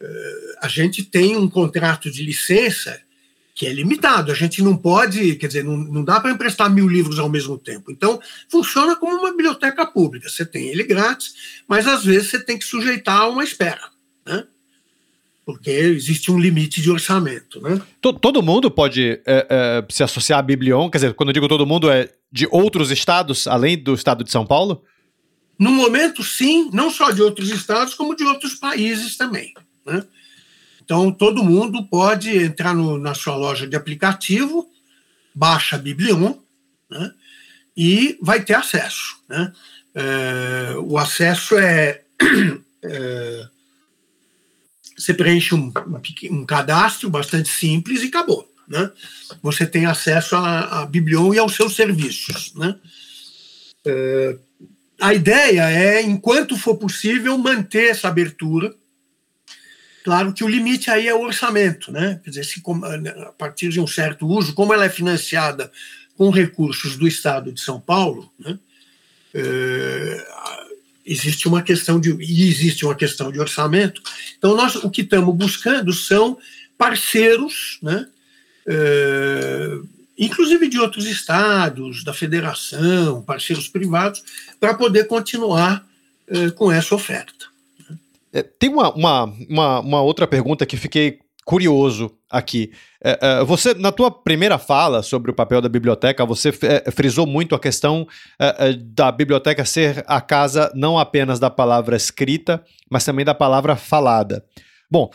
Eh, 0.00 0.56
a 0.60 0.68
gente 0.68 1.02
tem 1.04 1.36
um 1.36 1.48
contrato 1.48 2.10
de 2.10 2.22
licença 2.22 3.00
que 3.54 3.66
é 3.66 3.72
limitado. 3.72 4.30
A 4.30 4.34
gente 4.34 4.62
não 4.62 4.76
pode, 4.76 5.36
quer 5.36 5.46
dizer, 5.46 5.64
não, 5.64 5.76
não 5.76 6.04
dá 6.04 6.20
para 6.20 6.30
emprestar 6.30 6.70
mil 6.70 6.86
livros 6.86 7.18
ao 7.18 7.28
mesmo 7.28 7.56
tempo. 7.56 7.90
Então, 7.90 8.20
funciona 8.50 8.94
como 8.96 9.16
uma 9.16 9.30
biblioteca 9.30 9.86
pública. 9.86 10.28
Você 10.28 10.44
tem 10.44 10.68
ele 10.68 10.84
grátis, 10.84 11.62
mas 11.66 11.86
às 11.86 12.04
vezes 12.04 12.30
você 12.30 12.38
tem 12.38 12.58
que 12.58 12.64
sujeitar 12.66 13.22
a 13.22 13.28
uma 13.28 13.42
espera? 13.42 13.95
Porque 15.46 15.70
existe 15.70 16.32
um 16.32 16.40
limite 16.40 16.82
de 16.82 16.90
orçamento, 16.90 17.60
né? 17.60 17.80
Todo 18.00 18.42
mundo 18.42 18.68
pode 18.68 19.20
é, 19.24 19.46
é, 19.48 19.84
se 19.88 20.02
associar 20.02 20.40
à 20.40 20.42
Biblion? 20.42 20.90
Quer 20.90 20.98
dizer, 20.98 21.14
quando 21.14 21.28
eu 21.28 21.34
digo 21.34 21.46
todo 21.46 21.64
mundo, 21.64 21.88
é 21.88 22.12
de 22.32 22.48
outros 22.50 22.90
estados, 22.90 23.46
além 23.46 23.80
do 23.80 23.94
estado 23.94 24.24
de 24.24 24.30
São 24.32 24.44
Paulo? 24.44 24.82
No 25.56 25.70
momento, 25.70 26.24
sim, 26.24 26.68
não 26.72 26.90
só 26.90 27.12
de 27.12 27.22
outros 27.22 27.50
estados, 27.50 27.94
como 27.94 28.16
de 28.16 28.24
outros 28.24 28.56
países 28.56 29.16
também, 29.16 29.54
né? 29.86 30.04
Então, 30.82 31.10
todo 31.12 31.42
mundo 31.42 31.84
pode 31.84 32.36
entrar 32.36 32.74
no, 32.74 32.98
na 32.98 33.14
sua 33.14 33.36
loja 33.36 33.66
de 33.66 33.76
aplicativo, 33.76 34.68
baixa 35.34 35.76
a 35.76 35.78
Biblion, 35.78 36.34
né, 36.90 37.12
e 37.76 38.16
vai 38.22 38.42
ter 38.42 38.54
acesso. 38.54 39.16
Né? 39.28 39.52
É, 39.94 40.74
o 40.78 40.96
acesso 40.96 41.58
é, 41.58 42.02
é, 42.84 43.48
Você 44.96 45.12
preenche 45.12 45.54
um, 45.54 45.72
um, 46.30 46.44
cadastro 46.44 47.10
bastante 47.10 47.48
simples 47.48 48.02
e 48.02 48.06
acabou. 48.06 48.50
Né? 48.66 48.90
Você 49.42 49.66
tem 49.66 49.86
acesso 49.86 50.34
à, 50.36 50.82
à 50.82 50.86
Biblion 50.86 51.34
e 51.34 51.38
aos 51.38 51.54
seus 51.54 51.76
serviços. 51.76 52.54
Né? 52.54 52.74
É, 53.84 54.38
a 55.00 55.14
ideia 55.14 55.70
é, 55.70 56.02
enquanto 56.02 56.56
for 56.56 56.76
possível, 56.76 57.36
manter 57.38 57.90
essa 57.90 58.08
abertura 58.08 58.74
Claro 60.06 60.32
que 60.32 60.44
o 60.44 60.48
limite 60.48 60.88
aí 60.88 61.08
é 61.08 61.14
o 61.16 61.22
orçamento, 61.22 61.90
né? 61.90 62.20
Quer 62.22 62.30
dizer, 62.30 62.44
se, 62.44 62.62
a 63.26 63.32
partir 63.32 63.70
de 63.70 63.80
um 63.80 63.88
certo 63.88 64.24
uso, 64.24 64.54
como 64.54 64.72
ela 64.72 64.84
é 64.84 64.88
financiada 64.88 65.68
com 66.16 66.30
recursos 66.30 66.96
do 66.96 67.08
Estado 67.08 67.52
de 67.52 67.60
São 67.60 67.80
Paulo, 67.80 68.32
né? 68.38 68.56
É, 69.34 70.26
existe 71.04 71.48
uma 71.48 71.60
questão 71.60 71.98
de 71.98 72.16
e 72.20 72.48
existe 72.48 72.84
uma 72.84 72.94
questão 72.94 73.32
de 73.32 73.40
orçamento. 73.40 74.00
Então 74.38 74.54
nós 74.54 74.76
o 74.76 74.90
que 74.90 75.02
estamos 75.02 75.34
buscando 75.34 75.92
são 75.92 76.38
parceiros, 76.76 77.78
né? 77.82 78.06
É, 78.66 79.78
inclusive 80.18 80.68
de 80.68 80.78
outros 80.78 81.06
estados, 81.06 82.02
da 82.02 82.12
federação, 82.12 83.22
parceiros 83.22 83.68
privados, 83.68 84.22
para 84.58 84.74
poder 84.74 85.04
continuar 85.04 85.86
é, 86.26 86.50
com 86.50 86.72
essa 86.72 86.94
oferta. 86.94 87.46
É, 88.32 88.42
tem 88.42 88.68
uma, 88.70 88.92
uma, 88.92 89.24
uma, 89.48 89.80
uma, 89.80 90.02
outra 90.02 90.26
pergunta 90.26 90.66
que 90.66 90.76
fiquei 90.76 91.20
curioso 91.46 92.10
aqui. 92.28 92.72
É, 93.02 93.18
é, 93.22 93.44
você, 93.44 93.72
na 93.72 93.92
tua 93.92 94.10
primeira 94.10 94.58
fala 94.58 95.00
sobre 95.00 95.30
o 95.30 95.34
papel 95.34 95.60
da 95.62 95.68
biblioteca, 95.68 96.26
você 96.26 96.48
é, 96.62 96.90
frisou 96.90 97.24
muito 97.24 97.54
a 97.54 97.58
questão 97.58 98.06
da 98.92 99.12
biblioteca 99.12 99.64
ser 99.64 100.04
a 100.08 100.20
casa 100.20 100.72
não 100.74 100.98
apenas 100.98 101.38
da 101.38 101.48
palavra 101.48 101.96
escrita, 101.96 102.62
mas 102.90 103.04
também 103.04 103.24
da 103.24 103.34
palavra 103.34 103.76
falada. 103.76 104.44
Bom, 104.90 105.10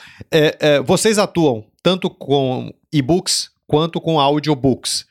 vocês 0.86 1.18
atuam 1.18 1.66
tanto 1.84 2.10
com 2.10 2.74
e-books 2.92 3.50
quanto 3.68 4.00
com 4.00 4.20
audiobooks 4.20 5.06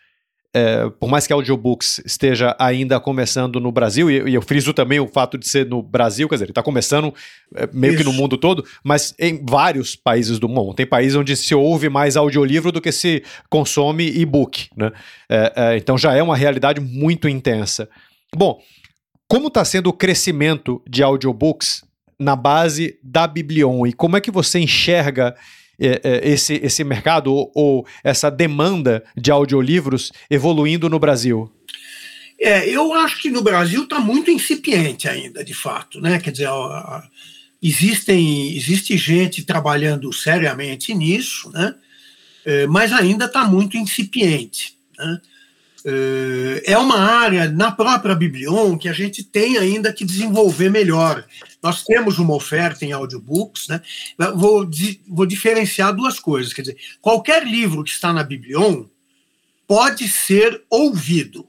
é, 0.53 0.91
por 0.99 1.09
mais 1.09 1.27
que 1.27 1.33
audiobooks 1.33 2.01
esteja 2.05 2.57
ainda 2.59 2.99
começando 2.99 3.61
no 3.61 3.71
Brasil, 3.71 4.11
e, 4.11 4.31
e, 4.31 4.35
eu 4.35 4.43
friso 4.43 4.75
também 4.75 4.99
o 4.99 5.07
fato 5.07 5.39
de 5.39 5.49
ser 5.49 5.67
no 5.67 5.81
Brasil, 5.81 6.29
quer 6.29 6.35
dizer, 6.35 6.45
ele 6.47 6.51
está 6.51 6.63
começando 6.63 7.15
é, 7.55 7.69
meio 7.73 7.95
Isso. 7.95 8.03
que 8.03 8.05
no 8.05 8.13
mundo 8.13 8.37
todo, 8.37 8.65
mas 8.83 9.15
em 9.19 9.45
vários 9.45 9.95
países 9.95 10.39
do 10.39 10.49
mundo. 10.49 10.75
Tem 10.75 10.87
países 10.87 11.17
onde 11.17 11.37
se 11.37 11.55
ouve 11.55 11.89
mais 11.89 12.17
audiolivro 12.17 12.73
do 12.73 12.81
que 12.81 12.91
se 12.91 13.23
consome 13.49 14.09
e-book, 14.09 14.69
né? 14.77 14.91
É, 15.29 15.53
é 15.55 15.77
então 15.77 15.97
já 15.97 16.15
é 16.15 16.23
uma 16.23 16.37
realidade 16.37 16.81
muito 16.81 17.29
intensa. 17.29 17.89
Bom, 18.35 18.61
como 19.29 19.47
está 19.47 19.65
sendo 19.65 19.89
o 19.89 19.93
crescimento 19.93 20.83
de 20.89 21.03
audiobooks 21.03 21.85
na 22.19 22.35
base 22.35 22.99
da 23.03 23.27
Biblion 23.27 23.87
e 23.87 23.93
como 23.93 24.17
é 24.17 24.21
que 24.21 24.31
você 24.31 24.59
enxerga 24.59 25.35
esse, 25.81 26.55
esse 26.63 26.85
mercado 26.85 27.33
ou, 27.33 27.51
ou 27.55 27.87
essa 28.05 28.31
demanda 28.31 29.03
de 29.17 29.31
audiolivros 29.31 30.13
evoluindo 30.31 30.89
no 30.89 30.99
Brasil? 30.99 31.51
É, 32.41 32.69
eu 32.69 32.95
acho 32.95 33.21
que 33.21 33.29
no 33.29 33.43
Brasil 33.43 33.85
está 33.85 34.01
muito 34.01 34.31
incipiente 34.31 35.09
ainda, 35.09 35.45
de 35.45 35.53
fato, 35.53 36.01
né? 36.01 36.19
Quer 36.19 36.31
dizer, 36.31 36.49
existem, 37.63 38.57
existe 38.57 38.97
gente 38.97 39.43
trabalhando 39.43 40.11
seriamente 40.13 40.95
nisso, 40.95 41.51
né? 41.51 41.75
É, 42.45 42.67
mas 42.67 42.93
ainda 42.93 43.27
está 43.27 43.45
muito 43.45 43.77
incipiente. 43.77 44.75
Né? 44.99 45.21
É 46.65 46.77
uma 46.79 46.99
área 46.99 47.51
na 47.51 47.71
própria 47.71 48.15
Biblion 48.15 48.77
que 48.79 48.89
a 48.89 48.93
gente 48.93 49.23
tem 49.23 49.59
ainda 49.59 49.93
que 49.93 50.05
desenvolver 50.05 50.71
melhor. 50.71 51.25
Nós 51.63 51.85
temos 51.85 52.19
uma 52.19 52.35
oferta 52.35 52.85
em 52.85 52.93
audiobooks, 52.93 53.69
né? 53.69 53.83
Vou, 54.35 54.69
vou 55.09 55.27
diferenciar 55.27 55.95
duas 55.95 56.19
coisas. 56.19 56.53
Quer 56.53 56.63
dizer, 56.63 56.77
qualquer 57.01 57.47
livro 57.47 57.85
que 57.85 57.91
está 57.91 58.13
na 58.13 58.23
Biblion 58.23 58.87
pode 59.67 60.09
ser 60.09 60.65
ouvido. 60.71 61.47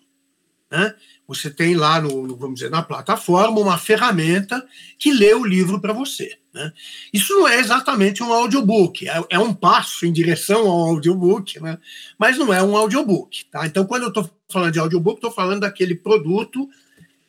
Né? 0.69 0.93
Você 1.27 1.49
tem 1.49 1.75
lá, 1.75 2.01
no, 2.01 2.35
vamos 2.35 2.55
dizer, 2.55 2.69
na 2.69 2.83
plataforma, 2.83 3.59
uma 3.59 3.77
ferramenta 3.77 4.65
que 4.99 5.13
lê 5.13 5.33
o 5.33 5.45
livro 5.45 5.79
para 5.79 5.93
você. 5.93 6.37
Né? 6.53 6.71
Isso 7.13 7.33
não 7.33 7.47
é 7.47 7.59
exatamente 7.59 8.21
um 8.21 8.31
audiobook, 8.31 9.07
é, 9.07 9.23
é, 9.29 9.39
um 9.39 9.53
passo 9.53 10.05
em 10.05 10.11
direção 10.11 10.69
ao 10.69 10.89
audiobook, 10.89 11.59
né? 11.61 11.77
mas 12.17 12.37
não 12.37 12.53
é 12.53 12.61
um 12.61 12.75
audiobook. 12.75 13.45
Tá? 13.45 13.65
Então, 13.65 13.85
quando 13.85 14.03
eu 14.03 14.09
estou 14.09 14.29
falando 14.49 14.73
de 14.73 14.79
audiobook, 14.79 15.17
estou 15.17 15.31
falando 15.31 15.61
daquele 15.61 15.95
produto 15.95 16.69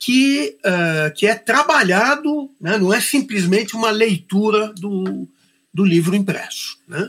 que, 0.05 0.57
uh, 0.65 1.15
que 1.15 1.29
é 1.29 1.37
trabalhado, 1.37 2.51
né? 2.61 2.77
não 2.77 2.93
é 2.93 3.01
simplesmente 3.01 3.77
uma 3.77 3.93
leitura 3.93 4.73
do, 4.73 5.29
do 5.73 5.85
livro 5.85 6.17
impresso. 6.17 6.77
Né? 6.89 7.09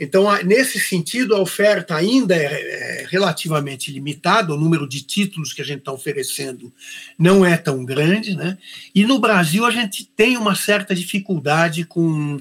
Então, 0.00 0.24
nesse 0.42 0.80
sentido, 0.80 1.34
a 1.34 1.40
oferta 1.42 1.94
ainda 1.94 2.34
é, 2.34 3.02
é 3.02 3.06
relativamente 3.10 3.92
limitada, 3.92 4.54
o 4.54 4.56
número 4.56 4.88
de 4.88 5.02
títulos 5.02 5.52
que 5.52 5.60
a 5.60 5.64
gente 5.66 5.80
está 5.80 5.92
oferecendo 5.92 6.72
não 7.18 7.44
é 7.44 7.58
tão 7.58 7.84
grande, 7.84 8.34
né? 8.34 8.56
E 8.94 9.04
no 9.04 9.18
Brasil 9.18 9.66
a 9.66 9.70
gente 9.70 10.06
tem 10.16 10.38
uma 10.38 10.54
certa 10.54 10.94
dificuldade 10.94 11.84
com, 11.84 12.40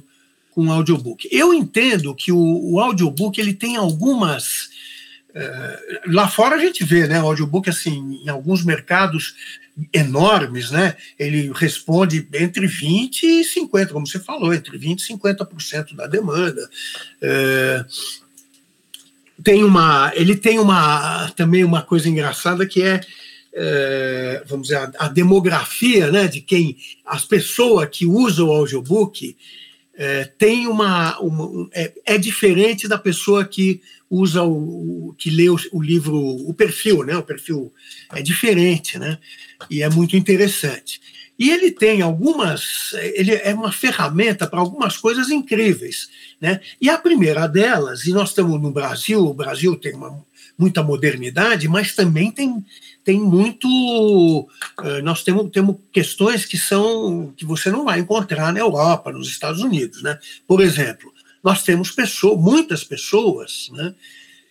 com 0.51 0.71
audiobook. 0.71 1.27
Eu 1.29 1.53
entendo 1.53 2.15
que 2.15 2.31
o, 2.31 2.71
o 2.71 2.79
audiobook 2.79 3.39
ele 3.39 3.53
tem 3.53 3.75
algumas. 3.75 4.69
Uh, 5.35 6.13
lá 6.13 6.27
fora 6.27 6.55
a 6.55 6.59
gente 6.59 6.83
vê, 6.83 7.07
né? 7.07 7.21
O 7.21 7.25
audiobook, 7.25 7.69
assim, 7.69 8.21
em 8.23 8.29
alguns 8.29 8.63
mercados 8.63 9.33
enormes, 9.91 10.69
né? 10.69 10.95
Ele 11.17 11.51
responde 11.55 12.27
entre 12.33 12.67
20 12.67 13.23
e 13.23 13.43
50, 13.43 13.93
como 13.93 14.05
você 14.05 14.19
falou, 14.19 14.53
entre 14.53 14.77
20 14.77 14.99
e 14.99 15.13
50% 15.13 15.95
da 15.95 16.05
demanda. 16.05 16.69
É, 17.19 17.83
tem 19.43 19.63
uma, 19.63 20.11
ele 20.15 20.35
tem 20.35 20.59
uma 20.59 21.29
também 21.31 21.63
uma 21.63 21.81
coisa 21.81 22.07
engraçada 22.07 22.67
que 22.67 22.83
é, 22.83 23.01
é 23.53 24.43
vamos 24.45 24.67
dizer, 24.67 24.77
a, 24.77 24.91
a, 24.99 25.07
demografia, 25.07 26.11
né? 26.11 26.27
De 26.27 26.41
quem 26.41 26.77
as 27.03 27.25
pessoas 27.25 27.89
que 27.91 28.05
usam 28.05 28.49
o 28.49 28.51
audiobook 28.51 29.35
é, 29.95 30.25
tem 30.37 30.67
uma, 30.67 31.19
uma 31.19 31.69
é, 31.73 31.91
é, 32.05 32.17
diferente 32.17 32.87
da 32.87 32.97
pessoa 32.97 33.45
que 33.45 33.81
usa 34.13 34.43
o, 34.43 35.15
que 35.17 35.31
lê 35.31 35.49
o, 35.49 35.57
o, 35.71 35.81
livro, 35.81 36.15
o 36.15 36.53
perfil, 36.53 37.03
né? 37.03 37.17
O 37.17 37.23
perfil 37.23 37.73
é 38.11 38.21
diferente, 38.21 38.99
né? 38.99 39.17
E 39.69 39.81
é 39.81 39.89
muito 39.89 40.15
interessante. 40.15 41.01
E 41.37 41.49
ele 41.49 41.71
tem 41.71 42.03
algumas, 42.03 42.93
ele 42.93 43.33
é 43.33 43.53
uma 43.55 43.71
ferramenta 43.71 44.45
para 44.45 44.59
algumas 44.59 44.97
coisas 44.97 45.31
incríveis, 45.31 46.09
né? 46.39 46.59
E 46.79 46.89
a 46.89 46.97
primeira 46.97 47.47
delas, 47.47 48.05
e 48.05 48.11
nós 48.11 48.29
estamos 48.29 48.61
no 48.61 48.71
Brasil, 48.71 49.19
o 49.25 49.33
Brasil 49.33 49.75
tem 49.75 49.95
uma, 49.95 50.23
muita 50.55 50.83
modernidade, 50.83 51.67
mas 51.67 51.95
também 51.95 52.29
tem 52.29 52.63
tem 53.03 53.19
muito. 53.19 54.47
Eh, 54.81 55.01
nós 55.01 55.23
temos, 55.23 55.51
temos 55.51 55.75
questões 55.91 56.45
que 56.45 56.57
são 56.57 57.33
que 57.35 57.45
você 57.45 57.69
não 57.69 57.83
vai 57.83 57.99
encontrar 57.99 58.53
na 58.53 58.59
Europa, 58.59 59.11
nos 59.11 59.27
Estados 59.27 59.61
Unidos. 59.61 60.01
Né? 60.01 60.17
Por 60.47 60.61
exemplo, 60.61 61.12
nós 61.43 61.63
temos 61.63 61.91
pessoas, 61.91 62.39
muitas 62.39 62.83
pessoas 62.83 63.69
né, 63.73 63.93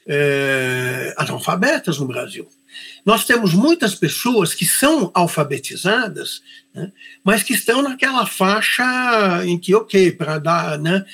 é, 0.07 1.15
analfabetas 1.17 1.99
no 1.99 2.07
Brasil. 2.07 2.49
Nós 3.05 3.25
temos 3.25 3.53
muitas 3.55 3.95
pessoas 3.95 4.55
que 4.55 4.65
são 4.65 5.11
alfabetizadas, 5.15 6.43
né, 6.75 6.93
mas 7.25 7.43
que 7.43 7.55
estão 7.55 7.83
naquela 7.83 8.27
faixa 8.27 9.43
em 9.45 9.59
que, 9.59 9.75
ok, 9.75 10.13
para 10.13 10.39
dar, 10.39 10.79
né, 10.79 11.05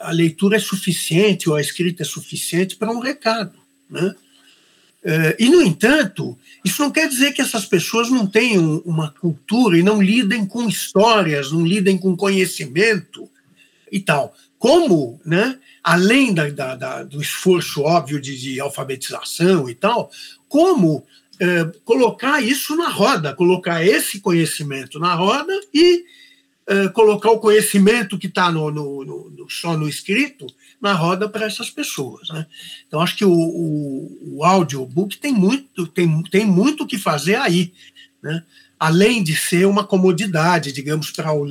a 0.00 0.10
leitura 0.10 0.56
é 0.56 0.60
suficiente 0.60 1.48
ou 1.48 1.56
a 1.56 1.60
escrita 1.60 2.02
é 2.02 2.06
suficiente 2.06 2.76
para 2.76 2.90
um 2.90 3.00
recado. 3.00 3.58
Né? 3.88 4.14
É, 5.04 5.36
e, 5.38 5.48
no 5.48 5.62
entanto, 5.62 6.38
isso 6.64 6.82
não 6.82 6.90
quer 6.90 7.08
dizer 7.08 7.32
que 7.32 7.42
essas 7.42 7.64
pessoas 7.64 8.10
não 8.10 8.26
tenham 8.26 8.82
uma 8.84 9.10
cultura 9.10 9.78
e 9.78 9.82
não 9.82 10.02
lidem 10.02 10.46
com 10.46 10.68
histórias, 10.68 11.50
não 11.50 11.66
lidem 11.66 11.96
com 11.96 12.16
conhecimento 12.16 13.28
e 13.92 14.00
tal. 14.00 14.34
Como, 14.58 15.20
né, 15.24 15.58
além 15.84 16.32
da, 16.32 16.48
da, 16.48 16.74
da 16.74 17.02
do 17.02 17.20
esforço 17.20 17.82
óbvio 17.82 18.20
de, 18.20 18.38
de, 18.38 18.58
alfabetização 18.58 19.68
e 19.68 19.74
tal, 19.74 20.10
como 20.48 21.04
é, 21.38 21.64
colocar 21.84 22.42
isso 22.42 22.74
na 22.74 22.88
roda, 22.88 23.34
colocar 23.34 23.84
esse 23.84 24.20
conhecimento 24.20 24.98
na 24.98 25.14
roda 25.14 25.52
e 25.74 26.04
é, 26.66 26.88
colocar 26.88 27.30
o 27.30 27.40
conhecimento 27.40 28.18
que 28.18 28.28
está 28.28 28.50
no, 28.50 28.70
no, 28.70 29.04
no, 29.04 29.50
só 29.50 29.76
no 29.76 29.88
escrito 29.88 30.46
na 30.80 30.92
roda 30.92 31.28
para 31.28 31.46
essas 31.46 31.68
pessoas. 31.68 32.28
Né? 32.30 32.46
Então, 32.86 33.00
acho 33.00 33.16
que 33.16 33.24
o, 33.24 33.32
o, 33.32 34.36
o 34.38 34.44
audiobook 34.44 35.18
tem 35.18 35.32
muito 35.32 35.86
tem, 35.88 36.22
tem 36.24 36.46
muito 36.46 36.86
que 36.86 36.96
fazer 36.96 37.34
aí, 37.34 37.72
né? 38.22 38.44
além 38.78 39.22
de 39.22 39.34
ser 39.34 39.66
uma 39.66 39.84
comodidade, 39.84 40.72
digamos, 40.72 41.10
para 41.10 41.32
o, 41.34 41.46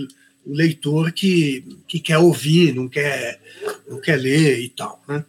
o, 0.45 0.53
leitor 0.53 1.11
que, 1.11 1.63
que 1.87 1.99
quer 1.99 2.17
ouvir, 2.17 2.73
não 2.73 2.87
quer, 2.87 3.39
não 3.87 3.99
quer 3.99 4.17
ler 4.17 4.59
e 4.59 4.69
tal. 4.69 5.01
Né? 5.07 5.23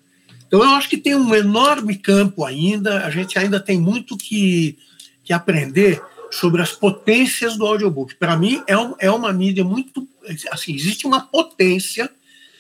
Então, 0.47 0.63
eu 0.63 0.71
acho 0.71 0.89
que 0.89 0.97
tem 0.97 1.15
um 1.15 1.35
enorme 1.35 1.97
campo 1.97 2.45
ainda, 2.45 3.07
a 3.07 3.11
gente 3.11 3.39
ainda 3.39 3.59
tem 3.59 3.81
muito 3.81 4.17
que, 4.17 4.79
que 5.25 5.33
aprender 5.33 6.03
sobre 6.31 6.63
as 6.63 6.73
potências 6.73 7.57
do 7.57 7.67
audiobook. 7.67 8.15
Para 8.17 8.37
mim, 8.37 8.63
é, 8.67 8.77
um, 8.77 8.95
é 8.99 9.11
uma 9.11 9.33
mídia 9.33 9.65
muito. 9.65 10.09
Assim, 10.51 10.75
existe 10.75 11.07
uma 11.07 11.21
potência 11.21 12.11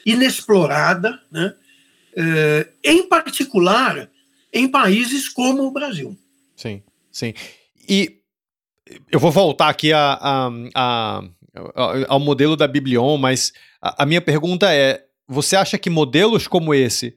inexplorada, 0.04 1.18
né? 1.30 1.54
É, 2.14 2.68
em 2.84 3.08
particular 3.08 4.10
em 4.52 4.68
países 4.68 5.28
como 5.28 5.62
o 5.62 5.70
Brasil. 5.70 6.16
Sim, 6.54 6.82
sim. 7.10 7.32
E 7.88 8.18
eu 9.10 9.18
vou 9.18 9.30
voltar 9.30 9.68
aqui 9.68 9.92
a, 9.92 10.18
a, 10.20 10.50
a, 10.74 11.24
ao 12.08 12.18
modelo 12.18 12.56
da 12.56 12.66
Biblion, 12.66 13.16
mas 13.18 13.52
a, 13.80 14.06
minha 14.06 14.20
pergunta 14.20 14.72
é: 14.72 15.02
você 15.28 15.56
acha 15.56 15.76
que 15.76 15.90
modelos 15.90 16.46
como 16.46 16.74
esse 16.74 17.14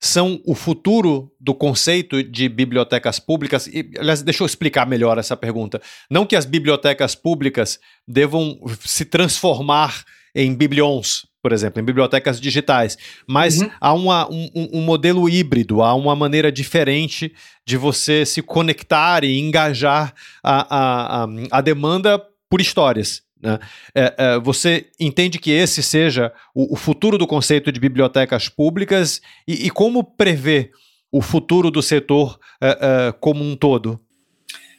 são 0.00 0.40
o 0.46 0.54
futuro 0.54 1.32
do 1.40 1.54
conceito 1.54 2.22
de 2.22 2.48
bibliotecas 2.48 3.18
públicas? 3.18 3.66
E, 3.66 3.90
aliás, 3.98 4.22
deixa 4.22 4.42
eu 4.42 4.46
explicar 4.46 4.86
melhor 4.86 5.18
essa 5.18 5.36
pergunta. 5.36 5.80
Não 6.10 6.26
que 6.26 6.36
as 6.36 6.44
bibliotecas 6.44 7.14
públicas 7.14 7.78
devam 8.06 8.60
se 8.80 9.04
transformar 9.04 10.04
em 10.34 10.54
biblions, 10.54 11.26
por 11.42 11.50
exemplo, 11.50 11.80
em 11.80 11.84
bibliotecas 11.84 12.38
digitais. 12.38 12.98
Mas 13.26 13.60
uhum. 13.60 13.70
há 13.80 13.92
uma, 13.94 14.30
um, 14.30 14.50
um, 14.54 14.80
modelo 14.82 15.28
híbrido, 15.28 15.82
há 15.82 15.94
uma 15.94 16.14
maneira 16.14 16.52
diferente 16.52 17.32
de 17.64 17.78
você 17.78 18.26
se 18.26 18.42
conectar 18.42 19.24
e 19.24 19.38
engajar 19.38 20.12
a, 20.42 21.22
a, 21.22 21.26
a, 21.50 21.60
demanda 21.62 22.22
por 22.50 22.60
histórias. 22.60 23.22
Né? 23.40 23.58
É, 23.94 24.14
é, 24.16 24.38
você 24.38 24.86
entende 24.98 25.38
que 25.38 25.50
esse 25.50 25.82
seja 25.82 26.32
o, 26.54 26.74
o, 26.74 26.76
futuro 26.76 27.18
do 27.18 27.26
conceito 27.26 27.70
de 27.70 27.78
bibliotecas 27.78 28.48
públicas 28.48 29.20
e, 29.46 29.66
e 29.66 29.70
como 29.70 30.02
prever 30.02 30.70
o 31.12 31.20
futuro 31.20 31.70
do 31.70 31.82
setor 31.82 32.38
é, 32.60 32.78
é 33.08 33.12
como 33.20 33.44
um 33.44 33.54
todo? 33.56 34.00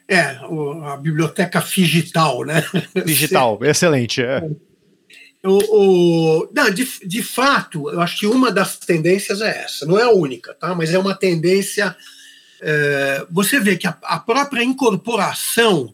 É, 0.10 0.22
a 0.86 0.98
biblioteca 0.98 1.60
digital, 1.60 2.46
né? 2.46 2.64
Digital, 3.06 3.60
excelente. 3.62 4.22
É. 4.22 4.42
O, 5.44 5.60
o, 6.40 6.50
não, 6.54 6.70
de, 6.70 6.88
de 7.06 7.22
fato, 7.22 7.90
eu 7.90 8.02
acho 8.02 8.20
que 8.20 8.28
uma 8.28 8.52
das 8.52 8.78
tendências 8.78 9.42
é 9.42 9.64
essa. 9.64 9.86
Não 9.86 10.00
é 10.00 10.04
a 10.04 10.12
única, 10.12 10.54
tá? 10.54 10.74
mas 10.74 10.94
é 10.94 10.98
uma 10.98 11.14
tendência. 11.14 11.96
É, 12.62 13.26
você 13.30 13.60
vê 13.60 13.78
que 13.78 13.86
a, 13.86 13.98
a, 14.02 14.18
própria 14.18 14.64
incorporação 14.64 15.94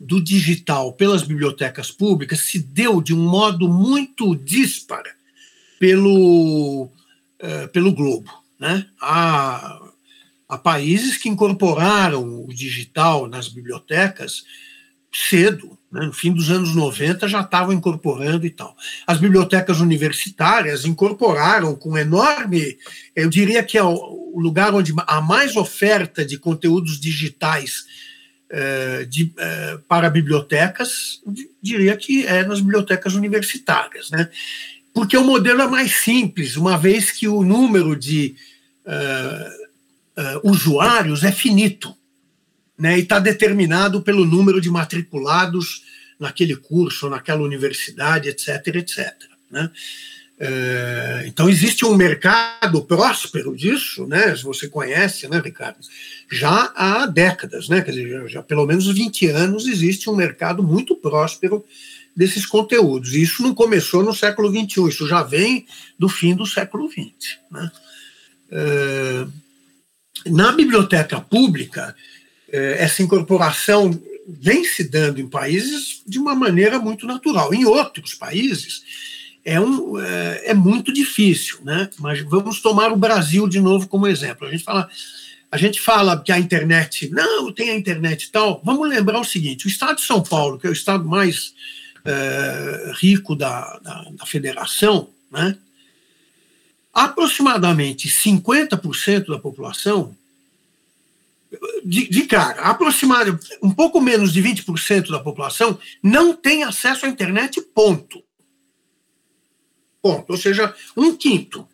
do 0.00 0.20
digital 0.20 0.94
pelas 0.94 1.22
bibliotecas 1.22 1.90
públicas 1.90 2.40
se 2.40 2.58
deu 2.58 3.02
de 3.02 3.14
um 3.14 3.28
modo 3.28 3.68
muito 3.68 4.34
dispar 4.34 5.02
pelo, 5.78 6.90
é, 7.38 7.66
pelo 7.66 7.92
globo. 7.92 8.32
Né? 8.58 8.86
Há, 9.00 9.80
há 10.48 10.58
países 10.58 11.18
que 11.18 11.28
incorporaram 11.28 12.44
o 12.44 12.48
digital 12.48 13.28
nas 13.28 13.48
bibliotecas 13.48 14.44
cedo, 15.12 15.76
né? 15.92 16.06
no 16.06 16.12
fim 16.12 16.32
dos 16.32 16.50
anos 16.50 16.74
90 16.74 17.28
já 17.28 17.40
estavam 17.40 17.74
incorporando 17.74 18.46
e 18.46 18.50
tal. 18.50 18.74
As 19.06 19.18
bibliotecas 19.18 19.80
universitárias 19.80 20.84
incorporaram 20.84 21.74
com 21.74 21.98
enorme, 21.98 22.78
eu 23.14 23.28
diria 23.28 23.62
que 23.62 23.76
é 23.76 23.82
o 23.82 24.38
lugar 24.38 24.72
onde 24.74 24.94
há 25.06 25.20
mais 25.20 25.56
oferta 25.56 26.24
de 26.24 26.38
conteúdos 26.38 26.98
digitais 26.98 27.84
eh, 28.50 29.06
de, 29.08 29.32
eh, 29.38 29.78
para 29.86 30.10
bibliotecas, 30.10 31.20
diria 31.62 31.96
que 31.96 32.26
é 32.26 32.44
nas 32.44 32.60
bibliotecas 32.60 33.14
universitárias, 33.14 34.10
né? 34.10 34.28
Porque 34.92 35.16
o 35.16 35.24
modelo 35.24 35.62
é 35.62 35.68
mais 35.68 35.92
simples, 35.96 36.56
uma 36.56 36.76
vez 36.76 37.12
que 37.12 37.28
o 37.28 37.44
número 37.44 37.94
de 37.94 38.34
uh, 38.84 40.50
usuários 40.50 41.22
é 41.22 41.30
finito 41.30 41.96
né, 42.76 42.98
e 42.98 43.02
está 43.02 43.20
determinado 43.20 44.02
pelo 44.02 44.24
número 44.24 44.60
de 44.60 44.68
matriculados 44.68 45.84
naquele 46.18 46.56
curso, 46.56 47.08
naquela 47.08 47.42
universidade, 47.42 48.28
etc, 48.28 48.66
etc. 48.74 49.14
Né? 49.48 49.70
É, 50.42 51.24
então 51.26 51.50
existe 51.50 51.84
um 51.84 51.94
mercado 51.94 52.82
próspero 52.82 53.54
disso, 53.54 54.06
né? 54.06 54.34
Você 54.36 54.68
conhece, 54.68 55.28
né, 55.28 55.38
Ricardo? 55.44 55.78
Já 56.32 56.72
há 56.74 57.04
décadas, 57.04 57.68
né? 57.68 57.82
Quer 57.82 57.90
dizer, 57.90 58.08
já, 58.08 58.26
já 58.26 58.42
pelo 58.42 58.64
menos 58.64 58.86
20 58.86 59.26
anos 59.26 59.66
existe 59.66 60.08
um 60.08 60.16
mercado 60.16 60.62
muito 60.62 60.96
próspero 60.96 61.62
desses 62.16 62.46
conteúdos. 62.46 63.12
E 63.12 63.20
isso 63.20 63.42
não 63.42 63.54
começou 63.54 64.02
no 64.02 64.14
século 64.14 64.48
XXI, 64.48 64.88
isso 64.88 65.06
já 65.06 65.22
vem 65.22 65.66
do 65.98 66.08
fim 66.08 66.34
do 66.34 66.46
século 66.46 66.90
XX. 66.90 67.38
Né? 67.50 67.70
É, 68.50 69.26
na 70.30 70.52
biblioteca 70.52 71.20
pública, 71.20 71.94
é, 72.50 72.82
essa 72.82 73.02
incorporação 73.02 73.90
vem 74.26 74.64
se 74.64 74.84
dando 74.84 75.20
em 75.20 75.28
países 75.28 76.02
de 76.06 76.18
uma 76.18 76.34
maneira 76.34 76.78
muito 76.78 77.06
natural. 77.06 77.52
Em 77.52 77.66
outros 77.66 78.14
países 78.14 79.19
é, 79.44 79.60
um, 79.60 79.98
é, 79.98 80.50
é, 80.50 80.54
muito 80.54 80.92
difícil, 80.92 81.58
né? 81.62 81.88
Mas 81.98 82.20
vamos 82.20 82.60
tomar 82.60 82.92
o 82.92 82.96
Brasil 82.96 83.48
de 83.48 83.60
novo 83.60 83.88
como 83.88 84.06
exemplo. 84.06 84.46
A 84.46 84.50
gente 84.50 84.64
fala, 84.64 84.88
a 85.50 85.56
gente 85.56 85.80
fala 85.80 86.20
que 86.20 86.30
a 86.30 86.38
internet, 86.38 87.08
não, 87.10 87.52
tem 87.52 87.70
a 87.70 87.76
internet 87.76 88.24
e 88.24 88.30
tal. 88.30 88.60
Vamos 88.64 88.88
lembrar 88.88 89.20
o 89.20 89.24
seguinte: 89.24 89.66
o 89.66 89.68
estado 89.68 89.96
de 89.96 90.02
São 90.02 90.22
Paulo, 90.22 90.58
que 90.58 90.66
é 90.66 90.70
o 90.70 90.74
estado 90.74 91.04
mais 91.04 91.54
é, 92.04 92.92
rico 93.00 93.34
da, 93.34 93.78
da, 93.78 94.10
da 94.12 94.26
federação, 94.26 95.08
né? 95.30 95.56
Aproximadamente 96.92 98.08
50% 98.08 99.28
da 99.28 99.38
população 99.38 100.14
de, 101.84 102.08
de 102.08 102.22
cara, 102.26 102.60
aproximadamente 102.62 103.58
um 103.62 103.70
pouco 103.70 104.00
menos 104.00 104.32
de 104.32 104.42
20% 104.42 105.10
da 105.10 105.18
população 105.18 105.78
não 106.02 106.34
tem 106.34 106.62
acesso 106.62 107.06
à 107.06 107.08
internet, 107.08 107.60
ponto. 107.60 108.22
Ponto. 110.02 110.30
Ou 110.30 110.36
seja, 110.36 110.74
um 110.96 111.16
quinto 111.16 111.68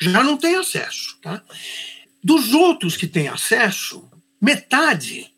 já 0.00 0.22
não 0.22 0.36
tem 0.36 0.56
acesso. 0.56 1.18
Tá? 1.20 1.42
Dos 2.22 2.52
outros 2.54 2.96
que 2.96 3.06
têm 3.06 3.28
acesso, 3.28 4.08
metade 4.40 5.32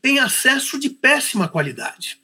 tem 0.00 0.18
acesso 0.18 0.78
de 0.78 0.90
péssima 0.90 1.48
qualidade 1.48 2.22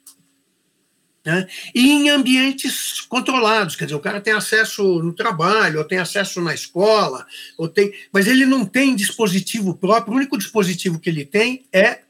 né? 1.25 1.47
e 1.75 1.91
em 1.91 2.09
ambientes 2.09 3.01
controlados, 3.01 3.75
quer 3.75 3.85
dizer, 3.85 3.95
o 3.95 3.99
cara 3.99 4.21
tem 4.21 4.33
acesso 4.33 4.83
no 5.03 5.13
trabalho, 5.13 5.79
ou 5.79 5.85
tem 5.85 5.99
acesso 5.99 6.41
na 6.41 6.53
escola, 6.53 7.25
ou 7.57 7.67
tem, 7.67 7.93
mas 8.11 8.27
ele 8.27 8.45
não 8.45 8.65
tem 8.65 8.95
dispositivo 8.95 9.75
próprio, 9.75 10.13
o 10.13 10.17
único 10.17 10.37
dispositivo 10.37 10.99
que 10.99 11.09
ele 11.09 11.25
tem 11.25 11.65
é 11.71 12.01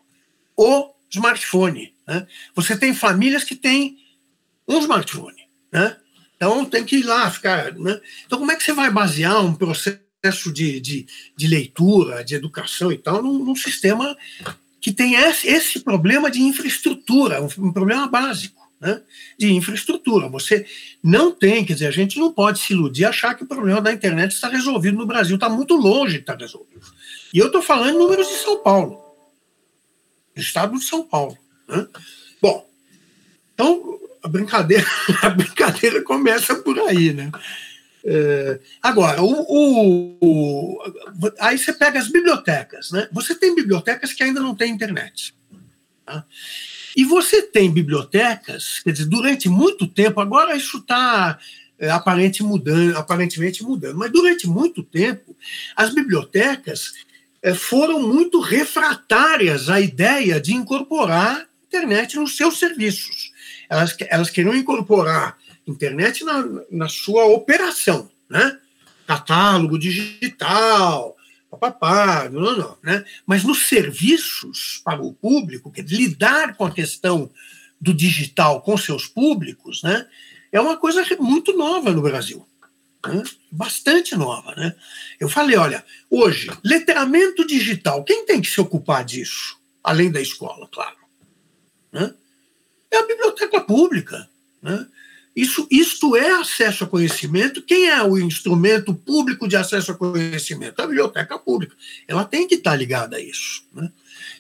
o 0.56 0.94
smartphone. 1.10 1.94
Né? 2.08 2.28
Você 2.56 2.78
tem 2.78 2.94
famílias 2.94 3.44
que 3.44 3.56
têm 3.56 3.98
um 4.68 4.80
smartphone, 4.80 5.48
né? 5.72 5.98
Então 6.40 6.64
tem 6.64 6.86
que 6.86 6.96
ir 6.96 7.04
lá 7.04 7.30
ficar. 7.30 7.74
Né? 7.74 8.00
Então, 8.26 8.40
como 8.40 8.50
é 8.50 8.56
que 8.56 8.64
você 8.64 8.72
vai 8.72 8.90
basear 8.90 9.44
um 9.44 9.54
processo 9.54 10.54
de, 10.54 10.80
de, 10.80 11.06
de 11.36 11.48
leitura, 11.48 12.24
de 12.24 12.34
educação 12.34 12.94
e 12.94 12.98
tal, 12.98 13.22
num, 13.22 13.44
num 13.44 13.56
sistema 13.56 14.16
que 14.80 14.94
tem 14.94 15.16
esse, 15.16 15.50
esse 15.50 15.82
problema 15.82 16.32
de 16.32 16.42
infraestrutura, 16.42 17.44
um, 17.44 17.50
um 17.58 17.74
problema 17.74 18.08
básico? 18.08 18.58
né, 18.80 19.02
de 19.38 19.52
infraestrutura. 19.52 20.30
Você 20.30 20.66
não 21.04 21.34
tem, 21.34 21.66
quer 21.66 21.74
dizer, 21.74 21.88
a 21.88 21.92
gente 21.92 22.18
não 22.18 22.32
pode 22.32 22.60
se 22.60 22.72
iludir 22.72 23.04
achar 23.04 23.36
que 23.36 23.44
o 23.44 23.46
problema 23.46 23.82
da 23.82 23.92
internet 23.92 24.32
está 24.32 24.48
resolvido 24.48 24.98
no 24.98 25.06
Brasil, 25.06 25.36
está 25.36 25.50
muito 25.50 25.76
longe 25.76 26.14
de 26.14 26.20
estar 26.22 26.38
resolvido. 26.38 26.88
E 27.34 27.40
eu 27.40 27.48
estou 27.48 27.62
falando 27.62 27.96
em 27.96 28.00
números 28.00 28.30
de 28.30 28.36
São 28.36 28.64
Paulo, 28.64 29.04
estado 30.34 30.80
de 30.80 30.86
São 30.86 31.04
Paulo. 31.04 31.38
Né? 31.68 31.86
Bom, 32.42 32.66
então 33.54 34.00
a 34.22 34.28
brincadeira, 34.28 34.86
a 35.22 35.30
brincadeira 35.30 36.02
começa 36.04 36.56
por 36.56 36.80
aí, 36.80 37.14
né? 37.14 37.32
É, 38.04 38.60
agora, 38.82 39.22
o, 39.22 39.46
o, 39.48 40.18
o, 40.22 40.80
aí 41.40 41.58
você 41.58 41.74
pega 41.74 42.00
as 42.00 42.08
bibliotecas, 42.08 42.92
né? 42.92 43.08
Você 43.12 43.36
tem 43.36 43.54
bibliotecas 43.54 44.14
que 44.14 44.24
ainda 44.24 44.40
não 44.40 44.56
têm 44.56 44.72
internet. 44.72 45.36
Tá? 46.06 46.24
E 46.96 47.04
você 47.04 47.42
tem 47.42 47.72
bibliotecas, 47.72 48.80
quer 48.84 48.92
dizer, 48.92 49.06
durante 49.06 49.50
muito 49.50 49.86
tempo, 49.86 50.22
agora 50.22 50.56
isso 50.56 50.78
está 50.78 51.38
é, 51.78 51.90
aparente 51.90 52.42
mudando, 52.42 52.98
aparentemente 52.98 53.64
mudando. 53.64 53.98
Mas 53.98 54.12
durante 54.12 54.48
muito 54.48 54.82
tempo, 54.82 55.36
as 55.76 55.94
bibliotecas 55.94 56.94
é, 57.42 57.54
foram 57.54 58.02
muito 58.02 58.40
refratárias 58.40 59.70
à 59.70 59.80
ideia 59.80 60.40
de 60.40 60.54
incorporar 60.54 61.48
internet 61.68 62.18
nos 62.18 62.36
seus 62.36 62.58
serviços. 62.58 63.29
Elas, 63.70 63.96
elas 64.10 64.30
queriam 64.30 64.56
incorporar 64.56 65.38
internet 65.68 66.24
na, 66.24 66.44
na 66.72 66.90
sua 66.90 67.26
operação, 67.26 68.10
né? 68.30 68.58
Catálogo 69.06 69.78
digital, 69.78 71.16
papapá, 71.50 72.30
não, 72.30 72.58
não, 72.58 72.78
né? 72.84 73.06
Mas 73.26 73.44
nos 73.44 73.68
serviços 73.68 74.82
para 74.84 75.02
o 75.02 75.14
público, 75.14 75.72
que 75.72 75.82
lidar 75.82 76.56
com 76.56 76.66
a 76.66 76.72
questão 76.72 77.30
do 77.80 77.94
digital 77.94 78.62
com 78.62 78.78
seus 78.78 79.08
públicos, 79.08 79.82
né? 79.84 80.08
É 80.52 80.60
uma 80.60 80.78
coisa 80.78 81.06
muito 81.20 81.56
nova 81.56 81.92
no 81.92 82.02
Brasil. 82.02 82.46
Né? 83.06 83.24
Bastante 83.52 84.16
nova, 84.16 84.54
né? 84.56 84.76
Eu 85.20 85.30
falei, 85.30 85.56
olha, 85.56 85.86
hoje, 86.10 86.50
letramento 86.64 87.46
digital, 87.46 88.04
quem 88.04 88.26
tem 88.26 88.42
que 88.42 88.50
se 88.50 88.60
ocupar 88.60 89.06
disso? 89.06 89.58
Além 89.84 90.12
da 90.12 90.20
escola, 90.20 90.68
claro. 90.72 90.98
Né? 91.92 92.14
É 92.92 92.98
a 92.98 93.06
biblioteca 93.06 93.62
pública. 93.62 94.30
Né? 94.62 94.86
Isso, 95.36 95.68
isto 95.70 96.16
é 96.16 96.32
acesso 96.32 96.84
a 96.84 96.88
conhecimento. 96.88 97.62
Quem 97.62 97.90
é 97.90 98.04
o 98.04 98.18
instrumento 98.18 98.94
público 98.94 99.48
de 99.48 99.56
acesso 99.56 99.92
a 99.92 99.96
conhecimento? 99.96 100.82
A 100.82 100.88
biblioteca 100.88 101.38
pública. 101.38 101.76
Ela 102.08 102.26
tem 102.26 102.48
que 102.48 102.56
estar 102.56 102.76
ligada 102.76 103.18
a 103.18 103.22
isso. 103.22 103.64
Né? 103.74 103.92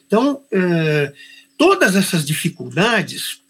Então, 0.06 0.44
é, 0.52 1.14
todas 1.58 1.96
essas 1.96 2.26
dificuldades 2.26 3.42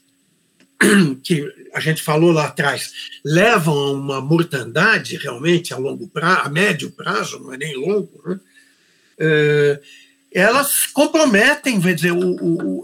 que 1.23 1.51
a 1.73 1.79
gente 1.79 2.01
falou 2.01 2.31
lá 2.31 2.45
atrás 2.45 2.93
levam 3.23 3.77
a 3.77 3.91
uma 3.91 4.21
mortandade 4.21 5.17
realmente 5.17 5.73
a 5.73 5.77
longo 5.77 6.07
prazo, 6.07 6.41
a 6.45 6.49
médio 6.49 6.91
prazo, 6.91 7.39
não 7.39 7.53
é 7.53 7.57
nem 7.57 7.75
longo, 7.75 8.21
né? 8.25 8.39
é, 9.19 9.81
elas 10.31 10.85
comprometem, 10.87 11.81
quer 11.81 11.95
dizer, 11.95 12.11
o, 12.11 12.83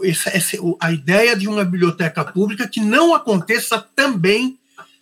a 0.80 0.92
ideia 0.92 1.36
de 1.36 1.48
uma 1.48 1.64
biblioteca 1.64 2.24
pública 2.24 2.66
que 2.66 2.80
não 2.80 3.14
aconteça 3.14 3.78
também 3.94 4.58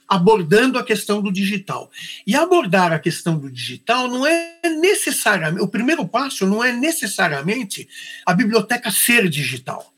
abordando 0.06 0.78
a 0.78 0.84
questão 0.84 1.22
do 1.22 1.32
digital. 1.32 1.90
E 2.26 2.36
abordar 2.36 2.92
a 2.92 2.98
questão 2.98 3.38
do 3.38 3.50
digital 3.50 4.08
não 4.08 4.26
é 4.26 4.60
necessariamente, 4.80 5.62
o 5.62 5.68
primeiro 5.68 6.06
passo 6.06 6.46
não 6.46 6.62
é 6.62 6.72
necessariamente 6.72 7.88
a 8.26 8.34
biblioteca 8.34 8.90
ser 8.90 9.28
digital. 9.28 9.92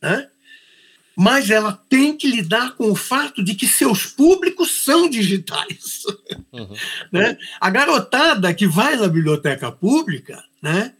Né? 0.00 0.28
Mas 1.14 1.50
ela 1.50 1.72
tem 1.88 2.16
que 2.16 2.28
lidar 2.28 2.76
com 2.76 2.90
o 2.90 2.96
fato 2.96 3.42
de 3.44 3.54
que 3.54 3.66
seus 3.66 4.06
públicos 4.06 4.84
são 4.84 5.08
digitais. 5.08 6.02
Uhum. 6.50 6.74
né? 7.12 7.36
A 7.60 7.68
garotada 7.68 8.54
que 8.54 8.66
vai 8.66 8.96
na 8.96 9.06
biblioteca 9.06 9.70
pública, 9.70 10.42
né? 10.62 10.94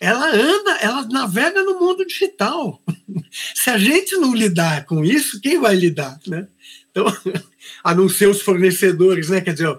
Ela 0.00 0.34
anda, 0.34 0.76
ela 0.80 1.06
navega 1.06 1.62
no 1.62 1.78
mundo 1.78 2.06
digital. 2.06 2.82
Se 3.54 3.68
a 3.68 3.76
gente 3.76 4.16
não 4.16 4.34
lidar 4.34 4.86
com 4.86 5.04
isso, 5.04 5.40
quem 5.40 5.60
vai 5.60 5.76
lidar? 5.76 6.18
Né? 6.26 6.48
Então, 6.90 7.04
a 7.84 7.94
não 7.94 8.08
ser 8.08 8.26
os 8.26 8.40
fornecedores, 8.40 9.28
né? 9.28 9.42
quer 9.42 9.52
dizer, 9.52 9.78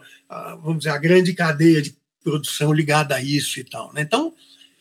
vamos 0.61 0.79
dizer, 0.79 0.91
a 0.91 0.97
grande 0.99 1.33
cadeia 1.33 1.81
de 1.81 1.95
produção 2.23 2.71
ligada 2.71 3.15
a 3.15 3.21
isso 3.21 3.59
e 3.59 3.63
tal. 3.63 3.91
Né? 3.93 4.01
Então, 4.01 4.31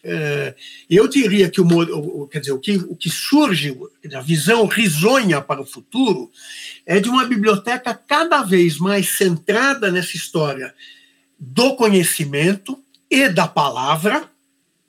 é, 0.04 0.54
eu 0.88 1.08
diria 1.08 1.48
que 1.50 1.60
o, 1.60 2.26
quer 2.26 2.40
dizer, 2.40 2.52
o, 2.52 2.58
que, 2.58 2.76
o 2.76 2.94
que 2.94 3.10
surge, 3.10 3.76
a 4.14 4.20
visão 4.20 4.66
risonha 4.66 5.40
para 5.40 5.60
o 5.60 5.66
futuro, 5.66 6.30
é 6.84 7.00
de 7.00 7.08
uma 7.08 7.24
biblioteca 7.24 7.94
cada 7.94 8.42
vez 8.42 8.78
mais 8.78 9.08
centrada 9.16 9.90
nessa 9.90 10.16
história 10.16 10.74
do 11.38 11.74
conhecimento 11.76 12.78
e 13.10 13.28
da 13.28 13.48
palavra, 13.48 14.29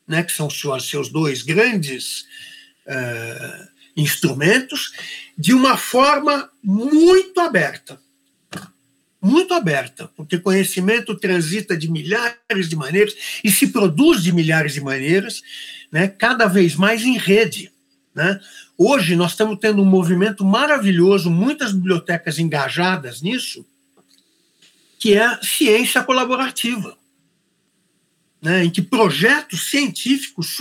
né, 0.08 0.24
que 0.24 0.32
são 0.32 0.50
seus, 0.50 0.90
seus 0.90 1.10
dois 1.10 1.42
grandes 1.42 2.26
uh, 2.88 3.68
instrumentos, 3.96 4.92
de 5.38 5.54
uma 5.54 5.78
forma 5.78 6.50
muito 6.64 7.40
aberta. 7.40 8.00
Muito 9.22 9.54
aberta, 9.54 10.10
porque 10.16 10.40
conhecimento 10.40 11.16
transita 11.16 11.78
de 11.78 11.90
milhares 11.90 12.68
de 12.68 12.76
maneiras 12.76 13.16
e 13.44 13.52
se 13.52 13.68
produz 13.68 14.24
de 14.24 14.32
milhares 14.32 14.74
de 14.74 14.82
maneiras, 14.82 15.42
né, 15.92 16.08
cada 16.08 16.48
vez 16.48 16.76
mais 16.76 17.04
em 17.04 17.18
rede. 17.18 17.72
Né? 18.16 18.40
Hoje 18.78 19.16
nós 19.16 19.32
estamos 19.32 19.60
tendo 19.60 19.82
um 19.82 19.86
movimento 19.86 20.44
maravilhoso, 20.44 21.30
muitas 21.30 21.72
bibliotecas 21.72 22.40
engajadas 22.40 23.22
nisso, 23.22 23.66
que 25.00 25.14
é 25.14 25.24
a 25.24 25.40
ciência 25.42 26.04
colaborativa 26.04 26.98
né, 28.42 28.66
em 28.66 28.70
que 28.70 28.82
projetos 28.82 29.70
científicos, 29.70 30.58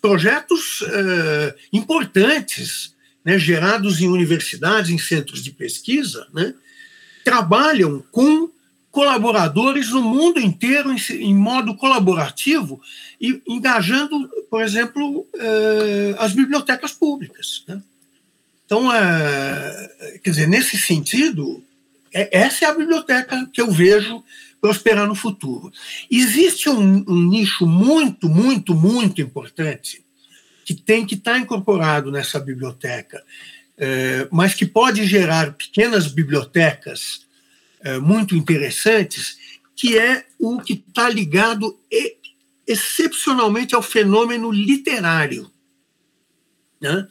projetos 0.00 0.80
uh, 0.82 1.54
importantes, 1.72 2.94
né, 3.24 3.38
gerados 3.38 4.00
em 4.00 4.08
universidades, 4.08 4.90
em 4.90 4.98
centros 4.98 5.44
de 5.44 5.50
pesquisa, 5.50 6.26
né, 6.32 6.54
trabalham 7.24 8.02
com 8.10 8.50
colaboradores 8.90 9.90
no 9.90 10.02
mundo 10.02 10.40
inteiro 10.40 10.92
em, 10.92 10.98
em 11.22 11.34
modo 11.34 11.76
colaborativo 11.76 12.80
e 13.20 13.40
engajando, 13.46 14.28
por 14.50 14.62
exemplo, 14.62 15.20
uh, 15.20 16.16
as 16.18 16.32
bibliotecas 16.32 16.92
públicas. 16.92 17.62
Né? 17.68 17.80
Então, 18.66 18.88
uh, 18.88 20.20
quer 20.22 20.30
dizer, 20.30 20.48
nesse 20.48 20.76
sentido, 20.78 21.62
é, 22.12 22.38
essa 22.38 22.64
é 22.64 22.68
a 22.68 22.74
biblioteca 22.74 23.48
que 23.52 23.60
eu 23.60 23.70
vejo 23.70 24.24
prosperar 24.60 25.06
no 25.06 25.14
futuro. 25.14 25.72
Existe 26.10 26.68
um, 26.68 27.04
um 27.08 27.28
nicho 27.28 27.66
muito, 27.66 28.28
muito, 28.28 28.74
muito 28.74 29.20
importante 29.20 30.04
que 30.64 30.74
tem 30.74 31.04
que 31.04 31.14
estar 31.14 31.38
incorporado 31.38 32.12
nessa 32.12 32.38
biblioteca, 32.38 33.24
é, 33.76 34.28
mas 34.30 34.54
que 34.54 34.66
pode 34.66 35.04
gerar 35.06 35.54
pequenas 35.54 36.06
bibliotecas 36.06 37.26
é, 37.80 37.98
muito 37.98 38.36
interessantes, 38.36 39.38
que 39.74 39.98
é 39.98 40.26
o 40.38 40.60
que 40.60 40.74
está 40.74 41.08
ligado 41.08 41.80
e, 41.90 42.16
excepcionalmente 42.66 43.74
ao 43.74 43.82
fenômeno 43.82 44.52
literário. 44.52 45.50
Né? 46.80 47.08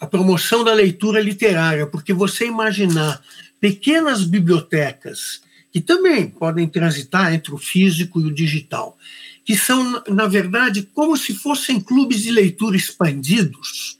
A 0.00 0.06
promoção 0.06 0.64
da 0.64 0.72
leitura 0.72 1.20
literária, 1.20 1.86
porque 1.86 2.12
você 2.12 2.46
imaginar 2.46 3.22
pequenas 3.60 4.24
bibliotecas 4.24 5.43
que 5.74 5.80
também 5.80 6.28
podem 6.30 6.68
transitar 6.68 7.34
entre 7.34 7.52
o 7.52 7.58
físico 7.58 8.20
e 8.20 8.26
o 8.26 8.32
digital, 8.32 8.96
que 9.44 9.56
são, 9.56 10.00
na 10.08 10.28
verdade, 10.28 10.88
como 10.94 11.16
se 11.16 11.34
fossem 11.34 11.80
clubes 11.80 12.22
de 12.22 12.30
leitura 12.30 12.76
expandidos, 12.76 13.98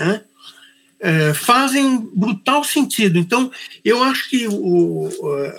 né? 0.00 0.24
é, 0.98 1.34
fazem 1.34 2.08
brutal 2.14 2.64
sentido. 2.64 3.18
Então, 3.18 3.52
eu 3.84 4.02
acho 4.02 4.30
que, 4.30 4.48
o, 4.48 5.10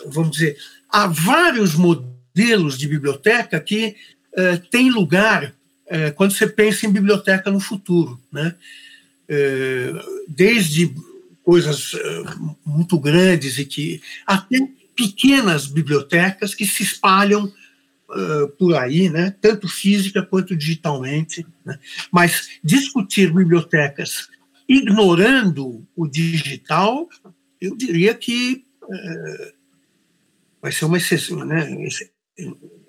vamos 0.07 0.31
dizer, 0.31 0.57
há 0.89 1.05
vários 1.05 1.75
modelos 1.75 2.75
de 2.75 2.87
biblioteca 2.87 3.59
que 3.59 3.95
é, 4.33 4.57
têm 4.57 4.89
lugar 4.89 5.53
é, 5.85 6.09
quando 6.09 6.31
você 6.31 6.47
pensa 6.47 6.87
em 6.87 6.91
biblioteca 6.91 7.51
no 7.51 7.59
futuro. 7.59 8.19
Né? 8.31 8.55
É, 9.29 9.91
desde 10.27 10.91
coisas 11.45 11.93
eh, 11.93 12.23
muito 12.65 12.99
grandes 12.99 13.59
e 13.59 13.65
que 13.65 14.01
até 14.25 14.57
pequenas 14.95 15.67
bibliotecas 15.67 16.55
que 16.55 16.65
se 16.65 16.81
espalham 16.81 17.45
uh, 17.45 18.47
por 18.57 18.75
aí, 18.75 19.09
né, 19.09 19.35
tanto 19.41 19.67
física 19.67 20.23
quanto 20.23 20.55
digitalmente. 20.55 21.45
Né? 21.63 21.77
Mas 22.11 22.49
discutir 22.63 23.31
bibliotecas 23.31 24.27
ignorando 24.67 25.85
o 25.95 26.07
digital, 26.07 27.07
eu 27.61 27.75
diria 27.75 28.13
que 28.15 28.63
uh, 28.83 29.53
vai 30.61 30.71
ser 30.71 30.85
uma 30.85 30.97
exceção, 30.97 31.45
né? 31.45 31.69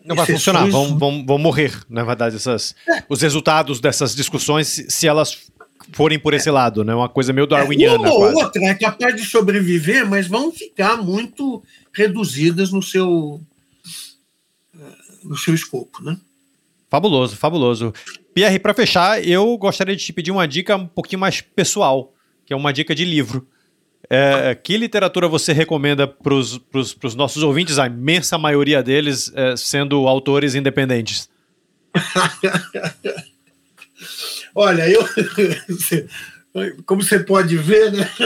Não 0.04 0.16
vai 0.16 0.24
funcionar, 0.24 0.66
vão, 0.70 0.98
vão, 0.98 1.26
vão 1.26 1.38
morrer, 1.38 1.72
na 1.90 2.04
verdade, 2.04 2.36
essas, 2.36 2.74
é. 2.88 3.02
os 3.08 3.20
resultados 3.20 3.80
dessas 3.80 4.14
discussões, 4.14 4.86
se 4.88 5.06
elas 5.06 5.50
forem 5.92 6.18
por 6.18 6.34
esse 6.34 6.50
lado, 6.50 6.84
né? 6.84 6.94
Uma 6.94 7.08
coisa 7.08 7.32
meio 7.32 7.46
darwiniana. 7.46 8.08
É, 8.08 8.10
uma 8.10 8.30
ou 8.30 8.44
outra 8.44 8.64
é 8.64 8.74
capaz 8.74 9.14
de 9.16 9.24
sobreviver, 9.24 10.08
mas 10.08 10.26
vão 10.26 10.52
ficar 10.52 10.96
muito 10.96 11.62
reduzidas 11.92 12.72
no 12.72 12.82
seu 12.82 13.40
eh, 14.74 14.94
no 15.24 15.36
seu 15.36 15.54
escopo, 15.54 16.02
né? 16.02 16.18
Fabuloso, 16.88 17.36
fabuloso. 17.36 17.92
Pierre, 18.34 18.58
para 18.58 18.74
fechar, 18.74 19.26
eu 19.26 19.56
gostaria 19.56 19.96
de 19.96 20.04
te 20.04 20.12
pedir 20.12 20.30
uma 20.30 20.46
dica 20.46 20.76
um 20.76 20.86
pouquinho 20.86 21.20
mais 21.20 21.40
pessoal, 21.40 22.12
que 22.44 22.52
é 22.52 22.56
uma 22.56 22.72
dica 22.72 22.94
de 22.94 23.04
livro. 23.04 23.46
É, 24.08 24.54
que 24.54 24.76
literatura 24.76 25.26
você 25.26 25.52
recomenda 25.52 26.06
para 26.06 26.32
os 26.32 27.14
nossos 27.16 27.42
ouvintes, 27.42 27.78
a 27.78 27.86
imensa 27.86 28.38
maioria 28.38 28.82
deles 28.82 29.32
é, 29.34 29.56
sendo 29.56 30.06
autores 30.06 30.54
independentes? 30.54 31.28
Olha, 34.58 34.88
eu 34.88 35.04
como 36.86 37.02
você 37.02 37.18
pode 37.20 37.58
ver, 37.58 37.92
né? 37.92 38.10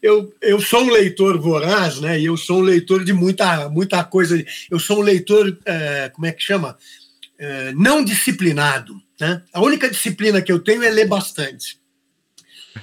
Eu, 0.00 0.32
eu, 0.32 0.34
eu, 0.40 0.60
sou 0.60 0.84
um 0.84 0.90
leitor 0.90 1.38
voraz, 1.38 2.00
né? 2.00 2.18
E 2.18 2.26
eu 2.26 2.36
sou 2.36 2.60
um 2.60 2.62
leitor 2.62 3.04
de 3.04 3.12
muita, 3.12 3.68
muita 3.68 4.02
coisa. 4.04 4.42
Eu 4.70 4.78
sou 4.78 5.00
um 5.00 5.02
leitor, 5.02 5.58
é, 5.64 6.08
como 6.10 6.26
é 6.26 6.32
que 6.32 6.42
chama? 6.42 6.78
É, 7.36 7.72
não 7.72 8.04
disciplinado. 8.04 8.94
Né? 9.20 9.42
A 9.52 9.60
única 9.60 9.90
disciplina 9.90 10.40
que 10.40 10.52
eu 10.52 10.60
tenho 10.60 10.84
é 10.84 10.90
ler 10.90 11.08
bastante. 11.08 11.80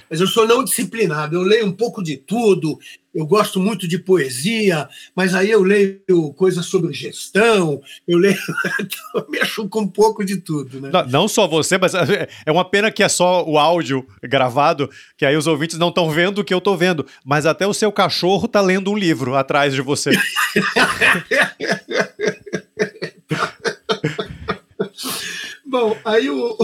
Mas 0.08 0.20
eu 0.20 0.26
sou 0.26 0.46
não 0.46 0.62
disciplinado, 0.62 1.34
eu 1.34 1.42
leio 1.42 1.66
um 1.66 1.72
pouco 1.72 2.02
de 2.02 2.18
tudo, 2.18 2.78
eu 3.14 3.26
gosto 3.26 3.58
muito 3.58 3.88
de 3.88 3.98
poesia, 3.98 4.88
mas 5.14 5.34
aí 5.34 5.50
eu 5.50 5.62
leio 5.62 6.00
coisas 6.36 6.66
sobre 6.66 6.92
gestão, 6.92 7.80
eu 8.06 8.18
leio. 8.18 8.36
eu 9.14 9.26
mexo 9.28 9.68
com 9.68 9.80
um 9.80 9.88
pouco 9.88 10.24
de 10.24 10.36
tudo, 10.36 10.80
né? 10.80 10.90
Não, 10.92 11.06
não, 11.06 11.28
só 11.28 11.46
você, 11.48 11.78
mas 11.78 11.94
é 12.44 12.52
uma 12.52 12.64
pena 12.64 12.90
que 12.90 13.02
é 13.02 13.08
só 13.08 13.44
o 13.44 13.58
áudio 13.58 14.06
gravado, 14.22 14.90
que 15.16 15.24
aí 15.24 15.36
os 15.36 15.46
ouvintes 15.46 15.78
não 15.78 15.88
estão 15.88 16.10
vendo 16.10 16.40
o 16.40 16.44
que 16.44 16.52
eu 16.52 16.58
estou 16.58 16.76
vendo, 16.76 17.06
mas 17.24 17.46
até 17.46 17.66
o 17.66 17.74
seu 17.74 17.90
cachorro 17.90 18.44
está 18.46 18.60
lendo 18.60 18.90
um 18.90 18.96
livro 18.96 19.34
atrás 19.34 19.72
de 19.74 19.80
você. 19.80 20.10
Bom, 25.66 25.96
aí 26.04 26.30
o. 26.30 26.56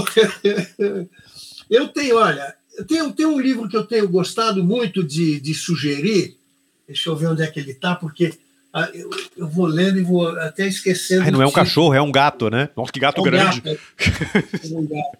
eu 1.69 1.89
tenho, 1.89 2.17
olha, 2.17 2.55
tem, 2.89 3.13
tem 3.13 3.27
um 3.27 3.41
livro 3.41 3.69
que 3.69 3.77
eu 3.77 3.85
tenho 3.85 4.09
gostado 4.09 4.65
muito 4.65 5.03
de, 5.05 5.41
de 5.41 5.55
sugerir. 5.55 6.37
Deixa 6.87 7.09
eu 7.09 7.17
ver 7.17 7.29
onde 7.29 7.43
é 7.43 7.47
que 7.47 7.61
ele 7.61 7.71
está, 7.71 7.95
porque 7.95 8.35
ah, 8.73 8.91
eu, 8.93 9.09
eu, 9.37 9.49
vou 9.49 9.67
lendo 9.67 9.99
e 9.99 10.03
vou 10.03 10.29
até 10.29 10.67
esquecendo. 10.67 11.23
Ai, 11.23 11.31
não 11.31 11.41
é 11.41 11.47
um 11.47 11.53
cachorro, 11.53 11.95
é 11.95 12.03
um 12.03 12.11
gato, 12.11 12.51
né? 12.51 12.69
Nossa, 12.77 12.93
que 12.93 12.99
gato 12.99 13.19
é 13.19 13.21
um 13.21 13.25
grande. 13.25 13.61
Gato, 13.61 13.81
é 13.99 14.77
um 14.77 14.87
gato. 14.87 15.19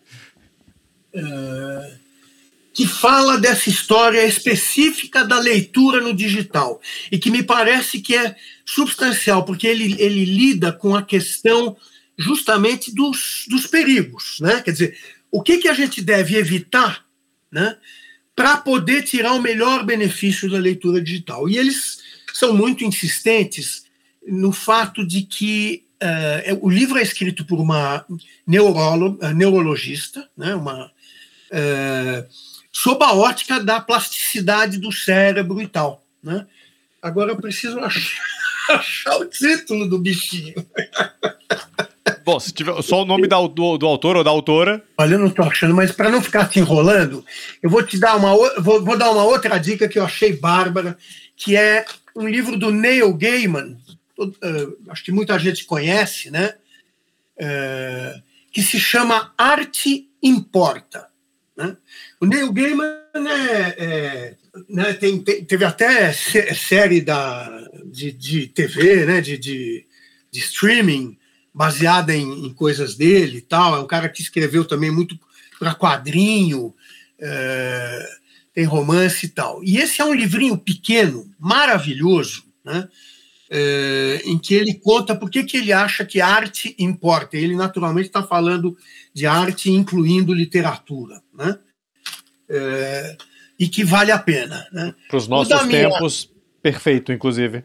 Uh, 1.15 2.05
que 2.75 2.89
fala 2.89 3.39
dessa 3.39 3.71
história 3.71 4.27
específica 4.27 5.25
da 5.25 5.39
leitura 5.39 6.01
no 6.01 6.13
digital 6.13 6.81
e 7.11 7.17
que 7.17 7.31
me 7.31 7.45
parece 7.45 8.01
que 8.01 8.17
é 8.17 8.35
substancial, 8.67 9.45
porque 9.45 9.69
ele, 9.69 9.95
ele 10.03 10.25
lida 10.25 10.73
com 10.73 10.97
a 10.97 11.03
questão 11.03 11.77
justamente 12.19 12.93
dos, 12.93 13.45
dos 13.49 13.69
perigos. 13.69 14.39
Né? 14.41 14.61
Quer 14.61 14.73
dizer, 14.73 14.99
o 15.31 15.41
que, 15.41 15.59
que 15.59 15.69
a 15.69 15.75
gente 15.75 16.03
deve 16.03 16.37
evitar 16.37 17.05
né, 17.55 17.77
para 18.35 18.57
poder 18.57 19.03
tirar 19.03 19.33
o 19.33 19.41
melhor 19.41 19.85
benefício 19.85 20.51
da 20.51 20.59
leitura 20.59 21.01
digital. 21.01 21.49
E 21.49 21.57
eles 21.57 21.99
são 22.33 22.53
muito 22.53 22.83
insistentes 22.83 23.85
no 24.27 24.51
fato 24.51 25.07
de 25.07 25.23
que 25.23 25.85
uh, 26.03 26.59
o 26.61 26.69
livro 26.69 26.99
é 26.99 27.03
escrito 27.03 27.45
por 27.45 27.61
uma 27.61 28.05
neurolo, 28.45 29.17
uh, 29.23 29.29
neurologista, 29.33 30.29
né, 30.37 30.53
uma, 30.57 30.87
uh, 30.87 32.27
sob 32.73 33.05
a 33.05 33.13
ótica 33.13 33.61
da 33.61 33.81
plasticidade 33.81 34.79
do 34.79 34.91
cérebro 34.91 35.63
e 35.63 35.69
tal. 35.69 36.05
Né? 36.21 36.45
Agora 37.01 37.31
eu 37.31 37.37
preciso 37.37 37.79
achar, 37.79 38.25
achar 38.71 39.17
o 39.19 39.27
título 39.27 39.89
do 39.89 40.01
bichinho. 40.01 40.55
Bom, 42.25 42.41
se 42.41 42.53
tiver 42.53 42.81
só 42.83 43.03
o 43.03 43.05
nome 43.05 43.29
da, 43.29 43.37
do, 43.47 43.77
do 43.77 43.87
autor 43.87 44.17
ou 44.17 44.25
da 44.25 44.31
autora. 44.31 44.83
Olha, 44.97 45.15
eu 45.15 45.19
não 45.19 45.27
estou 45.27 45.45
achando, 45.45 45.75
mas 45.75 45.93
para 45.93 46.11
não 46.11 46.23
ficar 46.23 46.49
te 46.49 46.59
enrolando, 46.59 47.25
eu 47.63 47.69
vou 47.69 47.83
te 47.83 47.99
dar 47.99 48.17
uma, 48.17 48.35
vou, 48.61 48.83
vou 48.83 48.97
dar 48.97 49.11
uma 49.11 49.25
outra 49.25 49.59
dica 49.59 49.89
que 49.89 49.99
eu 49.99 50.05
achei 50.05 50.35
bárbara, 50.35 50.97
que 51.37 51.55
é 51.57 51.85
um 52.17 52.27
livro 52.27 52.57
do 52.57 52.71
Neil 52.71 53.13
Gaiman, 53.15 53.77
uh, 54.19 54.77
acho 54.89 55.05
que 55.05 55.13
muita 55.13 55.39
gente 55.39 55.65
conhece, 55.65 56.31
né? 56.31 56.55
Uh, 57.37 58.23
que 58.53 58.63
se 58.63 58.79
chama 58.79 59.35
Arte 59.37 60.09
Importa. 60.23 61.09
Né? 61.57 61.77
O 62.21 62.27
Neil 62.27 62.53
Gaiman 62.53 63.05
é, 63.15 63.85
é, 63.85 64.35
né, 64.69 64.93
tem, 64.95 65.23
tem, 65.23 65.45
teve 65.45 65.65
até 65.65 66.13
série 66.13 67.01
da, 67.01 67.69
de, 67.87 68.13
de 68.13 68.47
TV, 68.47 69.05
né, 69.05 69.21
de, 69.21 69.37
de, 69.37 69.87
de 70.31 70.41
streaming, 70.41 71.19
baseada 71.55 72.15
em, 72.15 72.47
em, 72.47 72.53
coisas 72.53 72.97
dele 72.97 73.39
e 73.39 73.43
tal. 73.43 73.77
É 73.77 73.81
um 73.81 73.87
cara 73.87 74.09
que 74.09 74.21
escreveu 74.21 74.65
também 74.65 74.91
muito 74.91 75.17
para 75.59 75.75
quadrinho, 75.75 76.75
é, 77.19 78.09
tem 78.53 78.65
romance 78.65 79.27
e 79.27 79.29
tal. 79.29 79.63
E 79.63 79.79
esse 79.79 80.01
é 80.01 80.05
um 80.05 80.13
livrinho 80.13 80.59
pequeno, 80.59 81.31
maravilhoso, 81.39 82.45
né? 82.65 82.89
É, 83.51 84.23
em 84.25 84.39
que 84.39 84.55
ele 84.55 84.75
conta 84.75 85.15
por 85.15 85.31
que, 85.31 85.45
que 85.45 85.59
ele 85.59 85.73
acha 85.73 86.05
que 86.05 86.21
arte 86.21 86.75
importa. 86.79 87.37
Ele 87.37 87.55
naturalmente 87.55 88.07
está 88.07 88.23
falando 88.23 88.77
de 89.13 89.27
arte 89.27 89.71
incluindo 89.71 90.35
literatura, 90.35 91.23
né? 91.33 91.57
É, 92.49 93.17
e 93.59 93.69
que 93.69 93.85
vale 93.85 94.11
a 94.11 94.19
pena. 94.19 94.67
Né? 94.73 94.95
Para 95.09 95.17
os 95.17 95.29
nossos 95.29 95.67
tempos, 95.69 96.31
perfeito, 96.61 97.13
inclusive. 97.13 97.63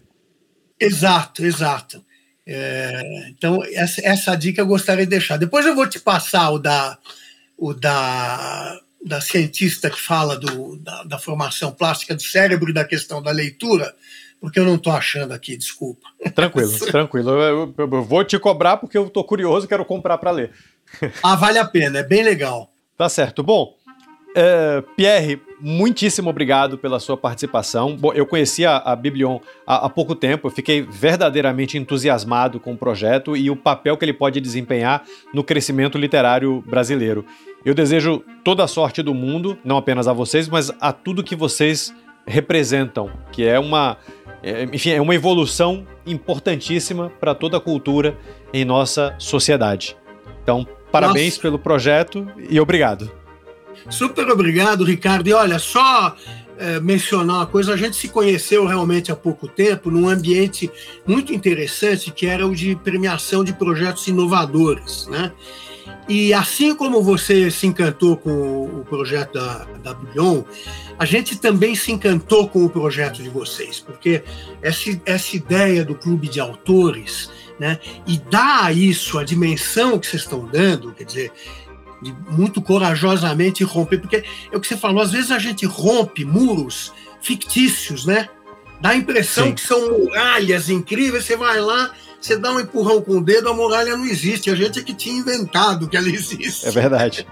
Exato, 0.79 1.43
exato. 1.43 2.03
É, 2.51 3.27
então, 3.29 3.63
essa, 3.73 4.01
essa 4.03 4.35
dica 4.35 4.59
eu 4.59 4.65
gostaria 4.65 5.05
de 5.05 5.11
deixar. 5.11 5.37
Depois 5.37 5.67
eu 5.67 5.75
vou 5.75 5.87
te 5.87 5.99
passar 5.99 6.49
o 6.49 6.57
da, 6.57 6.97
o 7.55 7.75
da, 7.75 8.79
da 9.05 9.21
cientista 9.21 9.87
que 9.87 10.01
fala 10.01 10.35
do, 10.35 10.75
da, 10.77 11.03
da 11.03 11.19
formação 11.19 11.71
plástica 11.71 12.15
do 12.15 12.23
cérebro 12.23 12.71
e 12.71 12.73
da 12.73 12.83
questão 12.83 13.21
da 13.21 13.29
leitura, 13.29 13.95
porque 14.41 14.59
eu 14.59 14.65
não 14.65 14.75
estou 14.75 14.91
achando 14.91 15.31
aqui, 15.31 15.55
desculpa. 15.55 16.07
Tranquilo, 16.33 16.71
tranquilo. 16.89 17.29
Eu, 17.29 17.73
eu, 17.77 17.91
eu, 17.91 18.03
vou 18.03 18.23
te 18.23 18.39
cobrar 18.39 18.77
porque 18.77 18.97
eu 18.97 19.05
estou 19.05 19.23
curioso 19.23 19.67
e 19.67 19.69
quero 19.69 19.85
comprar 19.85 20.17
para 20.17 20.31
ler. 20.31 20.51
ah, 21.21 21.35
vale 21.35 21.59
a 21.59 21.65
pena, 21.65 21.99
é 21.99 22.03
bem 22.03 22.23
legal. 22.23 22.73
Tá 22.97 23.07
certo. 23.07 23.43
Bom, 23.43 23.77
é, 24.39 24.81
Pierre, 24.95 25.41
muitíssimo 25.59 26.29
obrigado 26.29 26.77
pela 26.77 26.99
sua 26.99 27.17
participação. 27.17 27.95
Bom, 27.95 28.13
eu 28.13 28.25
conheci 28.25 28.65
a, 28.65 28.77
a 28.77 28.95
Biblion 28.95 29.39
há, 29.67 29.85
há, 29.85 29.89
pouco 29.89 30.15
tempo, 30.15 30.47
eu 30.47 30.51
fiquei 30.51 30.81
verdadeiramente 30.81 31.77
entusiasmado 31.77 32.59
com 32.59 32.71
o 32.71 32.77
projeto 32.77 33.35
e 33.35 33.49
o 33.49 33.55
papel 33.55 33.97
que 33.97 34.05
ele 34.05 34.13
pode 34.13 34.39
desempenhar 34.39 35.03
no 35.33 35.43
crescimento 35.43 35.97
literário 35.97 36.63
brasileiro. 36.65 37.25
Eu 37.65 37.73
desejo 37.73 38.23
toda 38.43 38.63
a 38.63 38.67
sorte 38.67 39.03
do 39.03 39.13
mundo, 39.13 39.57
não 39.63 39.75
apenas 39.75 40.07
a 40.07 40.13
vocês, 40.13 40.47
mas 40.47 40.71
a 40.79 40.93
tudo 40.93 41.21
que 41.21 41.35
vocês 41.35 41.93
representam, 42.25 43.11
que 43.31 43.45
é 43.45 43.59
uma, 43.59 43.97
é, 44.41 44.63
enfim, 44.63 44.91
é 44.91 45.01
uma 45.01 45.15
evolução 45.15 45.85
importantíssima 46.05 47.11
para 47.19 47.35
toda 47.35 47.57
a 47.57 47.59
cultura 47.59 48.17
em 48.53 48.63
nossa 48.63 49.13
sociedade. 49.17 49.97
Então, 50.41 50.65
parabéns 50.91 51.33
Nossa. 51.33 51.41
pelo 51.41 51.59
projeto 51.59 52.25
e 52.49 52.57
obrigado. 52.59 53.18
Super 53.89 54.29
obrigado, 54.29 54.83
Ricardo. 54.83 55.27
E 55.27 55.33
olha, 55.33 55.59
só 55.59 56.15
é, 56.57 56.79
mencionar 56.79 57.37
uma 57.37 57.45
coisa: 57.45 57.73
a 57.73 57.77
gente 57.77 57.95
se 57.95 58.09
conheceu 58.09 58.65
realmente 58.65 59.11
há 59.11 59.15
pouco 59.15 59.47
tempo 59.47 59.89
num 59.89 60.09
ambiente 60.09 60.69
muito 61.07 61.33
interessante 61.33 62.11
que 62.11 62.27
era 62.27 62.45
o 62.45 62.55
de 62.55 62.75
premiação 62.75 63.43
de 63.43 63.53
projetos 63.53 64.07
inovadores, 64.07 65.07
né? 65.07 65.31
E 66.07 66.33
assim 66.33 66.73
como 66.73 67.03
você 67.03 67.51
se 67.51 67.67
encantou 67.67 68.17
com 68.17 68.63
o 68.63 68.83
projeto 68.83 69.33
da, 69.33 69.65
da 69.83 69.93
Billion, 69.93 70.43
a 70.97 71.05
gente 71.05 71.37
também 71.37 71.75
se 71.75 71.91
encantou 71.91 72.49
com 72.49 72.65
o 72.65 72.69
projeto 72.69 73.21
de 73.21 73.29
vocês, 73.29 73.79
porque 73.79 74.23
essa, 74.61 74.99
essa 75.05 75.35
ideia 75.35 75.85
do 75.85 75.93
clube 75.93 76.27
de 76.27 76.39
autores, 76.39 77.29
né, 77.59 77.79
e 78.07 78.17
dá 78.17 78.71
isso 78.71 79.19
a 79.19 79.23
dimensão 79.23 79.99
que 79.99 80.07
vocês 80.07 80.23
estão 80.23 80.47
dando, 80.47 80.93
quer 80.93 81.03
dizer, 81.03 81.31
de 82.01 82.15
muito 82.29 82.61
corajosamente 82.61 83.63
romper, 83.63 83.99
porque 83.99 84.23
é 84.51 84.57
o 84.57 84.59
que 84.59 84.67
você 84.67 84.77
falou, 84.77 85.01
às 85.01 85.11
vezes 85.11 85.31
a 85.31 85.39
gente 85.39 85.65
rompe 85.65 86.23
muros 86.23 86.93
fictícios, 87.21 88.05
né? 88.05 88.29
Dá 88.81 88.89
a 88.89 88.95
impressão 88.95 89.47
Sim. 89.47 89.53
que 89.55 89.61
são 89.61 89.99
muralhas 89.99 90.69
incríveis, 90.69 91.25
você 91.25 91.35
vai 91.35 91.59
lá, 91.59 91.91
você 92.19 92.37
dá 92.37 92.51
um 92.53 92.59
empurrão 92.59 93.01
com 93.01 93.17
o 93.17 93.23
dedo, 93.23 93.49
a 93.49 93.53
muralha 93.53 93.97
não 93.97 94.05
existe, 94.05 94.49
a 94.49 94.55
gente 94.55 94.79
é 94.79 94.83
que 94.83 94.93
tinha 94.93 95.17
inventado 95.17 95.87
que 95.87 95.97
ela 95.97 96.07
existe. 96.07 96.65
É 96.65 96.71
verdade. 96.71 97.27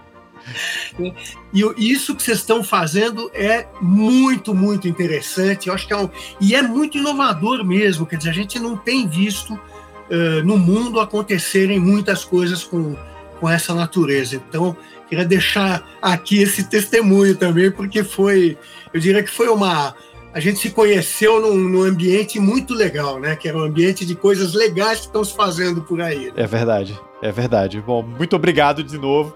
E 1.54 1.92
isso 1.92 2.16
que 2.16 2.24
vocês 2.24 2.40
estão 2.40 2.64
fazendo 2.64 3.30
é 3.34 3.68
muito, 3.82 4.54
muito 4.54 4.88
interessante. 4.88 5.68
Eu 5.68 5.74
acho 5.74 5.88
que 5.88 5.94
é 5.94 5.98
um, 5.98 6.10
e 6.40 6.56
é 6.56 6.62
muito 6.62 6.98
inovador 6.98 7.66
mesmo. 7.66 8.06
Quer 8.06 8.18
dizer, 8.18 8.30
a 8.30 8.34
gente 8.34 8.60
não 8.60 8.78
tem 8.78 9.08
visto 9.08 9.54
uh, 9.54 10.44
no 10.46 10.58
mundo 10.58 11.00
acontecerem 11.00 11.80
muitas 11.80 12.24
coisas 12.24 12.64
com 12.64 12.96
com 13.40 13.50
essa 13.50 13.74
natureza. 13.74 14.36
Então, 14.36 14.76
queria 15.08 15.26
deixar 15.26 15.88
aqui 16.02 16.42
esse 16.42 16.64
testemunho 16.64 17.36
também, 17.36 17.72
porque 17.72 18.04
foi, 18.04 18.58
eu 18.94 19.00
diria 19.00 19.24
que 19.24 19.32
foi 19.32 19.48
uma. 19.50 19.96
A 20.34 20.40
gente 20.40 20.60
se 20.60 20.70
conheceu 20.70 21.42
num, 21.42 21.56
num 21.56 21.84
ambiente 21.84 22.40
muito 22.40 22.74
legal, 22.74 23.20
né? 23.20 23.36
Que 23.36 23.48
era 23.48 23.58
um 23.58 23.62
ambiente 23.62 24.06
de 24.06 24.16
coisas 24.16 24.54
legais 24.54 25.00
que 25.00 25.06
estão 25.08 25.24
se 25.24 25.36
fazendo 25.36 25.82
por 25.82 26.02
aí. 26.02 26.26
Né? 26.26 26.34
É 26.36 26.46
verdade, 26.46 27.00
é 27.22 27.32
verdade. 27.32 27.82
Bom, 27.82 28.04
muito 28.04 28.36
obrigado 28.36 28.84
de 28.84 28.98
novo. 28.98 29.36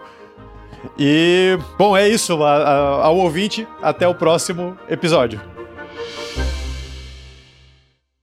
E, 0.97 1.57
bom, 1.77 1.95
é 1.95 2.07
isso. 2.07 2.43
A, 2.43 2.55
a, 2.55 3.05
ao 3.05 3.17
ouvinte, 3.17 3.67
até 3.81 4.07
o 4.07 4.13
próximo 4.13 4.77
episódio. 4.89 5.39